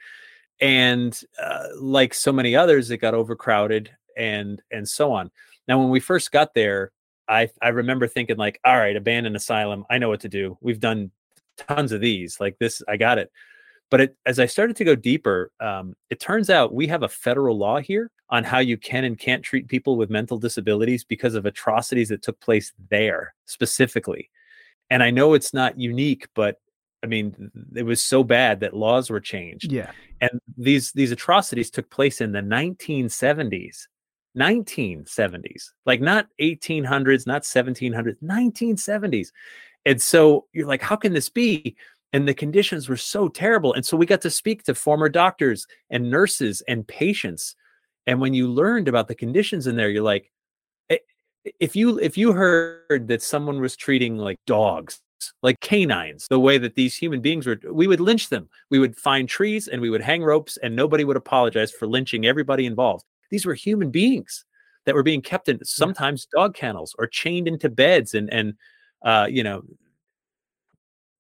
And 0.61 1.21
uh, 1.43 1.65
like 1.79 2.15
so 2.15 2.33
many 2.33 2.57
others 2.57 2.91
it 2.91 2.99
got 2.99 3.15
overcrowded 3.15 3.91
and 4.17 4.63
and 4.71 4.89
so 4.89 5.13
on. 5.13 5.31
Now 5.69 5.79
when 5.79 5.91
we 5.91 6.01
first 6.01 6.33
got 6.33 6.55
there 6.55 6.93
i 7.29 7.49
i 7.61 7.69
remember 7.69 8.07
thinking 8.07 8.37
like 8.37 8.61
all 8.65 8.77
right 8.77 8.97
abandoned 8.97 9.37
asylum. 9.37 9.85
I 9.91 9.99
know 9.99 10.09
what 10.09 10.21
to 10.21 10.29
do. 10.29 10.57
We've 10.61 10.81
done 10.81 11.11
tons 11.59 11.93
of 11.93 12.01
these. 12.01 12.41
Like 12.41 12.59
this 12.59 12.83
i 12.89 12.97
got 12.97 13.19
it. 13.19 13.31
But 13.91 14.01
it, 14.01 14.17
as 14.25 14.41
i 14.41 14.47
started 14.47 14.77
to 14.77 14.85
go 14.85 14.95
deeper 14.95 15.51
um, 15.61 15.95
it 16.09 16.21
turns 16.21 16.49
out 16.49 16.75
we 16.75 16.87
have 16.87 17.03
a 17.03 17.09
federal 17.09 17.59
law 17.59 17.81
here 17.81 18.11
on 18.31 18.45
how 18.45 18.59
you 18.59 18.77
can 18.77 19.05
and 19.05 19.19
can't 19.19 19.43
treat 19.43 19.69
people 19.69 19.97
with 19.97 20.11
mental 20.11 20.39
disabilities 20.39 21.05
because 21.05 21.35
of 21.35 21.47
atrocities 21.47 22.09
that 22.09 22.23
took 22.23 22.41
place 22.41 22.73
there 22.91 23.35
specifically 23.45 24.31
and 24.91 25.03
I 25.03 25.11
know 25.11 25.35
it's 25.35 25.53
not 25.53 25.79
unique, 25.79 26.29
but 26.35 26.61
I 27.03 27.07
mean, 27.07 27.51
it 27.75 27.83
was 27.83 28.03
so 28.03 28.25
bad 28.25 28.61
that 28.61 28.75
laws 28.75 29.11
were 29.11 29.21
changed. 29.21 29.73
Yeah. 29.73 29.91
And 30.21 30.41
these 30.57 30.93
these 30.93 31.13
atrocities 31.13 31.71
took 31.71 31.91
place 31.91 32.21
in 32.21 32.33
the 32.33 32.41
1970s. 32.41 33.87
1970s. 34.37 35.71
Like 35.87 36.01
not 36.01 36.29
1800s, 36.41 37.27
not 37.27 37.43
1700s, 37.43 38.23
1970s. 38.23 39.29
And 39.87 40.01
so 40.01 40.47
you're 40.53 40.67
like, 40.67 40.83
how 40.83 40.97
can 40.97 41.15
this 41.15 41.29
be? 41.29 41.77
And 42.13 42.29
the 42.29 42.35
conditions 42.35 42.89
were 42.89 42.99
so 42.99 43.29
terrible. 43.29 43.73
And 43.73 43.85
so 43.85 43.97
we 43.97 44.05
got 44.05 44.21
to 44.23 44.31
speak 44.31 44.63
to 44.65 44.75
former 44.75 45.09
doctors 45.09 45.67
and 45.91 46.11
nurses 46.11 46.63
and 46.69 46.87
patients. 46.87 47.57
And 48.07 48.21
when 48.21 48.35
you 48.35 48.49
learned 48.49 48.89
about 48.89 49.09
the 49.09 49.15
conditions 49.15 49.67
in 49.67 49.77
there, 49.77 49.91
you're 49.91 50.03
like, 50.03 50.31
if 51.61 51.77
you 51.77 51.99
if 51.99 52.17
you 52.19 52.33
heard 52.33 53.07
that 53.09 53.23
someone 53.23 53.61
was 53.61 53.77
treating 53.77 54.17
like 54.17 54.39
dogs 54.47 55.01
like 55.43 55.59
canines 55.61 56.27
the 56.29 56.39
way 56.39 56.59
that 56.59 56.75
these 56.75 56.97
human 56.97 57.21
beings 57.21 57.47
were 57.47 57.59
we 57.71 57.87
would 57.87 58.01
lynch 58.01 58.29
them. 58.29 58.49
We 58.71 58.79
would 58.79 58.97
find 58.97 59.29
trees 59.29 59.69
and 59.69 59.81
we 59.81 59.91
would 59.91 60.03
hang 60.03 60.23
ropes 60.23 60.57
and 60.59 60.77
nobody 60.77 61.05
would 61.05 61.17
apologize 61.17 61.73
for 61.73 61.87
lynching 61.87 62.27
everybody 62.27 62.67
involved. 62.67 63.05
These 63.31 63.47
were 63.47 63.55
human 63.55 63.91
beings 63.91 64.45
that 64.85 64.95
were 64.95 65.03
being 65.03 65.23
kept 65.23 65.49
in 65.49 65.65
sometimes 65.65 66.27
dog 66.27 66.55
kennels 66.55 66.95
or 66.99 67.07
chained 67.07 67.49
into 67.49 67.69
beds 67.69 68.15
and 68.15 68.33
and 68.33 68.55
uh, 69.05 69.27
you 69.29 69.43
know 69.43 69.63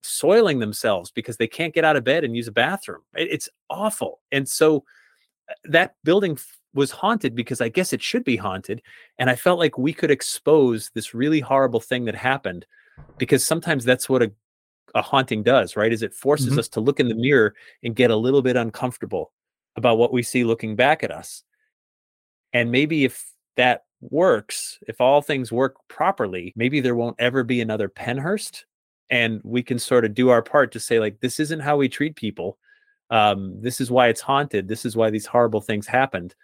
soiling 0.02 0.60
themselves 0.60 1.10
because 1.10 1.36
they 1.36 1.48
can't 1.48 1.74
get 1.74 1.84
out 1.84 1.96
of 1.96 2.04
bed 2.04 2.22
and 2.22 2.36
use 2.36 2.48
a 2.48 2.52
bathroom. 2.52 3.02
It's 3.14 3.48
awful. 3.68 4.20
And 4.30 4.48
so 4.48 4.84
uh, 5.50 5.54
that 5.64 5.94
building 6.04 6.38
was 6.76 6.90
haunted 6.90 7.34
because 7.34 7.60
I 7.60 7.68
guess 7.68 7.92
it 7.92 8.02
should 8.02 8.22
be 8.22 8.36
haunted. 8.36 8.82
And 9.18 9.28
I 9.28 9.34
felt 9.34 9.58
like 9.58 9.76
we 9.78 9.92
could 9.92 10.10
expose 10.10 10.90
this 10.94 11.14
really 11.14 11.40
horrible 11.40 11.80
thing 11.80 12.04
that 12.04 12.14
happened 12.14 12.66
because 13.18 13.44
sometimes 13.44 13.84
that's 13.84 14.08
what 14.08 14.22
a, 14.22 14.30
a 14.94 15.02
haunting 15.02 15.42
does, 15.42 15.76
right? 15.76 15.92
Is 15.92 16.02
it 16.02 16.14
forces 16.14 16.50
mm-hmm. 16.50 16.58
us 16.60 16.68
to 16.68 16.80
look 16.80 17.00
in 17.00 17.08
the 17.08 17.14
mirror 17.14 17.54
and 17.82 17.96
get 17.96 18.10
a 18.10 18.16
little 18.16 18.42
bit 18.42 18.56
uncomfortable 18.56 19.32
about 19.76 19.98
what 19.98 20.12
we 20.12 20.22
see 20.22 20.44
looking 20.44 20.74
back 20.74 21.02
at 21.02 21.10
us. 21.10 21.42
And 22.52 22.70
maybe 22.70 23.04
if 23.04 23.24
that 23.56 23.84
works, 24.00 24.78
if 24.88 25.00
all 25.00 25.22
things 25.22 25.52
work 25.52 25.76
properly, 25.88 26.52
maybe 26.56 26.80
there 26.80 26.94
won't 26.94 27.16
ever 27.18 27.44
be 27.44 27.60
another 27.60 27.88
Pennhurst. 27.88 28.64
And 29.10 29.40
we 29.44 29.62
can 29.62 29.78
sort 29.78 30.04
of 30.04 30.14
do 30.14 30.30
our 30.30 30.42
part 30.42 30.72
to 30.72 30.80
say, 30.80 30.98
like, 30.98 31.20
this 31.20 31.38
isn't 31.38 31.60
how 31.60 31.76
we 31.76 31.88
treat 31.88 32.16
people. 32.16 32.58
Um, 33.10 33.60
this 33.60 33.80
is 33.80 33.90
why 33.90 34.08
it's 34.08 34.20
haunted. 34.20 34.66
This 34.66 34.84
is 34.84 34.96
why 34.96 35.10
these 35.10 35.26
horrible 35.26 35.60
things 35.60 35.86
happened 35.86 36.34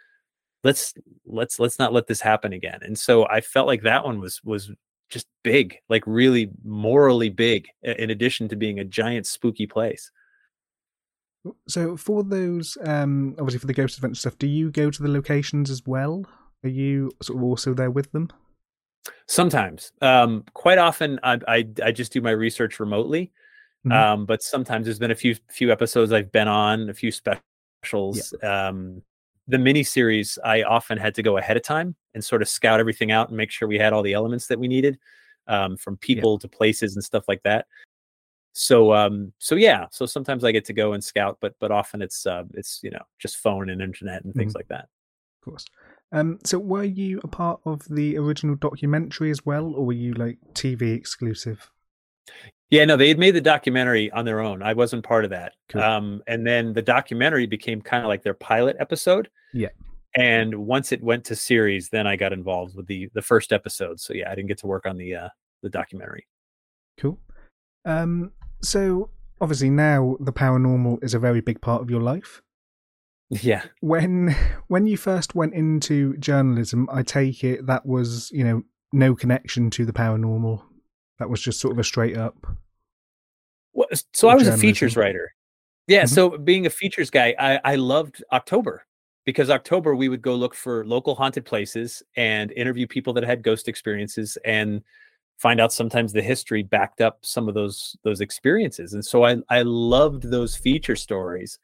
let's 0.65 0.95
let's 1.27 1.59
let's 1.59 1.79
not 1.79 1.93
let 1.93 2.07
this 2.07 2.21
happen 2.21 2.53
again. 2.53 2.81
And 2.83 2.99
so 2.99 3.27
i 3.29 3.41
felt 3.41 3.67
like 3.67 3.83
that 3.83 4.05
one 4.05 4.21
was 4.21 4.41
was 4.45 4.71
just 5.11 5.27
big 5.43 5.77
like 5.89 6.03
really 6.07 6.51
morally 6.65 7.29
big 7.29 7.69
in 7.83 8.11
addition 8.11 8.49
to 8.49 8.57
being 8.57 8.79
a 8.79 8.85
giant 8.85 9.27
spooky 9.27 9.67
place. 9.67 10.11
So 11.69 11.97
for 11.97 12.23
those 12.23 12.79
um 12.85 13.35
obviously 13.39 13.59
for 13.59 13.67
the 13.67 13.75
ghost 13.75 13.97
adventure 13.97 14.21
stuff 14.21 14.39
do 14.39 14.47
you 14.47 14.71
go 14.71 14.91
to 14.91 15.03
the 15.03 15.09
locations 15.09 15.71
as 15.71 15.83
well? 15.87 16.25
Are 16.65 16.71
you 16.71 17.11
sort 17.21 17.39
of 17.39 17.45
also 17.45 17.75
there 17.75 17.91
with 17.91 18.13
them? 18.13 18.29
Sometimes. 19.27 19.93
Um 20.01 20.45
quite 20.55 20.79
often 20.79 21.19
i 21.23 21.39
i, 21.49 21.69
I 21.83 21.93
just 21.93 22.13
do 22.13 22.21
my 22.21 22.31
research 22.31 22.79
remotely 22.79 23.33
mm-hmm. 23.85 23.93
um 23.93 24.27
but 24.27 24.43
sometimes 24.43 24.87
there's 24.87 25.01
been 25.01 25.11
a 25.11 25.17
few 25.17 25.35
few 25.51 25.73
episodes 25.73 26.13
i've 26.13 26.31
been 26.31 26.49
on 26.49 26.89
a 26.89 26.95
few 26.95 27.11
specials 27.11 28.33
yeah. 28.43 28.69
um 28.69 29.03
the 29.49 29.59
mini 29.59 29.83
series, 29.83 30.39
I 30.45 30.63
often 30.63 30.99
had 30.99 31.15
to 31.17 31.23
go 31.23 31.37
ahead 31.37 31.57
of 31.57 31.63
time 31.63 31.95
and 32.15 32.25
sort 32.25 32.43
of 32.43 32.49
scout 32.49 32.81
everything 32.81 33.11
out 33.11 33.29
and 33.29 33.37
make 33.37 33.51
sure 33.51 33.69
we 33.69 33.79
had 33.79 33.93
all 33.93 34.03
the 34.03 34.13
elements 34.13 34.47
that 34.47 34.59
we 34.59 34.69
needed, 34.69 34.99
um, 35.47 35.77
from 35.77 35.97
people 35.97 36.35
yeah. 36.35 36.39
to 36.43 36.49
places 36.49 36.95
and 36.95 37.05
stuff 37.05 37.25
like 37.29 37.43
that. 37.43 37.67
So, 38.53 38.93
um, 38.93 39.33
so 39.39 39.55
yeah, 39.55 39.87
so 39.91 40.07
sometimes 40.07 40.45
I 40.45 40.53
get 40.53 40.65
to 40.67 40.73
go 40.73 40.93
and 40.93 41.03
scout, 41.03 41.39
but 41.41 41.55
but 41.59 41.71
often 41.71 42.03
it's 42.03 42.27
uh, 42.27 42.45
it's 42.55 42.81
you 42.83 42.91
know 42.91 43.03
just 43.19 43.39
phone 43.39 43.71
and 43.71 43.81
internet 43.81 44.25
and 44.25 44.35
things 44.35 44.53
mm-hmm. 44.53 44.59
like 44.59 44.69
that. 44.69 44.89
Of 45.41 45.45
course. 45.45 45.65
Um, 46.13 46.39
so 46.45 46.59
were 46.59 46.85
you 46.85 47.21
a 47.25 47.29
part 47.29 47.61
of 47.65 47.83
the 47.89 48.19
original 48.19 48.55
documentary 48.57 49.31
as 49.31 49.45
well, 49.47 49.75
or 49.75 49.87
were 49.87 49.93
you 49.95 50.13
like 50.13 50.39
TV 50.53 50.95
exclusive? 50.95 51.71
Yeah, 52.73 52.87
no, 52.87 52.97
they 52.97 53.09
had 53.09 53.19
made 53.19 53.33
the 53.33 53.41
documentary 53.43 54.11
on 54.13 54.25
their 54.25 54.41
own. 54.41 54.63
I 54.63 54.73
wasn't 54.73 55.05
part 55.05 55.25
of 55.25 55.31
that. 55.31 55.53
Cool. 55.69 55.83
Um, 55.83 56.23
and 56.27 56.47
then 56.47 56.73
the 56.73 56.81
documentary 56.81 57.47
became 57.47 57.83
kind 57.83 58.03
of 58.03 58.09
like 58.09 58.23
their 58.23 58.33
pilot 58.33 58.77
episode. 58.81 59.29
Yeah. 59.53 59.69
And 60.17 60.55
once 60.55 60.91
it 60.91 61.03
went 61.03 61.27
to 61.27 61.37
series, 61.37 61.91
then 61.91 62.07
I 62.07 62.17
got 62.17 62.33
involved 62.33 62.75
with 62.75 62.87
the 62.87 63.11
the 63.13 63.21
first 63.21 63.53
episode. 63.53 64.01
So 64.01 64.15
yeah, 64.15 64.31
I 64.31 64.35
didn't 64.35 64.49
get 64.49 64.57
to 64.59 64.67
work 64.67 64.87
on 64.87 64.97
the 64.97 65.15
uh 65.15 65.29
the 65.63 65.69
documentary. 65.69 66.27
Cool. 66.99 67.19
Um 67.85 68.33
so 68.63 69.11
obviously 69.43 69.69
now 69.69 70.17
the 70.21 70.33
paranormal 70.33 71.05
is 71.05 71.13
a 71.13 71.19
very 71.19 71.43
big 71.43 71.61
part 71.61 71.83
of 71.83 71.91
your 71.91 72.01
life. 72.01 72.41
Yeah. 73.29 73.65
When 73.81 74.35
when 74.69 74.87
you 74.87 74.97
first 74.97 75.35
went 75.35 75.53
into 75.53 76.17
journalism, 76.17 76.89
I 76.91 77.03
take 77.03 77.45
it 77.45 77.67
that 77.67 77.85
was, 77.85 78.31
you 78.31 78.45
know, 78.45 78.63
no 78.95 79.15
connection 79.15 79.69
to 79.71 79.85
the 79.85 79.93
paranormal. 79.93 80.63
That 81.19 81.31
was 81.31 81.41
just 81.41 81.61
sort 81.61 81.73
of 81.73 81.79
a 81.79 81.85
straight 81.85 82.17
up. 82.17 82.47
So 84.13 84.29
I 84.29 84.35
was 84.35 84.49
a 84.49 84.57
features 84.57 84.97
writer. 84.97 85.35
Yeah. 85.87 86.05
Mm-hmm. 86.05 86.15
So 86.15 86.39
being 86.39 86.67
a 86.67 86.71
features 86.71 87.11
guy, 87.11 87.35
I, 87.39 87.61
I 87.65 87.75
loved 87.77 88.23
October 88.33 88.87
because 89.25 89.51
October 89.51 89.95
we 89.95 90.09
would 90.09 90.23
go 90.23 90.35
look 90.35 90.55
for 90.55 90.85
local 90.87 91.15
haunted 91.15 91.45
places 91.45 92.03
and 92.17 92.53
interview 92.53 92.87
people 92.87 93.13
that 93.15 93.25
had 93.25 93.43
ghost 93.43 93.69
experiences 93.69 94.37
and 94.45 94.83
find 95.39 95.61
out 95.61 95.73
sometimes 95.73 96.13
the 96.13 96.23
history 96.23 96.63
backed 96.63 97.01
up 97.01 97.19
some 97.23 97.49
of 97.49 97.55
those 97.55 97.97
those 98.05 98.21
experiences. 98.21 98.95
And 98.95 99.05
so 99.05 99.25
I 99.25 99.37
I 99.49 99.63
loved 99.63 100.25
those 100.25 100.57
feature 100.57 100.97
stories. 100.97 101.59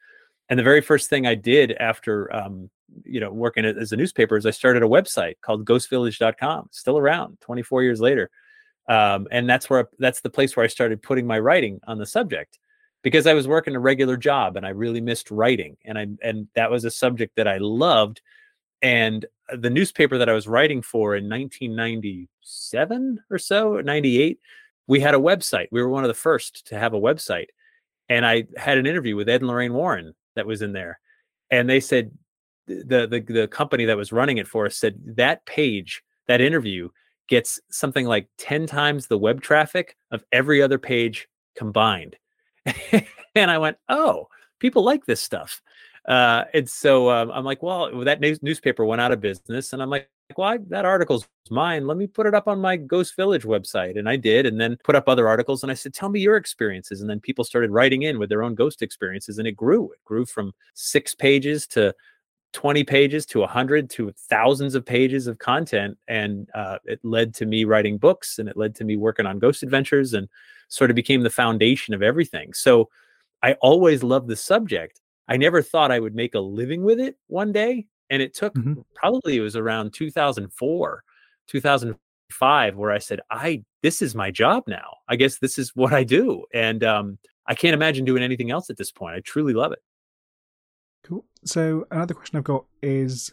And 0.48 0.58
the 0.58 0.64
very 0.64 0.80
first 0.80 1.10
thing 1.10 1.26
I 1.26 1.34
did 1.34 1.72
after 1.72 2.34
um, 2.34 2.70
you 3.04 3.20
know 3.20 3.30
working 3.30 3.64
as 3.64 3.92
a 3.92 3.96
newspaper 3.96 4.36
is 4.36 4.46
I 4.46 4.50
started 4.50 4.82
a 4.82 4.86
website 4.86 5.34
called 5.42 5.64
ghostvillage.com, 5.64 6.68
still 6.72 6.98
around 6.98 7.38
24 7.40 7.82
years 7.82 8.00
later 8.00 8.30
um, 8.88 9.28
and 9.30 9.48
that's 9.48 9.68
where 9.68 9.88
that's 9.98 10.20
the 10.20 10.30
place 10.30 10.56
where 10.56 10.64
I 10.64 10.68
started 10.68 11.02
putting 11.02 11.26
my 11.26 11.38
writing 11.38 11.80
on 11.86 11.98
the 11.98 12.06
subject 12.06 12.58
because 13.02 13.26
I 13.26 13.34
was 13.34 13.46
working 13.46 13.76
a 13.76 13.80
regular 13.80 14.16
job 14.16 14.56
and 14.56 14.66
I 14.66 14.70
really 14.70 15.00
missed 15.00 15.30
writing 15.30 15.76
and 15.84 15.98
I 15.98 16.06
and 16.22 16.48
that 16.54 16.70
was 16.70 16.84
a 16.84 16.90
subject 16.90 17.36
that 17.36 17.46
I 17.46 17.58
loved 17.58 18.20
and 18.80 19.26
the 19.50 19.70
newspaper 19.70 20.18
that 20.18 20.28
I 20.28 20.32
was 20.32 20.48
writing 20.48 20.82
for 20.82 21.16
in 21.16 21.28
1997 21.28 23.20
or 23.30 23.38
so 23.38 23.80
98 23.80 24.38
we 24.86 25.00
had 25.00 25.14
a 25.14 25.18
website. 25.18 25.66
We 25.70 25.82
were 25.82 25.90
one 25.90 26.04
of 26.04 26.08
the 26.08 26.14
first 26.14 26.66
to 26.68 26.78
have 26.78 26.94
a 26.94 27.00
website 27.00 27.48
and 28.08 28.24
I 28.24 28.44
had 28.56 28.78
an 28.78 28.86
interview 28.86 29.16
with 29.16 29.28
Ed 29.28 29.42
and 29.42 29.48
Lorraine 29.48 29.74
Warren 29.74 30.14
that 30.34 30.46
was 30.46 30.62
in 30.62 30.72
there 30.72 30.98
and 31.50 31.68
they 31.68 31.80
said 31.80 32.10
the 32.66 33.06
the 33.06 33.20
the 33.20 33.48
company 33.48 33.84
that 33.86 33.96
was 33.96 34.12
running 34.12 34.38
it 34.38 34.48
for 34.48 34.66
us 34.66 34.76
said 34.76 34.98
that 35.16 35.44
page, 35.46 36.02
that 36.26 36.40
interview 36.40 36.88
gets 37.28 37.60
something 37.70 38.06
like 38.06 38.28
10 38.38 38.66
times 38.66 39.06
the 39.06 39.18
web 39.18 39.40
traffic 39.40 39.96
of 40.10 40.24
every 40.32 40.62
other 40.62 40.78
page 40.78 41.28
combined. 41.56 42.16
and 43.34 43.50
I 43.50 43.58
went, 43.58 43.76
"Oh, 43.88 44.28
people 44.58 44.82
like 44.82 45.06
this 45.06 45.22
stuff." 45.22 45.62
Uh, 46.08 46.44
and 46.54 46.68
so 46.68 47.10
um, 47.10 47.30
I'm 47.30 47.44
like, 47.44 47.62
well, 47.62 47.90
that 48.04 48.20
news- 48.20 48.42
newspaper 48.42 48.84
went 48.84 49.00
out 49.00 49.12
of 49.12 49.20
business, 49.20 49.74
and 49.74 49.82
I'm 49.82 49.90
like, 49.90 50.08
well, 50.36 50.48
I, 50.48 50.58
that 50.68 50.86
article's 50.86 51.28
mine. 51.50 51.86
Let 51.86 51.98
me 51.98 52.06
put 52.06 52.26
it 52.26 52.34
up 52.34 52.48
on 52.48 52.60
my 52.60 52.76
Ghost 52.76 53.14
Village 53.14 53.44
website, 53.44 53.98
and 53.98 54.08
I 54.08 54.16
did, 54.16 54.46
and 54.46 54.58
then 54.58 54.78
put 54.84 54.94
up 54.94 55.06
other 55.06 55.28
articles, 55.28 55.62
and 55.62 55.70
I 55.70 55.74
said, 55.74 55.92
tell 55.92 56.08
me 56.08 56.20
your 56.20 56.36
experiences, 56.36 57.02
and 57.02 57.10
then 57.10 57.20
people 57.20 57.44
started 57.44 57.70
writing 57.70 58.02
in 58.02 58.18
with 58.18 58.30
their 58.30 58.42
own 58.42 58.54
ghost 58.54 58.80
experiences, 58.80 59.38
and 59.38 59.46
it 59.46 59.52
grew. 59.52 59.92
It 59.92 60.04
grew 60.04 60.24
from 60.24 60.52
six 60.74 61.14
pages 61.14 61.66
to 61.68 61.94
20 62.54 62.82
pages 62.84 63.26
to 63.26 63.40
100 63.40 63.90
to 63.90 64.12
thousands 64.16 64.74
of 64.74 64.84
pages 64.84 65.26
of 65.26 65.38
content 65.38 65.98
and 66.08 66.48
uh, 66.54 66.78
it 66.84 66.98
led 67.02 67.34
to 67.34 67.46
me 67.46 67.64
writing 67.64 67.98
books 67.98 68.38
and 68.38 68.48
it 68.48 68.56
led 68.56 68.74
to 68.74 68.84
me 68.84 68.96
working 68.96 69.26
on 69.26 69.38
ghost 69.38 69.62
adventures 69.62 70.14
and 70.14 70.28
sort 70.68 70.90
of 70.90 70.96
became 70.96 71.22
the 71.22 71.30
foundation 71.30 71.92
of 71.92 72.02
everything 72.02 72.52
so 72.54 72.88
i 73.42 73.52
always 73.54 74.02
loved 74.02 74.28
the 74.28 74.36
subject 74.36 75.00
I 75.28 75.36
never 75.36 75.62
thought 75.62 75.92
I 75.92 76.00
would 76.00 76.14
make 76.14 76.34
a 76.34 76.40
living 76.40 76.82
with 76.82 76.98
it 76.98 77.16
one 77.26 77.52
day. 77.52 77.86
And 78.10 78.22
it 78.22 78.34
took 78.34 78.54
mm-hmm. 78.54 78.80
probably 78.94 79.36
it 79.36 79.40
was 79.40 79.54
around 79.54 79.92
2004, 79.92 81.04
2005, 81.46 82.76
where 82.76 82.90
I 82.90 82.98
said, 82.98 83.20
I, 83.30 83.62
this 83.82 84.00
is 84.00 84.14
my 84.14 84.30
job 84.30 84.64
now. 84.66 84.96
I 85.08 85.16
guess 85.16 85.38
this 85.38 85.58
is 85.58 85.76
what 85.76 85.92
I 85.92 86.04
do. 86.04 86.44
And 86.54 86.82
um, 86.82 87.18
I 87.46 87.54
can't 87.54 87.74
imagine 87.74 88.06
doing 88.06 88.22
anything 88.22 88.50
else 88.50 88.70
at 88.70 88.78
this 88.78 88.90
point. 88.90 89.14
I 89.14 89.20
truly 89.20 89.52
love 89.52 89.72
it. 89.72 89.80
Cool. 91.08 91.24
So 91.44 91.86
another 91.90 92.14
question 92.14 92.36
I've 92.38 92.44
got 92.44 92.66
is, 92.82 93.32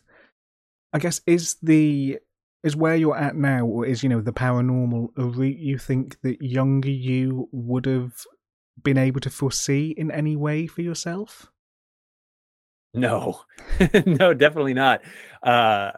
I 0.94 1.00
guess, 1.00 1.22
is 1.28 1.56
the 1.62 2.20
is 2.64 2.76
where 2.76 2.96
you're 2.96 3.18
at 3.18 3.36
now, 3.36 3.66
or 3.66 3.86
is 3.86 4.02
you 4.02 4.10
know 4.10 4.22
the 4.22 4.34
paranormal 4.34 5.10
a 5.18 5.26
route 5.26 5.60
you 5.60 5.78
think 5.78 6.22
that 6.22 6.42
younger 6.42 6.90
you 6.90 7.50
would 7.52 7.86
have 7.86 8.14
been 8.82 8.98
able 8.98 9.20
to 9.22 9.30
foresee 9.30 9.94
in 9.98 10.12
any 10.12 10.36
way 10.36 10.68
for 10.68 10.82
yourself? 10.82 11.52
No, 12.94 13.42
no, 14.06 14.34
definitely 14.34 14.74
not. 14.74 15.02
Uh, 15.44 15.92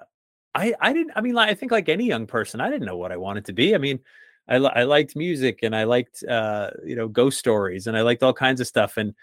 I 0.55 0.73
I 0.81 0.93
didn't. 0.93 1.11
I 1.15 1.21
mean, 1.21 1.35
like, 1.35 1.49
I 1.49 1.53
think 1.53 1.71
like 1.71 1.89
any 1.89 2.05
young 2.05 2.25
person, 2.25 2.59
I 2.59 2.69
didn't 2.69 2.87
know 2.87 2.97
what 2.97 3.11
I 3.11 3.17
wanted 3.17 3.45
to 3.45 3.53
be. 3.53 3.75
I 3.75 3.77
mean, 3.77 3.99
I 4.47 4.55
I 4.55 4.83
liked 4.83 5.15
music 5.15 5.59
and 5.63 5.75
I 5.75 5.83
liked 5.83 6.23
uh, 6.23 6.71
you 6.85 6.95
know 6.95 7.07
ghost 7.07 7.37
stories 7.37 7.87
and 7.87 7.95
I 7.95 8.01
liked 8.01 8.23
all 8.23 8.33
kinds 8.33 8.61
of 8.61 8.67
stuff. 8.67 8.97
And 8.97 9.13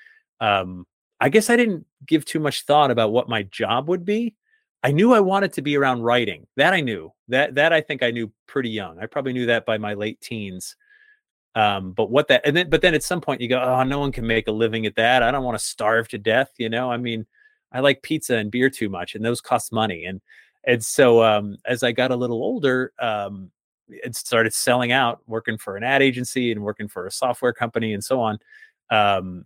um, 0.40 0.86
I 1.20 1.28
guess 1.28 1.50
I 1.50 1.56
didn't 1.56 1.86
give 2.06 2.24
too 2.24 2.40
much 2.40 2.62
thought 2.62 2.90
about 2.90 3.12
what 3.12 3.28
my 3.28 3.44
job 3.44 3.88
would 3.88 4.04
be. 4.04 4.34
I 4.82 4.92
knew 4.92 5.14
I 5.14 5.20
wanted 5.20 5.52
to 5.54 5.62
be 5.62 5.76
around 5.76 6.02
writing. 6.02 6.46
That 6.56 6.74
I 6.74 6.80
knew. 6.80 7.12
That 7.28 7.54
that 7.54 7.72
I 7.72 7.80
think 7.80 8.02
I 8.02 8.10
knew 8.10 8.30
pretty 8.46 8.70
young. 8.70 8.98
I 8.98 9.06
probably 9.06 9.32
knew 9.32 9.46
that 9.46 9.64
by 9.64 9.78
my 9.78 9.94
late 9.94 10.20
teens. 10.20 10.76
Um, 11.54 11.92
but 11.92 12.10
what 12.10 12.28
that 12.28 12.42
and 12.44 12.56
then 12.56 12.68
but 12.68 12.82
then 12.82 12.94
at 12.94 13.02
some 13.02 13.20
point 13.20 13.40
you 13.40 13.48
go, 13.48 13.62
oh, 13.62 13.82
no 13.84 13.98
one 13.98 14.12
can 14.12 14.26
make 14.26 14.48
a 14.48 14.52
living 14.52 14.84
at 14.86 14.96
that. 14.96 15.22
I 15.22 15.30
don't 15.30 15.44
want 15.44 15.58
to 15.58 15.64
starve 15.64 16.08
to 16.08 16.18
death. 16.18 16.50
You 16.58 16.68
know, 16.68 16.90
I 16.90 16.96
mean 16.98 17.26
I 17.72 17.80
like 17.80 18.02
pizza 18.02 18.36
and 18.36 18.50
beer 18.50 18.70
too 18.70 18.88
much, 18.88 19.14
and 19.14 19.24
those 19.24 19.40
cost 19.40 19.72
money. 19.72 20.04
And 20.04 20.20
and 20.64 20.84
so 20.84 21.22
um, 21.22 21.56
as 21.64 21.82
I 21.82 21.92
got 21.92 22.10
a 22.10 22.16
little 22.16 22.42
older, 22.42 22.92
um, 22.98 23.50
it 23.88 24.16
started 24.16 24.54
selling 24.54 24.92
out, 24.92 25.20
working 25.26 25.58
for 25.58 25.76
an 25.76 25.82
ad 25.82 26.02
agency 26.02 26.52
and 26.52 26.62
working 26.62 26.88
for 26.88 27.06
a 27.06 27.10
software 27.10 27.52
company 27.52 27.92
and 27.92 28.02
so 28.02 28.20
on. 28.20 28.38
Um, 28.90 29.44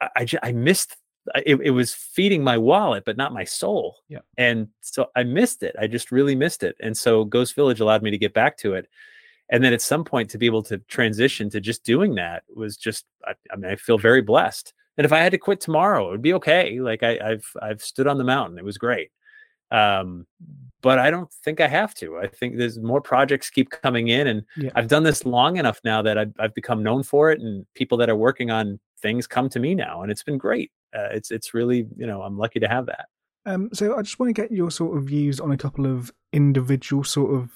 I, 0.00 0.08
I, 0.16 0.26
I 0.42 0.52
missed 0.52 0.96
it, 1.34 1.60
it, 1.62 1.70
was 1.70 1.94
feeding 1.94 2.42
my 2.42 2.56
wallet, 2.58 3.04
but 3.04 3.16
not 3.16 3.32
my 3.32 3.44
soul. 3.44 3.96
Yeah. 4.08 4.20
And 4.38 4.68
so 4.80 5.06
I 5.16 5.22
missed 5.22 5.62
it. 5.62 5.76
I 5.78 5.86
just 5.86 6.10
really 6.10 6.34
missed 6.34 6.62
it. 6.62 6.76
And 6.80 6.96
so 6.96 7.24
Ghost 7.24 7.54
Village 7.54 7.80
allowed 7.80 8.02
me 8.02 8.10
to 8.10 8.18
get 8.18 8.34
back 8.34 8.56
to 8.58 8.74
it. 8.74 8.88
And 9.50 9.62
then 9.62 9.72
at 9.72 9.82
some 9.82 10.04
point 10.04 10.30
to 10.30 10.38
be 10.38 10.46
able 10.46 10.62
to 10.64 10.78
transition 10.88 11.50
to 11.50 11.60
just 11.60 11.84
doing 11.84 12.14
that 12.14 12.44
was 12.54 12.76
just, 12.76 13.04
I, 13.26 13.34
I 13.52 13.56
mean, 13.56 13.70
I 13.70 13.76
feel 13.76 13.98
very 13.98 14.22
blessed. 14.22 14.72
And 14.96 15.04
if 15.04 15.12
I 15.12 15.18
had 15.18 15.32
to 15.32 15.38
quit 15.38 15.60
tomorrow, 15.60 16.08
it 16.08 16.10
would 16.12 16.22
be 16.22 16.34
okay. 16.34 16.80
Like 16.80 17.02
I, 17.02 17.18
have 17.22 17.44
I've 17.60 17.82
stood 17.82 18.06
on 18.06 18.18
the 18.18 18.24
mountain. 18.24 18.58
It 18.58 18.64
was 18.64 18.78
great. 18.78 19.10
Um, 19.70 20.26
but 20.82 20.98
I 20.98 21.10
don't 21.10 21.30
think 21.44 21.60
I 21.60 21.68
have 21.68 21.94
to. 21.96 22.18
I 22.18 22.26
think 22.26 22.56
there's 22.56 22.78
more 22.78 23.00
projects 23.00 23.50
keep 23.50 23.70
coming 23.70 24.08
in, 24.08 24.26
and 24.26 24.44
yeah. 24.56 24.70
I've 24.74 24.88
done 24.88 25.02
this 25.02 25.26
long 25.26 25.58
enough 25.58 25.78
now 25.84 26.02
that 26.02 26.16
I've, 26.16 26.32
I've 26.38 26.54
become 26.54 26.82
known 26.82 27.02
for 27.02 27.30
it, 27.30 27.40
and 27.40 27.66
people 27.74 27.98
that 27.98 28.08
are 28.08 28.16
working 28.16 28.50
on 28.50 28.80
things 29.00 29.26
come 29.26 29.48
to 29.50 29.60
me 29.60 29.74
now, 29.74 30.02
and 30.02 30.10
it's 30.10 30.22
been 30.22 30.38
great. 30.38 30.70
Uh, 30.94 31.08
it's 31.12 31.30
it's 31.30 31.54
really 31.54 31.86
you 31.96 32.06
know 32.06 32.22
I'm 32.22 32.38
lucky 32.38 32.60
to 32.60 32.68
have 32.68 32.86
that. 32.86 33.06
Um, 33.46 33.70
so 33.72 33.96
I 33.96 34.02
just 34.02 34.18
want 34.18 34.34
to 34.34 34.40
get 34.40 34.52
your 34.52 34.70
sort 34.70 34.96
of 34.96 35.04
views 35.04 35.40
on 35.40 35.50
a 35.50 35.56
couple 35.56 35.86
of 35.86 36.12
individual 36.32 37.04
sort 37.04 37.34
of 37.34 37.50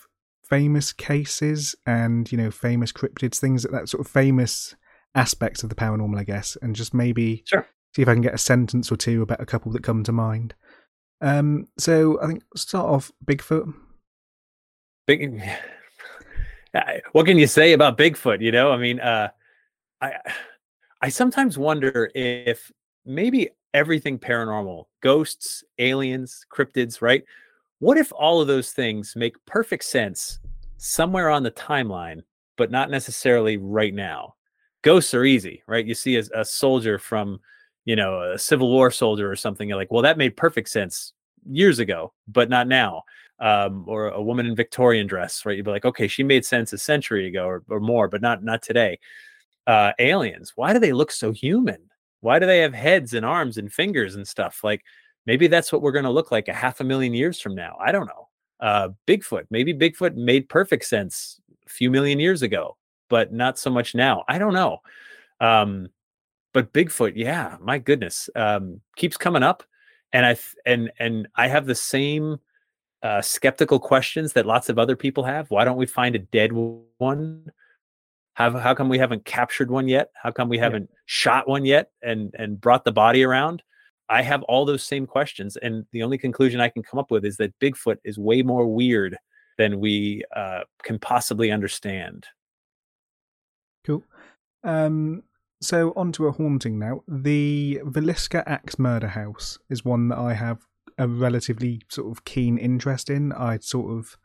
famous 0.49 0.93
cases 0.93 1.75
and 1.87 2.31
you 2.31 2.39
know 2.39 2.51
famous 2.51 2.93
cryptids, 2.93 3.39
things 3.39 3.63
that 3.63 3.73
that 3.73 3.89
sort 3.89 4.05
of 4.05 4.11
famous 4.11 4.75
aspects 5.15 5.63
of 5.63 5.69
the 5.69 5.75
paranormal, 5.75 6.19
I 6.19 6.25
guess, 6.25 6.57
and 6.63 6.75
just 6.75 6.95
maybe 6.95 7.43
sure. 7.47 7.67
see 7.95 8.03
if 8.03 8.09
I 8.09 8.15
can 8.15 8.23
get 8.23 8.35
a 8.35 8.39
sentence 8.39 8.91
or 8.91 8.97
two 8.97 9.23
about 9.23 9.41
a 9.41 9.47
couple 9.47 9.73
that 9.73 9.83
come 9.83 10.03
to 10.05 10.13
mind. 10.13 10.55
Um, 11.21 11.67
so 11.79 12.21
I 12.21 12.27
think 12.27 12.43
start 12.57 12.87
off 12.87 13.13
Bigfoot. 13.25 13.73
Big. 15.07 15.43
What 17.13 17.27
can 17.27 17.39
you 17.39 17.47
say 17.47 17.73
about 17.73 17.97
Bigfoot? 17.97 18.41
You 18.41 18.51
know, 18.51 18.73
I 18.73 18.77
mean, 18.77 18.99
uh, 18.99 19.29
I 20.01 20.15
I 21.05 21.11
sometimes 21.11 21.59
wonder 21.59 22.11
if 22.15 22.73
maybe 23.05 23.51
everything 23.75 24.19
paranormal, 24.19 24.85
ghosts, 25.03 25.63
aliens, 25.79 26.47
cryptids, 26.51 27.03
right? 27.03 27.23
What 27.79 27.99
if 27.99 28.11
all 28.15 28.41
of 28.41 28.47
those 28.47 28.73
things 28.73 29.15
make 29.15 29.37
perfect 29.45 29.85
sense 29.85 30.41
somewhere 30.79 31.29
on 31.29 31.43
the 31.43 31.51
timeline, 31.51 32.23
but 32.57 32.71
not 32.71 32.89
necessarily 32.89 33.59
right 33.59 33.93
now? 33.93 34.35
ghosts 34.81 35.13
are 35.13 35.27
easy, 35.27 35.63
right? 35.67 35.85
You 35.85 35.95
see 35.95 36.17
a, 36.17 36.23
a 36.35 36.43
soldier 36.43 36.99
from, 36.99 37.39
you 37.85 37.97
know, 37.97 38.33
a 38.33 38.39
Civil 38.39 38.71
War 38.71 38.91
soldier 38.91 39.31
or 39.31 39.37
something. 39.37 39.69
You're 39.69 39.77
like, 39.77 39.93
well, 39.93 40.03
that 40.03 40.17
made 40.17 40.39
perfect 40.39 40.71
sense 40.71 41.13
years 41.47 41.81
ago, 41.81 42.15
but 42.29 42.49
not 42.49 42.67
now. 42.67 43.03
Um, 43.41 43.85
or 43.87 44.09
a 44.09 44.23
woman 44.23 44.47
in 44.47 44.57
Victorian 44.57 45.07
dress, 45.07 45.45
right? 45.45 45.55
You'd 45.55 45.67
be 45.67 45.71
like, 45.71 45.85
okay, 45.85 46.09
she 46.09 46.23
made 46.23 46.47
sense 46.47 46.73
a 46.73 46.79
century 46.79 47.27
ago 47.27 47.45
or, 47.45 47.63
or 47.69 47.81
more, 47.81 48.09
but 48.09 48.23
not 48.23 48.43
not 48.43 48.63
today. 48.63 48.99
Uh, 49.67 49.93
aliens, 49.99 50.53
why 50.57 50.73
do 50.73 50.79
they 50.79 50.93
look 50.93 51.11
so 51.11 51.33
human? 51.33 51.79
Why 52.21 52.39
do 52.39 52.47
they 52.47 52.61
have 52.61 52.75
heads 52.75 53.15
and 53.15 53.25
arms 53.25 53.59
and 53.59 53.73
fingers 53.73 54.15
and 54.15 54.27
stuff? 54.27 54.63
Like 54.63 54.83
maybe 55.27 55.47
that's 55.47 55.73
what 55.73 55.83
we're 55.83 55.93
going 55.93 56.05
to 56.05 56.11
look 56.11 56.31
like 56.31 56.49
a 56.49 56.53
half 56.53 56.81
a 56.81 56.85
million 56.85 57.15
years 57.15 57.41
from 57.41 57.55
now. 57.55 57.77
I 57.81 57.93
don't 57.93 58.07
know. 58.07 58.29
Uh, 58.61 58.89
Bigfoot, 59.07 59.47
maybe 59.51 59.75
Bigfoot 59.75 60.15
made 60.15 60.49
perfect 60.49 60.85
sense 60.85 61.41
a 61.67 61.71
few 61.71 61.91
million 61.91 62.19
years 62.19 62.43
ago 62.43 62.77
but 63.09 63.33
not 63.33 63.59
so 63.59 63.71
much 63.71 63.95
now. 63.95 64.25
I 64.29 64.39
don't 64.39 64.55
know. 64.55 64.79
Um, 65.41 65.89
but 66.53 66.73
Bigfoot, 66.73 67.13
yeah, 67.17 67.57
my 67.61 67.79
goodness, 67.79 68.31
um, 68.37 68.81
keeps 68.97 69.17
coming 69.17 69.43
up, 69.43 69.63
and 70.13 70.25
I 70.25 70.37
and 70.67 70.91
and 70.99 71.29
I 71.35 71.49
have 71.49 71.67
the 71.67 71.75
same 71.75 72.39
uh, 73.03 73.21
skeptical 73.23 73.79
questions 73.79 74.33
that 74.33 74.47
lots 74.47 74.69
of 74.69 74.79
other 74.79 74.97
people 74.97 75.25
have. 75.25 75.51
Why 75.51 75.65
don't 75.65 75.77
we 75.77 75.87
find 75.87 76.15
a 76.15 76.21
dead 76.21 76.53
one? 76.53 77.51
How 78.35 78.51
how 78.59 78.75
come 78.75 78.89
we 78.89 78.99
haven't 78.99 79.25
captured 79.25 79.71
one 79.71 79.89
yet? 79.89 80.11
How 80.21 80.31
come 80.31 80.49
we 80.49 80.59
haven't 80.59 80.89
yeah. 80.91 80.99
shot 81.07 81.49
one 81.49 81.65
yet 81.65 81.91
and 82.03 82.35
and 82.39 82.61
brought 82.61 82.85
the 82.85 82.93
body 82.93 83.23
around? 83.23 83.63
I 84.09 84.23
have 84.23 84.43
all 84.43 84.65
those 84.65 84.85
same 84.85 85.07
questions, 85.07 85.57
and 85.57 85.87
the 85.93 86.03
only 86.03 86.19
conclusion 86.19 86.61
I 86.61 86.69
can 86.69 86.83
come 86.83 87.01
up 87.01 87.11
with 87.11 87.25
is 87.25 87.39
that 87.39 87.59
Bigfoot 87.59 87.97
is 88.05 88.19
way 88.19 88.43
more 88.43 88.67
weird 88.67 89.17
than 89.57 89.81
we 89.81 90.23
uh, 90.37 90.61
can 90.83 90.99
possibly 90.99 91.51
understand. 91.51 92.27
Cool. 93.85 94.03
Um, 94.63 95.23
so 95.63 95.93
on 95.97 96.13
to 96.13 96.27
a 96.27 96.33
haunting 96.33 96.79
now. 96.79 97.03
The 97.09 97.81
Villisca 97.85 98.43
Axe 98.47 98.79
Murder 98.79 99.09
House 99.09 99.59
is 99.71 99.85
one 99.85 100.09
that 100.09 100.19
I 100.19 100.35
have 100.35 100.67
a 100.99 101.09
relatively 101.09 101.81
sort 101.89 102.17
of 102.17 102.25
keen 102.25 102.59
interest 102.59 103.09
in. 103.09 103.33
I 103.33 103.59
sort 103.59 103.97
of 103.97 104.17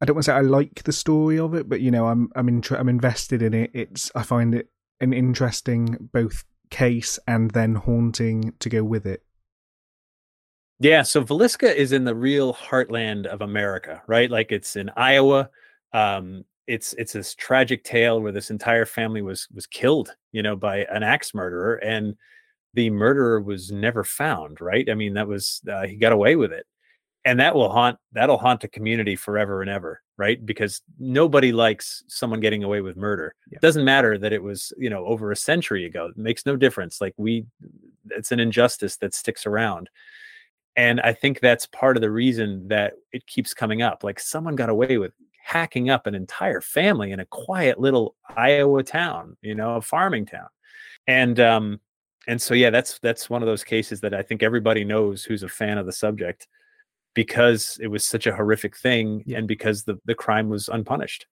I 0.00 0.04
don't 0.04 0.14
want 0.14 0.24
to 0.24 0.30
say 0.30 0.36
I 0.36 0.42
like 0.42 0.84
the 0.84 0.92
story 0.92 1.38
of 1.38 1.54
it, 1.54 1.68
but 1.68 1.80
you 1.80 1.90
know, 1.90 2.06
I'm 2.06 2.30
I'm 2.36 2.48
in, 2.48 2.62
I'm 2.70 2.88
invested 2.88 3.42
in 3.42 3.54
it. 3.54 3.70
It's 3.74 4.10
I 4.14 4.22
find 4.22 4.54
it 4.54 4.70
an 5.00 5.12
interesting 5.12 6.10
both 6.12 6.44
case 6.70 7.18
and 7.26 7.50
then 7.50 7.74
haunting 7.74 8.52
to 8.60 8.68
go 8.68 8.84
with 8.84 9.06
it. 9.06 9.22
Yeah, 10.80 11.02
so 11.02 11.24
Villisca 11.24 11.74
is 11.74 11.90
in 11.90 12.04
the 12.04 12.14
real 12.14 12.54
heartland 12.54 13.26
of 13.26 13.40
America, 13.40 14.02
right? 14.06 14.30
Like 14.30 14.52
it's 14.52 14.76
in 14.76 14.90
Iowa. 14.96 15.50
Um, 15.92 16.44
it's 16.68 16.92
it's 16.98 17.14
this 17.14 17.34
tragic 17.34 17.82
tale 17.82 18.20
where 18.20 18.30
this 18.30 18.50
entire 18.50 18.84
family 18.84 19.22
was 19.22 19.48
was 19.52 19.66
killed, 19.66 20.14
you 20.30 20.42
know, 20.42 20.54
by 20.54 20.84
an 20.90 21.02
axe 21.02 21.34
murderer, 21.34 21.76
and 21.76 22.14
the 22.74 22.90
murderer 22.90 23.40
was 23.40 23.72
never 23.72 24.04
found. 24.04 24.60
Right? 24.60 24.88
I 24.88 24.94
mean, 24.94 25.14
that 25.14 25.26
was 25.26 25.60
uh, 25.68 25.86
he 25.86 25.96
got 25.96 26.12
away 26.12 26.36
with 26.36 26.52
it, 26.52 26.66
and 27.24 27.40
that 27.40 27.54
will 27.54 27.70
haunt 27.70 27.98
that'll 28.12 28.38
haunt 28.38 28.60
the 28.60 28.68
community 28.68 29.16
forever 29.16 29.60
and 29.60 29.70
ever. 29.70 30.02
Right? 30.16 30.44
Because 30.44 30.82
nobody 30.98 31.52
likes 31.52 32.02
someone 32.08 32.40
getting 32.40 32.64
away 32.64 32.80
with 32.80 32.96
murder. 32.96 33.34
Yeah. 33.50 33.56
It 33.56 33.62
doesn't 33.62 33.84
matter 33.84 34.18
that 34.18 34.32
it 34.32 34.42
was 34.42 34.72
you 34.78 34.90
know 34.90 35.04
over 35.06 35.30
a 35.30 35.36
century 35.36 35.84
ago. 35.84 36.06
It 36.06 36.16
makes 36.16 36.46
no 36.46 36.56
difference. 36.56 37.00
Like 37.00 37.14
we, 37.16 37.46
it's 38.10 38.32
an 38.32 38.40
injustice 38.40 38.96
that 38.96 39.14
sticks 39.14 39.46
around. 39.46 39.90
And 40.76 41.00
I 41.00 41.12
think 41.12 41.40
that's 41.40 41.66
part 41.66 41.96
of 41.96 42.02
the 42.02 42.10
reason 42.10 42.68
that 42.68 42.94
it 43.12 43.26
keeps 43.26 43.52
coming 43.52 43.82
up. 43.82 44.04
Like 44.04 44.20
someone 44.20 44.54
got 44.54 44.68
away 44.68 44.96
with 44.96 45.12
hacking 45.42 45.90
up 45.90 46.06
an 46.06 46.14
entire 46.14 46.60
family 46.60 47.10
in 47.10 47.20
a 47.20 47.26
quiet 47.26 47.80
little 47.80 48.14
Iowa 48.36 48.82
town, 48.82 49.36
you 49.42 49.54
know, 49.54 49.76
a 49.76 49.80
farming 49.80 50.26
town. 50.26 50.48
And 51.06 51.40
um 51.40 51.80
and 52.28 52.40
so 52.40 52.54
yeah, 52.54 52.70
that's 52.70 52.98
that's 53.00 53.30
one 53.30 53.42
of 53.42 53.46
those 53.46 53.64
cases 53.64 54.00
that 54.02 54.14
I 54.14 54.22
think 54.22 54.42
everybody 54.42 54.84
knows 54.84 55.24
who's 55.24 55.42
a 55.42 55.48
fan 55.48 55.78
of 55.78 55.86
the 55.86 55.92
subject 55.92 56.46
because 57.22 57.78
it 57.84 57.88
was 57.88 58.04
such 58.14 58.26
a 58.28 58.34
horrific 58.38 58.74
thing 58.76 59.06
Yeah. 59.26 59.38
and 59.38 59.46
because 59.54 59.78
the 59.88 59.96
the 60.10 60.14
crime 60.24 60.48
was 60.54 60.68
unpunished. 60.68 61.26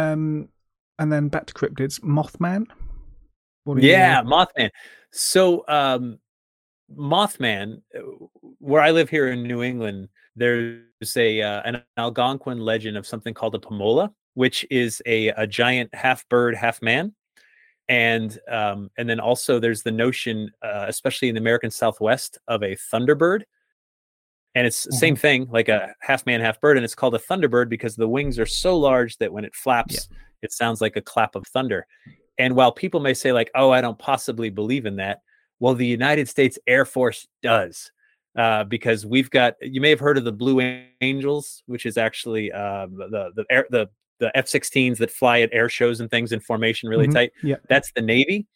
Um, 0.00 0.22
and 0.98 1.08
then 1.12 1.28
back 1.28 1.46
to 1.46 1.54
cryptids. 1.54 1.94
Mothman. 2.18 2.64
What 3.64 3.78
are 3.78 3.80
you- 3.80 3.90
Yeah, 3.90 4.22
Mothman. 4.22 4.70
So, 5.10 5.64
um, 5.68 6.02
Mothman, 7.14 7.82
uh, 7.96 8.00
where 8.58 8.82
I 8.82 8.90
live 8.90 9.08
here 9.08 9.28
in 9.34 9.42
New 9.52 9.62
England, 9.62 10.08
there's 10.36 11.16
a 11.16 11.30
uh, 11.50 11.62
an 11.68 11.82
Algonquin 11.96 12.58
legend 12.72 12.96
of 12.98 13.06
something 13.06 13.34
called 13.34 13.54
a 13.54 13.58
pomola, 13.58 14.12
which 14.34 14.58
is 14.70 15.00
a, 15.06 15.28
a 15.28 15.46
giant 15.46 15.94
half 15.94 16.28
bird, 16.28 16.54
half 16.54 16.82
man, 16.82 17.14
and 17.88 18.38
um, 18.58 18.90
and 18.98 19.08
then 19.08 19.20
also 19.20 19.58
there's 19.58 19.82
the 19.82 19.90
notion, 20.06 20.50
uh, 20.62 20.84
especially 20.88 21.28
in 21.30 21.34
the 21.34 21.40
American 21.46 21.70
Southwest, 21.70 22.38
of 22.48 22.62
a 22.62 22.76
thunderbird, 22.90 23.42
and 24.54 24.66
it's 24.66 24.84
the 24.84 24.92
same 24.92 25.16
thing, 25.16 25.48
like 25.50 25.68
a 25.68 25.94
half 26.00 26.26
man, 26.26 26.40
half 26.40 26.60
bird, 26.60 26.76
and 26.76 26.84
it's 26.84 26.94
called 26.94 27.14
a 27.14 27.18
thunderbird 27.18 27.68
because 27.68 27.96
the 27.96 28.08
wings 28.08 28.38
are 28.38 28.46
so 28.46 28.76
large 28.78 29.16
that 29.18 29.32
when 29.32 29.44
it 29.44 29.54
flaps, 29.54 30.08
it 30.42 30.52
sounds 30.52 30.80
like 30.80 30.96
a 30.96 31.00
clap 31.00 31.34
of 31.34 31.46
thunder. 31.46 31.86
And 32.38 32.54
while 32.56 32.72
people 32.72 33.00
may 33.00 33.14
say, 33.14 33.32
like, 33.32 33.50
oh, 33.54 33.70
I 33.70 33.80
don't 33.80 33.98
possibly 33.98 34.50
believe 34.50 34.86
in 34.86 34.96
that, 34.96 35.20
well, 35.60 35.74
the 35.74 35.86
United 35.86 36.28
States 36.28 36.58
Air 36.66 36.84
Force 36.84 37.26
does. 37.42 37.90
Uh, 38.34 38.64
because 38.64 39.04
we've 39.04 39.28
got, 39.28 39.56
you 39.60 39.78
may 39.78 39.90
have 39.90 40.00
heard 40.00 40.16
of 40.16 40.24
the 40.24 40.32
Blue 40.32 40.58
Angels, 41.02 41.62
which 41.66 41.84
is 41.84 41.98
actually 41.98 42.50
uh, 42.50 42.86
the 42.86 43.30
the 43.36 43.44
air, 43.50 43.66
the 43.68 43.90
the 44.20 44.34
F-16s 44.34 44.96
that 44.98 45.10
fly 45.10 45.40
at 45.40 45.50
air 45.52 45.68
shows 45.68 46.00
and 46.00 46.08
things 46.10 46.32
in 46.32 46.40
formation 46.40 46.88
really 46.88 47.06
Mhm. 47.08 47.12
tight. 47.12 47.32
Yeah. 47.42 47.56
That's 47.68 47.92
the 47.92 48.00
Navy. 48.00 48.46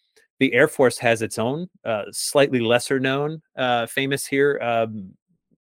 The 0.40 0.55
Air 0.55 0.66
Force 0.68 0.97
has 0.99 1.20
its 1.20 1.38
own, 1.38 1.68
uh, 1.84 2.05
slightly 2.11 2.61
lesser 2.61 2.99
known, 2.99 3.42
uh, 3.57 3.84
famous 3.86 4.24
here, 4.26 4.59
um, 4.62 5.11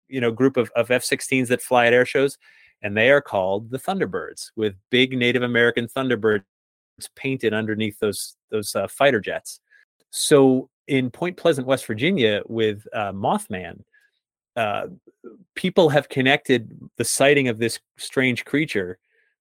you 0.09 0.21
know, 0.21 0.31
group 0.31 0.57
of, 0.57 0.71
of 0.77 0.91
F-16s 0.91 1.49
that 1.49 1.63
fly 1.63 1.87
at 1.87 1.93
air 1.93 2.07
shows, 2.07 2.39
and 2.83 2.97
they 2.97 3.11
are 3.11 3.21
called 3.21 3.71
the 3.71 3.79
Thunderbirds, 3.79 4.51
with 4.57 4.75
big 4.91 5.17
Native 5.17 5.43
American 5.43 5.87
Thunderbirds 5.87 6.43
painted 7.17 7.53
underneath 7.53 7.99
those 7.99 8.37
those 8.51 8.75
uh, 8.75 8.87
fighter 8.87 9.21
jets. 9.21 9.61
So 10.11 10.69
in 10.87 11.11
Point 11.11 11.37
Pleasant, 11.37 11.67
West 11.67 11.87
Virginia, 11.87 12.43
with 12.47 12.87
uh, 12.93 13.13
Mothman, 13.13 13.81
uh, 14.57 14.89
people 15.55 15.89
have 15.89 16.09
connected 16.09 16.79
the 16.97 17.05
sighting 17.05 17.49
of 17.49 17.59
this 17.59 17.81
strange 17.97 18.45
creature, 18.45 18.99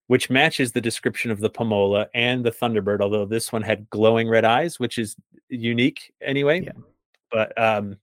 which 0.07 0.29
matches 0.29 0.71
the 0.71 0.81
description 0.81 1.31
of 1.31 1.39
the 1.39 1.49
Pomola 1.49 2.07
and 2.13 2.43
the 2.43 2.51
Thunderbird, 2.51 3.01
although 3.01 3.25
this 3.25 3.51
one 3.51 3.61
had 3.61 3.89
glowing 3.89 4.27
red 4.29 4.45
eyes, 4.45 4.79
which 4.79 4.97
is 4.97 5.15
unique 5.49 6.13
anyway. 6.21 6.61
Yeah. 6.61 6.71
But 7.31 7.61
um, 7.61 7.97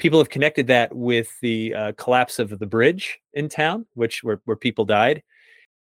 people 0.00 0.18
have 0.18 0.30
connected 0.30 0.66
that 0.66 0.94
with 0.96 1.28
the 1.40 1.74
uh, 1.74 1.92
collapse 1.92 2.38
of 2.40 2.58
the 2.58 2.66
bridge 2.66 3.20
in 3.34 3.48
town, 3.48 3.86
which 3.94 4.24
where, 4.24 4.40
where 4.46 4.56
people 4.56 4.84
died. 4.84 5.22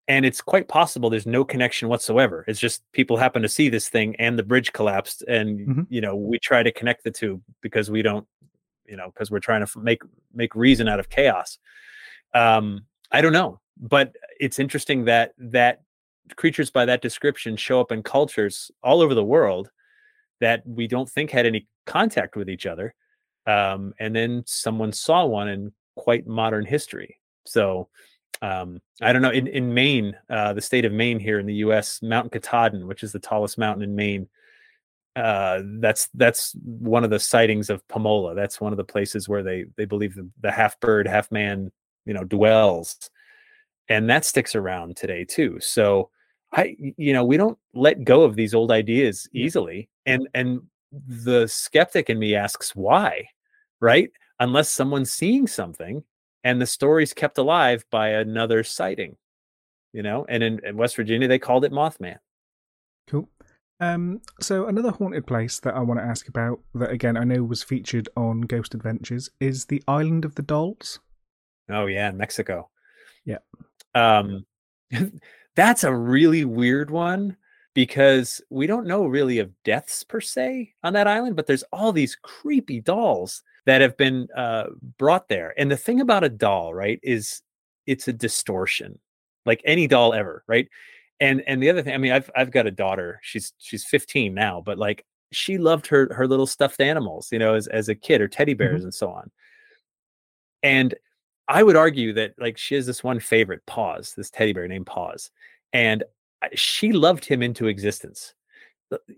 And 0.07 0.25
it's 0.25 0.41
quite 0.41 0.69
possible 0.69 1.09
there's 1.09 1.27
no 1.27 1.43
connection 1.43 1.89
whatsoever. 1.89 2.45
It's 2.47 2.61
just 2.61 2.81
people 2.93 3.17
happen 3.17 3.41
to 3.41 3.49
see 3.49 3.67
this 3.67 3.89
thing 3.89 4.15
and 4.15 4.39
the 4.39 4.43
bridge 4.43 4.71
collapsed, 4.71 5.21
and 5.23 5.59
Mhm. 5.67 5.87
you 5.89 5.99
know 6.01 6.15
we 6.15 6.39
try 6.39 6.63
to 6.63 6.71
connect 6.71 7.03
the 7.03 7.11
two 7.11 7.41
because 7.61 7.91
we 7.91 8.01
don't, 8.01 8.25
you 8.87 8.95
know, 8.95 9.11
because 9.11 9.29
we're 9.29 9.41
trying 9.41 9.65
to 9.65 9.79
make 9.79 10.01
make 10.33 10.55
reason 10.55 10.87
out 10.87 11.01
of 11.01 11.09
chaos. 11.09 11.59
Um, 12.33 12.85
I 13.11 13.19
don't 13.21 13.33
know, 13.33 13.59
but 13.77 14.15
it's 14.39 14.59
interesting 14.59 15.03
that 15.05 15.33
that 15.37 15.81
creatures 16.37 16.69
by 16.69 16.85
that 16.85 17.01
description 17.01 17.57
show 17.57 17.81
up 17.81 17.91
in 17.91 18.01
cultures 18.01 18.71
all 18.83 19.01
over 19.01 19.13
the 19.13 19.23
world 19.25 19.69
that 20.39 20.65
we 20.65 20.87
don't 20.87 21.09
think 21.09 21.31
had 21.31 21.45
any 21.45 21.67
contact 21.85 22.37
with 22.37 22.49
each 22.49 22.65
other. 22.65 22.93
Um, 23.47 23.93
and 23.99 24.15
then 24.15 24.43
someone 24.45 24.91
saw 24.91 25.25
one 25.25 25.47
in 25.47 25.71
quite 25.95 26.27
modern 26.27 26.65
history. 26.65 27.17
So 27.45 27.87
um, 28.41 28.81
I 29.01 29.13
don't 29.13 29.21
know. 29.21 29.31
In, 29.31 29.47
in 29.47 29.73
Maine, 29.73 30.15
uh, 30.29 30.53
the 30.53 30.61
state 30.61 30.85
of 30.85 30.91
Maine 30.91 31.19
here 31.19 31.39
in 31.39 31.45
the 31.45 31.55
U.S., 31.55 32.01
Mount 32.03 32.31
Katahdin, 32.31 32.85
which 32.85 33.03
is 33.03 33.11
the 33.11 33.19
tallest 33.19 33.57
mountain 33.57 33.83
in 33.83 33.95
Maine, 33.95 34.27
uh, 35.15 35.61
that's 35.79 36.09
that's 36.13 36.55
one 36.63 37.03
of 37.03 37.09
the 37.09 37.19
sightings 37.19 37.71
of 37.71 37.87
Pomola. 37.87 38.35
That's 38.35 38.61
one 38.61 38.71
of 38.71 38.77
the 38.77 38.83
places 38.83 39.27
where 39.27 39.41
they 39.41 39.65
they 39.75 39.85
believe 39.85 40.13
the, 40.13 40.29
the 40.41 40.51
half 40.51 40.79
bird, 40.79 41.07
half 41.07 41.31
man, 41.31 41.71
you 42.05 42.13
know, 42.13 42.23
dwells, 42.23 43.09
and 43.89 44.07
that 44.11 44.25
sticks 44.25 44.53
around 44.53 44.95
today 44.95 45.25
too. 45.25 45.57
So 45.59 46.11
I, 46.53 46.75
you 46.77 47.13
know, 47.13 47.25
we 47.25 47.37
don't 47.37 47.57
let 47.73 48.03
go 48.03 48.21
of 48.21 48.35
these 48.35 48.53
old 48.53 48.71
ideas 48.71 49.27
easily, 49.33 49.89
and 50.05 50.27
and 50.35 50.61
the 50.91 51.47
skeptic 51.47 52.11
in 52.11 52.19
me 52.19 52.35
asks 52.35 52.75
why, 52.75 53.27
right? 53.79 54.11
Unless 54.39 54.69
someone's 54.69 55.11
seeing 55.11 55.47
something 55.47 56.03
and 56.43 56.61
the 56.61 56.65
story's 56.65 57.13
kept 57.13 57.37
alive 57.37 57.85
by 57.91 58.09
another 58.09 58.63
sighting, 58.63 59.17
you 59.93 60.03
know. 60.03 60.25
And 60.29 60.43
in, 60.43 60.59
in 60.65 60.77
West 60.77 60.95
Virginia, 60.95 61.27
they 61.27 61.39
called 61.39 61.65
it 61.65 61.71
Mothman. 61.71 62.17
Cool. 63.07 63.29
Um, 63.79 64.21
so 64.41 64.65
another 64.67 64.91
haunted 64.91 65.27
place 65.27 65.59
that 65.59 65.75
I 65.75 65.79
want 65.81 65.99
to 65.99 66.05
ask 66.05 66.27
about 66.27 66.59
that 66.73 66.89
again 66.89 67.15
I 67.15 67.23
know 67.23 67.43
was 67.43 67.61
featured 67.61 68.09
on 68.17 68.41
Ghost 68.41 68.73
Adventures 68.73 69.29
is 69.39 69.65
the 69.65 69.83
Island 69.87 70.25
of 70.25 70.33
the 70.35 70.41
Dolls. 70.41 70.99
Oh 71.69 71.85
yeah, 71.85 72.09
in 72.09 72.17
Mexico. 72.17 72.69
Yeah. 73.23 73.37
Um 73.93 74.45
that's 75.55 75.83
a 75.83 75.93
really 75.93 76.43
weird 76.43 76.89
one 76.89 77.37
because 77.75 78.41
we 78.49 78.65
don't 78.65 78.87
know 78.87 79.05
really 79.05 79.37
of 79.37 79.51
deaths 79.63 80.03
per 80.03 80.21
se 80.21 80.73
on 80.83 80.93
that 80.93 81.07
island, 81.07 81.35
but 81.35 81.45
there's 81.45 81.63
all 81.71 81.91
these 81.91 82.15
creepy 82.15 82.81
dolls 82.81 83.43
that 83.67 83.81
have 83.81 83.95
been 83.97 84.27
uh 84.35 84.67
brought 84.97 85.27
there. 85.27 85.53
And 85.57 85.69
the 85.69 85.77
thing 85.77 86.01
about 86.01 86.23
a 86.23 86.29
doll, 86.29 86.73
right, 86.73 86.99
is 87.03 87.41
it's 87.85 88.07
a 88.07 88.13
distortion. 88.13 88.97
Like 89.45 89.61
any 89.65 89.87
doll 89.87 90.13
ever, 90.13 90.43
right? 90.47 90.67
And 91.19 91.43
and 91.47 91.61
the 91.61 91.69
other 91.69 91.83
thing, 91.83 91.93
I 91.93 91.97
mean, 91.97 92.13
I've 92.13 92.31
I've 92.35 92.51
got 92.51 92.65
a 92.65 92.71
daughter. 92.71 93.19
She's 93.21 93.53
she's 93.59 93.85
15 93.85 94.33
now, 94.33 94.61
but 94.65 94.77
like 94.79 95.05
she 95.31 95.57
loved 95.57 95.85
her 95.87 96.11
her 96.13 96.27
little 96.27 96.47
stuffed 96.47 96.81
animals, 96.81 97.29
you 97.31 97.39
know, 97.39 97.53
as 97.53 97.67
as 97.67 97.89
a 97.89 97.95
kid, 97.95 98.21
or 98.21 98.27
teddy 98.27 98.53
bears 98.53 98.83
and 98.83 98.93
so 98.93 99.09
on. 99.11 99.29
And 100.63 100.95
I 101.47 101.63
would 101.63 101.75
argue 101.75 102.13
that 102.13 102.33
like 102.37 102.57
she 102.57 102.75
has 102.75 102.85
this 102.85 103.03
one 103.03 103.19
favorite, 103.19 103.65
Paws, 103.65 104.13
this 104.15 104.29
teddy 104.29 104.53
bear 104.53 104.67
named 104.67 104.85
Paws, 104.85 105.31
and 105.73 106.03
she 106.55 106.91
loved 106.93 107.25
him 107.25 107.41
into 107.41 107.67
existence. 107.67 108.33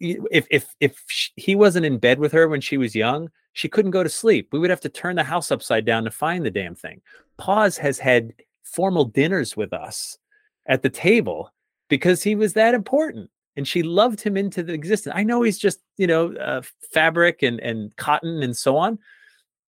Y- 0.01 0.17
If 0.31 0.47
if 0.49 0.67
if 0.79 1.03
sh- 1.07 1.29
he 1.35 1.55
wasn't 1.55 1.85
in 1.85 1.97
bed 1.99 2.19
with 2.19 2.31
her 2.31 2.47
when 2.47 2.61
she 2.61 2.77
was 2.77 2.95
young, 2.95 3.29
she 3.53 3.69
couldn't 3.69 3.91
go 3.91 4.03
to 4.03 4.09
sleep. 4.09 4.49
We 4.51 4.59
would 4.59 4.69
have 4.69 4.79
to 4.81 4.89
turn 4.89 5.15
the 5.15 5.23
house 5.23 5.51
upside 5.51 5.85
down 5.85 6.03
to 6.05 6.11
find 6.11 6.45
the 6.45 6.51
damn 6.51 6.75
thing. 6.75 7.01
Paws 7.37 7.77
has 7.77 7.99
had 7.99 8.33
formal 8.63 9.05
dinners 9.05 9.55
with 9.57 9.73
us 9.73 10.17
at 10.67 10.81
the 10.81 10.89
table 10.89 11.51
because 11.87 12.23
he 12.23 12.35
was 12.35 12.53
that 12.53 12.73
important 12.73 13.29
and 13.55 13.67
she 13.67 13.81
loved 13.83 14.21
him 14.21 14.37
into 14.37 14.63
the 14.63 14.73
existence. 14.73 15.15
I 15.15 15.23
know 15.23 15.41
he's 15.41 15.57
just, 15.57 15.79
you 15.97 16.07
know, 16.07 16.33
uh, 16.35 16.61
fabric 16.91 17.43
and 17.43 17.59
and 17.59 17.95
cotton 17.95 18.41
and 18.43 18.55
so 18.55 18.75
on, 18.77 18.97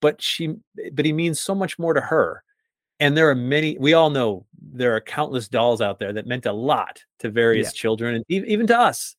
but 0.01 0.21
she 0.21 0.55
but 0.93 1.05
he 1.05 1.13
means 1.13 1.39
so 1.39 1.53
much 1.53 1.77
more 1.77 1.93
to 1.93 2.01
her. 2.01 2.43
And 2.99 3.17
there 3.17 3.29
are 3.29 3.35
many 3.35 3.77
we 3.79 3.93
all 3.93 4.09
know 4.09 4.45
there 4.59 4.95
are 4.95 5.01
countless 5.01 5.47
dolls 5.47 5.81
out 5.81 5.99
there 5.99 6.13
that 6.13 6.27
meant 6.27 6.45
a 6.45 6.53
lot 6.53 7.03
to 7.19 7.29
various 7.29 7.67
Yeah. 7.67 7.71
children 7.81 8.15
and 8.15 8.25
even 8.29 8.65
to 8.67 8.79
us. 8.79 9.15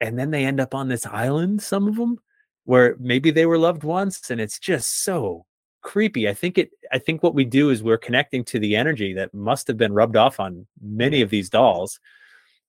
And 0.00 0.18
then 0.18 0.30
they 0.30 0.44
end 0.44 0.60
up 0.60 0.74
on 0.74 0.88
this 0.88 1.06
island 1.06 1.62
some 1.62 1.86
of 1.88 1.96
them 1.96 2.18
where 2.64 2.96
maybe 2.98 3.30
they 3.30 3.46
were 3.46 3.58
loved 3.58 3.84
once 3.84 4.30
and 4.30 4.40
it's 4.40 4.58
just 4.58 5.04
so 5.04 5.44
creepy. 5.82 6.28
I 6.28 6.34
think 6.34 6.58
it 6.58 6.70
I 6.92 6.98
think 6.98 7.22
what 7.22 7.34
we 7.34 7.44
do 7.44 7.70
is 7.70 7.82
we're 7.82 7.98
connecting 7.98 8.44
to 8.46 8.58
the 8.58 8.74
energy 8.76 9.12
that 9.14 9.34
must 9.34 9.68
have 9.68 9.76
been 9.76 9.92
rubbed 9.92 10.16
off 10.16 10.40
on 10.40 10.66
many 10.82 11.20
of 11.22 11.30
these 11.30 11.50
dolls 11.50 12.00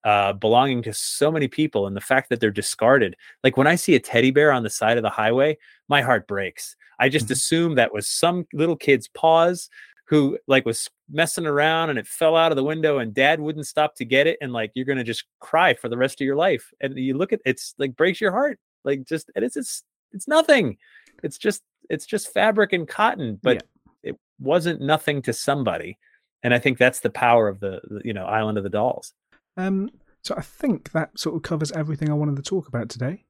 uh 0.04 0.34
belonging 0.34 0.84
to 0.84 0.94
so 0.94 1.32
many 1.32 1.48
people 1.48 1.88
and 1.88 1.96
the 1.96 2.02
fact 2.02 2.30
that 2.30 2.40
they're 2.40 2.52
discarded. 2.52 3.16
Like 3.44 3.58
when 3.58 3.68
I 3.68 3.76
see 3.76 3.96
a 3.96 4.00
teddy 4.00 4.32
bear 4.32 4.52
on 4.52 4.64
the 4.64 4.70
side 4.70 4.98
of 4.98 5.04
the 5.04 5.10
highway, 5.10 5.58
my 5.88 6.02
heart 6.02 6.28
breaks. 6.28 6.76
I 7.00 7.10
just 7.10 7.28
Mhm. 7.28 7.32
assume 7.32 7.76
that 7.76 7.94
was 7.94 8.08
some 8.08 8.46
little 8.54 8.76
kid's 8.76 9.08
paws 9.08 9.70
who 10.08 10.38
like 10.48 10.66
was 10.66 10.90
messing 11.10 11.46
around 11.48 11.90
and 11.90 11.98
it 11.98 12.08
fell 12.08 12.36
out 12.36 12.52
of 12.52 12.56
the 12.56 12.64
window 12.64 13.00
and 13.00 13.14
dad 13.14 13.40
wouldn't 13.40 13.66
stop 13.66 13.96
to 13.96 14.06
get 14.06 14.28
it 14.28 14.38
and 14.40 14.54
like 14.54 14.72
you're 14.76 14.86
going 14.86 14.98
to 14.98 15.04
just 15.04 15.26
cry 15.40 15.74
for 15.74 15.90
the 15.90 15.98
rest 15.98 16.22
of 16.22 16.26
your 16.26 16.36
life. 16.36 16.72
And 16.80 16.98
you 16.98 17.18
look 17.18 17.34
at 17.34 17.42
it's 17.46 17.74
like 17.80 17.96
breaks 17.96 18.22
your 18.22 18.32
heart. 18.32 18.60
Like 18.84 19.04
just 19.06 19.32
and 19.36 19.44
it's 19.44 19.58
it's 19.58 19.84
it's 20.12 20.28
nothing. 20.28 20.78
It's 21.24 21.38
just 21.38 21.64
it's 21.90 22.06
just 22.06 22.34
fabric 22.34 22.72
and 22.74 22.88
cotton, 22.88 23.40
but 23.42 23.64
it 24.04 24.18
wasn't 24.40 24.82
nothing 24.82 25.22
to 25.24 25.34
somebody. 25.34 25.98
And 26.44 26.54
I 26.54 26.60
think 26.60 26.78
that's 26.78 27.00
the 27.00 27.10
power 27.10 27.48
of 27.48 27.60
the, 27.60 27.82
the, 27.84 28.02
you 28.06 28.14
know 28.14 28.26
Island 28.26 28.60
of 28.60 28.64
the 28.64 28.70
Dolls. 28.70 29.14
Um, 29.58 29.90
so 30.24 30.36
I 30.38 30.42
think 30.42 30.92
that 30.92 31.18
sort 31.18 31.36
of 31.36 31.42
covers 31.42 31.72
everything 31.72 32.10
I 32.10 32.16
wanted 32.16 32.36
to 32.36 32.42
talk 32.44 32.68
about 32.68 32.90
today. 32.90 33.26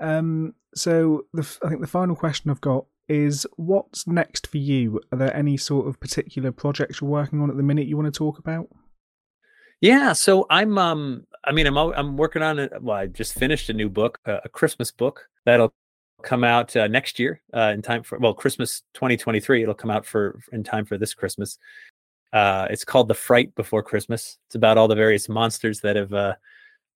Um, 0.00 0.54
so 0.74 1.24
the 1.32 1.58
i 1.64 1.68
think 1.68 1.80
the 1.80 1.86
final 1.86 2.14
question 2.14 2.50
I've 2.50 2.60
got 2.60 2.84
is 3.08 3.46
what's 3.56 4.06
next 4.06 4.46
for 4.46 4.58
you? 4.58 5.00
Are 5.12 5.18
there 5.18 5.36
any 5.36 5.56
sort 5.56 5.86
of 5.86 6.00
particular 6.00 6.52
projects 6.52 7.00
you're 7.00 7.10
working 7.10 7.40
on 7.40 7.50
at 7.50 7.56
the 7.56 7.62
minute 7.62 7.86
you 7.86 7.96
want 7.96 8.12
to 8.12 8.16
talk 8.16 8.38
about? 8.38 8.68
Yeah, 9.80 10.12
so 10.12 10.46
I'm 10.50 10.78
um 10.78 11.26
I 11.44 11.52
mean 11.52 11.66
I'm 11.66 11.76
I'm 11.76 12.16
working 12.16 12.42
on 12.42 12.58
it. 12.58 12.72
Well, 12.80 12.96
I 12.96 13.06
just 13.06 13.34
finished 13.34 13.68
a 13.68 13.74
new 13.74 13.88
book, 13.88 14.18
a 14.24 14.48
Christmas 14.48 14.90
book 14.90 15.28
that'll 15.44 15.74
come 16.22 16.44
out 16.44 16.74
uh, 16.74 16.86
next 16.86 17.18
year 17.18 17.40
uh, 17.54 17.72
in 17.74 17.82
time 17.82 18.02
for 18.02 18.18
well 18.18 18.34
Christmas 18.34 18.82
2023. 18.94 19.62
It'll 19.62 19.74
come 19.74 19.90
out 19.90 20.06
for 20.06 20.40
in 20.52 20.64
time 20.64 20.84
for 20.84 20.98
this 20.98 21.14
Christmas. 21.14 21.58
Uh, 22.32 22.66
it's 22.70 22.84
called 22.84 23.08
The 23.08 23.14
Fright 23.14 23.54
Before 23.54 23.82
Christmas. 23.82 24.38
It's 24.46 24.56
about 24.56 24.76
all 24.76 24.88
the 24.88 24.94
various 24.94 25.28
monsters 25.28 25.80
that 25.80 25.96
have 25.96 26.12
uh, 26.12 26.34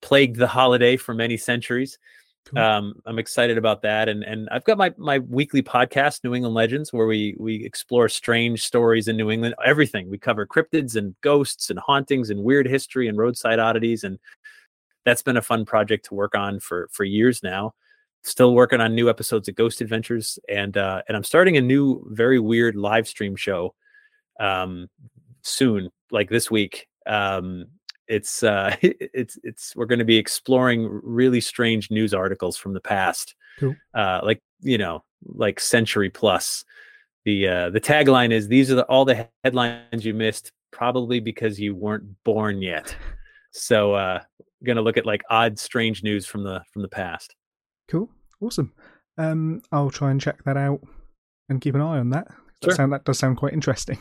plagued 0.02 0.36
the 0.36 0.46
holiday 0.46 0.96
for 0.96 1.14
many 1.14 1.36
centuries. 1.36 1.98
Um, 2.56 3.00
I'm 3.06 3.18
excited 3.18 3.58
about 3.58 3.82
that, 3.82 4.08
and 4.08 4.24
and 4.24 4.48
I've 4.50 4.64
got 4.64 4.78
my 4.78 4.92
my 4.96 5.18
weekly 5.18 5.62
podcast, 5.62 6.24
New 6.24 6.34
England 6.34 6.54
Legends, 6.54 6.92
where 6.92 7.06
we 7.06 7.36
we 7.38 7.64
explore 7.64 8.08
strange 8.08 8.64
stories 8.64 9.08
in 9.08 9.16
New 9.16 9.30
England. 9.30 9.54
Everything 9.64 10.10
we 10.10 10.18
cover 10.18 10.46
cryptids 10.46 10.96
and 10.96 11.14
ghosts 11.20 11.70
and 11.70 11.78
hauntings 11.78 12.30
and 12.30 12.42
weird 12.42 12.66
history 12.66 13.08
and 13.08 13.16
roadside 13.16 13.58
oddities, 13.58 14.04
and 14.04 14.18
that's 15.04 15.22
been 15.22 15.36
a 15.36 15.42
fun 15.42 15.64
project 15.64 16.06
to 16.06 16.14
work 16.14 16.34
on 16.34 16.60
for 16.60 16.88
for 16.92 17.04
years 17.04 17.42
now. 17.42 17.74
Still 18.22 18.54
working 18.54 18.80
on 18.80 18.94
new 18.94 19.08
episodes 19.08 19.48
of 19.48 19.54
Ghost 19.54 19.80
Adventures, 19.80 20.38
and 20.48 20.76
uh, 20.76 21.02
and 21.08 21.16
I'm 21.16 21.24
starting 21.24 21.56
a 21.56 21.60
new 21.60 22.04
very 22.10 22.40
weird 22.40 22.74
live 22.74 23.06
stream 23.06 23.36
show 23.36 23.74
um, 24.40 24.88
soon, 25.42 25.90
like 26.10 26.28
this 26.28 26.50
week. 26.50 26.88
Um, 27.06 27.66
it's 28.10 28.42
uh, 28.42 28.76
it's 28.82 29.38
it's 29.42 29.74
we're 29.74 29.86
going 29.86 30.00
to 30.00 30.04
be 30.04 30.16
exploring 30.16 31.00
really 31.02 31.40
strange 31.40 31.90
news 31.90 32.12
articles 32.12 32.56
from 32.56 32.74
the 32.74 32.80
past, 32.80 33.34
cool. 33.58 33.74
uh, 33.94 34.20
like 34.22 34.42
you 34.60 34.76
know, 34.76 35.04
like 35.26 35.60
century 35.60 36.10
plus. 36.10 36.64
The 37.24 37.48
uh, 37.48 37.70
the 37.70 37.80
tagline 37.80 38.32
is 38.32 38.48
these 38.48 38.70
are 38.70 38.76
the, 38.76 38.84
all 38.84 39.04
the 39.04 39.28
headlines 39.44 40.04
you 40.04 40.14
missed, 40.14 40.52
probably 40.70 41.20
because 41.20 41.60
you 41.60 41.74
weren't 41.74 42.22
born 42.24 42.62
yet. 42.62 42.94
So, 43.52 43.94
uh, 43.94 44.20
going 44.64 44.76
to 44.76 44.82
look 44.82 44.96
at 44.96 45.06
like 45.06 45.22
odd, 45.28 45.58
strange 45.58 46.02
news 46.02 46.26
from 46.26 46.44
the 46.44 46.62
from 46.72 46.82
the 46.82 46.88
past. 46.88 47.34
Cool, 47.88 48.10
awesome. 48.40 48.72
Um, 49.18 49.60
I'll 49.70 49.90
try 49.90 50.10
and 50.10 50.20
check 50.20 50.42
that 50.44 50.56
out 50.56 50.80
and 51.48 51.60
keep 51.60 51.74
an 51.74 51.82
eye 51.82 51.98
on 51.98 52.10
that. 52.10 52.28
That, 52.62 52.76
sound, 52.76 52.92
that 52.92 53.04
does 53.04 53.18
sound 53.18 53.36
quite 53.36 53.52
interesting. 53.52 53.98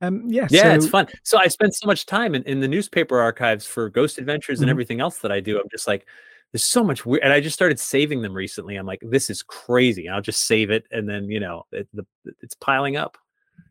Um, 0.00 0.22
yeah, 0.26 0.46
yeah, 0.50 0.62
so... 0.62 0.74
it's 0.74 0.88
fun. 0.88 1.06
So 1.24 1.38
I 1.38 1.48
spend 1.48 1.74
so 1.74 1.86
much 1.86 2.06
time 2.06 2.34
in, 2.34 2.42
in 2.44 2.60
the 2.60 2.68
newspaper 2.68 3.18
archives 3.18 3.66
for 3.66 3.90
Ghost 3.90 4.18
Adventures 4.18 4.58
mm-hmm. 4.58 4.64
and 4.64 4.70
everything 4.70 5.00
else 5.00 5.18
that 5.18 5.32
I 5.32 5.40
do. 5.40 5.58
I'm 5.58 5.68
just 5.70 5.86
like, 5.86 6.06
there's 6.52 6.64
so 6.64 6.82
much 6.82 7.04
weird, 7.04 7.22
and 7.22 7.32
I 7.32 7.40
just 7.40 7.54
started 7.54 7.78
saving 7.78 8.22
them 8.22 8.32
recently. 8.32 8.76
I'm 8.76 8.86
like, 8.86 9.02
this 9.02 9.28
is 9.28 9.42
crazy. 9.42 10.06
And 10.06 10.14
I'll 10.14 10.22
just 10.22 10.46
save 10.46 10.70
it, 10.70 10.86
and 10.90 11.08
then 11.08 11.30
you 11.30 11.40
know, 11.40 11.64
it, 11.72 11.88
the, 11.92 12.06
it's 12.40 12.54
piling 12.54 12.96
up. 12.96 13.18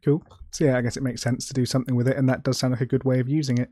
Cool. 0.03 0.21
So 0.51 0.65
yeah, 0.65 0.77
I 0.77 0.81
guess 0.81 0.97
it 0.97 1.03
makes 1.03 1.21
sense 1.21 1.47
to 1.47 1.53
do 1.53 1.65
something 1.65 1.95
with 1.95 2.07
it, 2.07 2.17
and 2.17 2.27
that 2.29 2.43
does 2.43 2.57
sound 2.57 2.71
like 2.71 2.81
a 2.81 2.85
good 2.85 3.03
way 3.03 3.19
of 3.19 3.29
using 3.29 3.57
it. 3.57 3.71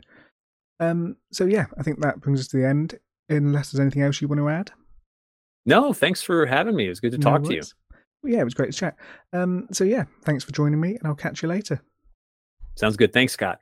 Um, 0.80 1.18
so 1.32 1.45
yeah, 1.45 1.66
I 1.78 1.84
think 1.84 2.01
that 2.01 2.22
brings 2.22 2.39
us 2.39 2.47
to 2.49 2.58
the 2.58 2.68
end. 2.68 2.97
Unless 3.28 3.72
there's 3.72 3.80
anything 3.80 4.03
else 4.03 4.22
you 4.22 4.28
want 4.28 4.39
to 4.39 4.49
add. 4.49 4.72
No, 5.66 5.93
thanks 5.93 6.22
for 6.22 6.45
having 6.45 6.76
me. 6.76 6.86
It 6.86 6.89
was 6.89 6.99
good 6.99 7.12
to 7.14 7.18
no 7.18 7.24
talk 7.24 7.41
worries. 7.41 7.47
to 7.49 7.56
you. 7.56 7.97
Well, 8.22 8.34
yeah, 8.34 8.41
it 8.41 8.43
was 8.43 8.53
great 8.53 8.72
to 8.72 8.78
chat. 8.78 8.95
Um, 9.34 9.68
so 9.72 9.84
yeah, 9.84 10.06
thanks 10.24 10.43
for 10.43 10.51
joining 10.51 10.80
me, 10.80 10.89
and 10.95 11.01
I'll 11.06 11.16
catch 11.16 11.41
you 11.41 11.49
later. 11.49 11.82
Sounds 12.76 12.97
good. 12.97 13.13
Thanks, 13.13 13.34
Scott. 13.34 13.59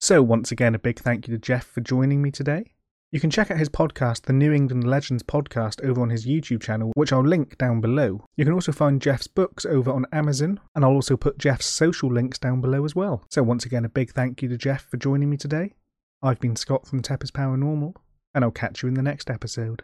So, 0.00 0.22
once 0.22 0.50
again, 0.50 0.74
a 0.74 0.78
big 0.78 0.98
thank 0.98 1.28
you 1.28 1.34
to 1.34 1.38
Jeff 1.38 1.66
for 1.66 1.80
joining 1.80 2.22
me 2.22 2.30
today. 2.30 2.72
You 3.12 3.18
can 3.18 3.28
check 3.28 3.50
out 3.50 3.58
his 3.58 3.68
podcast, 3.68 4.22
the 4.22 4.32
New 4.32 4.52
England 4.52 4.86
Legends 4.86 5.24
podcast, 5.24 5.84
over 5.84 6.00
on 6.00 6.10
his 6.10 6.26
YouTube 6.26 6.62
channel, 6.62 6.92
which 6.94 7.12
I'll 7.12 7.26
link 7.26 7.58
down 7.58 7.80
below. 7.80 8.24
You 8.36 8.44
can 8.44 8.54
also 8.54 8.70
find 8.70 9.02
Jeff's 9.02 9.26
books 9.26 9.66
over 9.66 9.90
on 9.90 10.06
Amazon, 10.12 10.60
and 10.74 10.84
I'll 10.84 10.92
also 10.92 11.16
put 11.16 11.36
Jeff's 11.36 11.66
social 11.66 12.10
links 12.10 12.38
down 12.38 12.60
below 12.60 12.84
as 12.84 12.94
well. 12.94 13.24
So, 13.28 13.42
once 13.42 13.66
again, 13.66 13.84
a 13.84 13.88
big 13.88 14.12
thank 14.12 14.42
you 14.42 14.48
to 14.48 14.56
Jeff 14.56 14.86
for 14.88 14.96
joining 14.96 15.28
me 15.28 15.36
today. 15.36 15.74
I've 16.22 16.40
been 16.40 16.56
Scott 16.56 16.86
from 16.86 17.02
Tepper's 17.02 17.32
Paranormal, 17.32 17.94
and 18.32 18.44
I'll 18.44 18.50
catch 18.52 18.82
you 18.82 18.88
in 18.88 18.94
the 18.94 19.02
next 19.02 19.28
episode. 19.28 19.82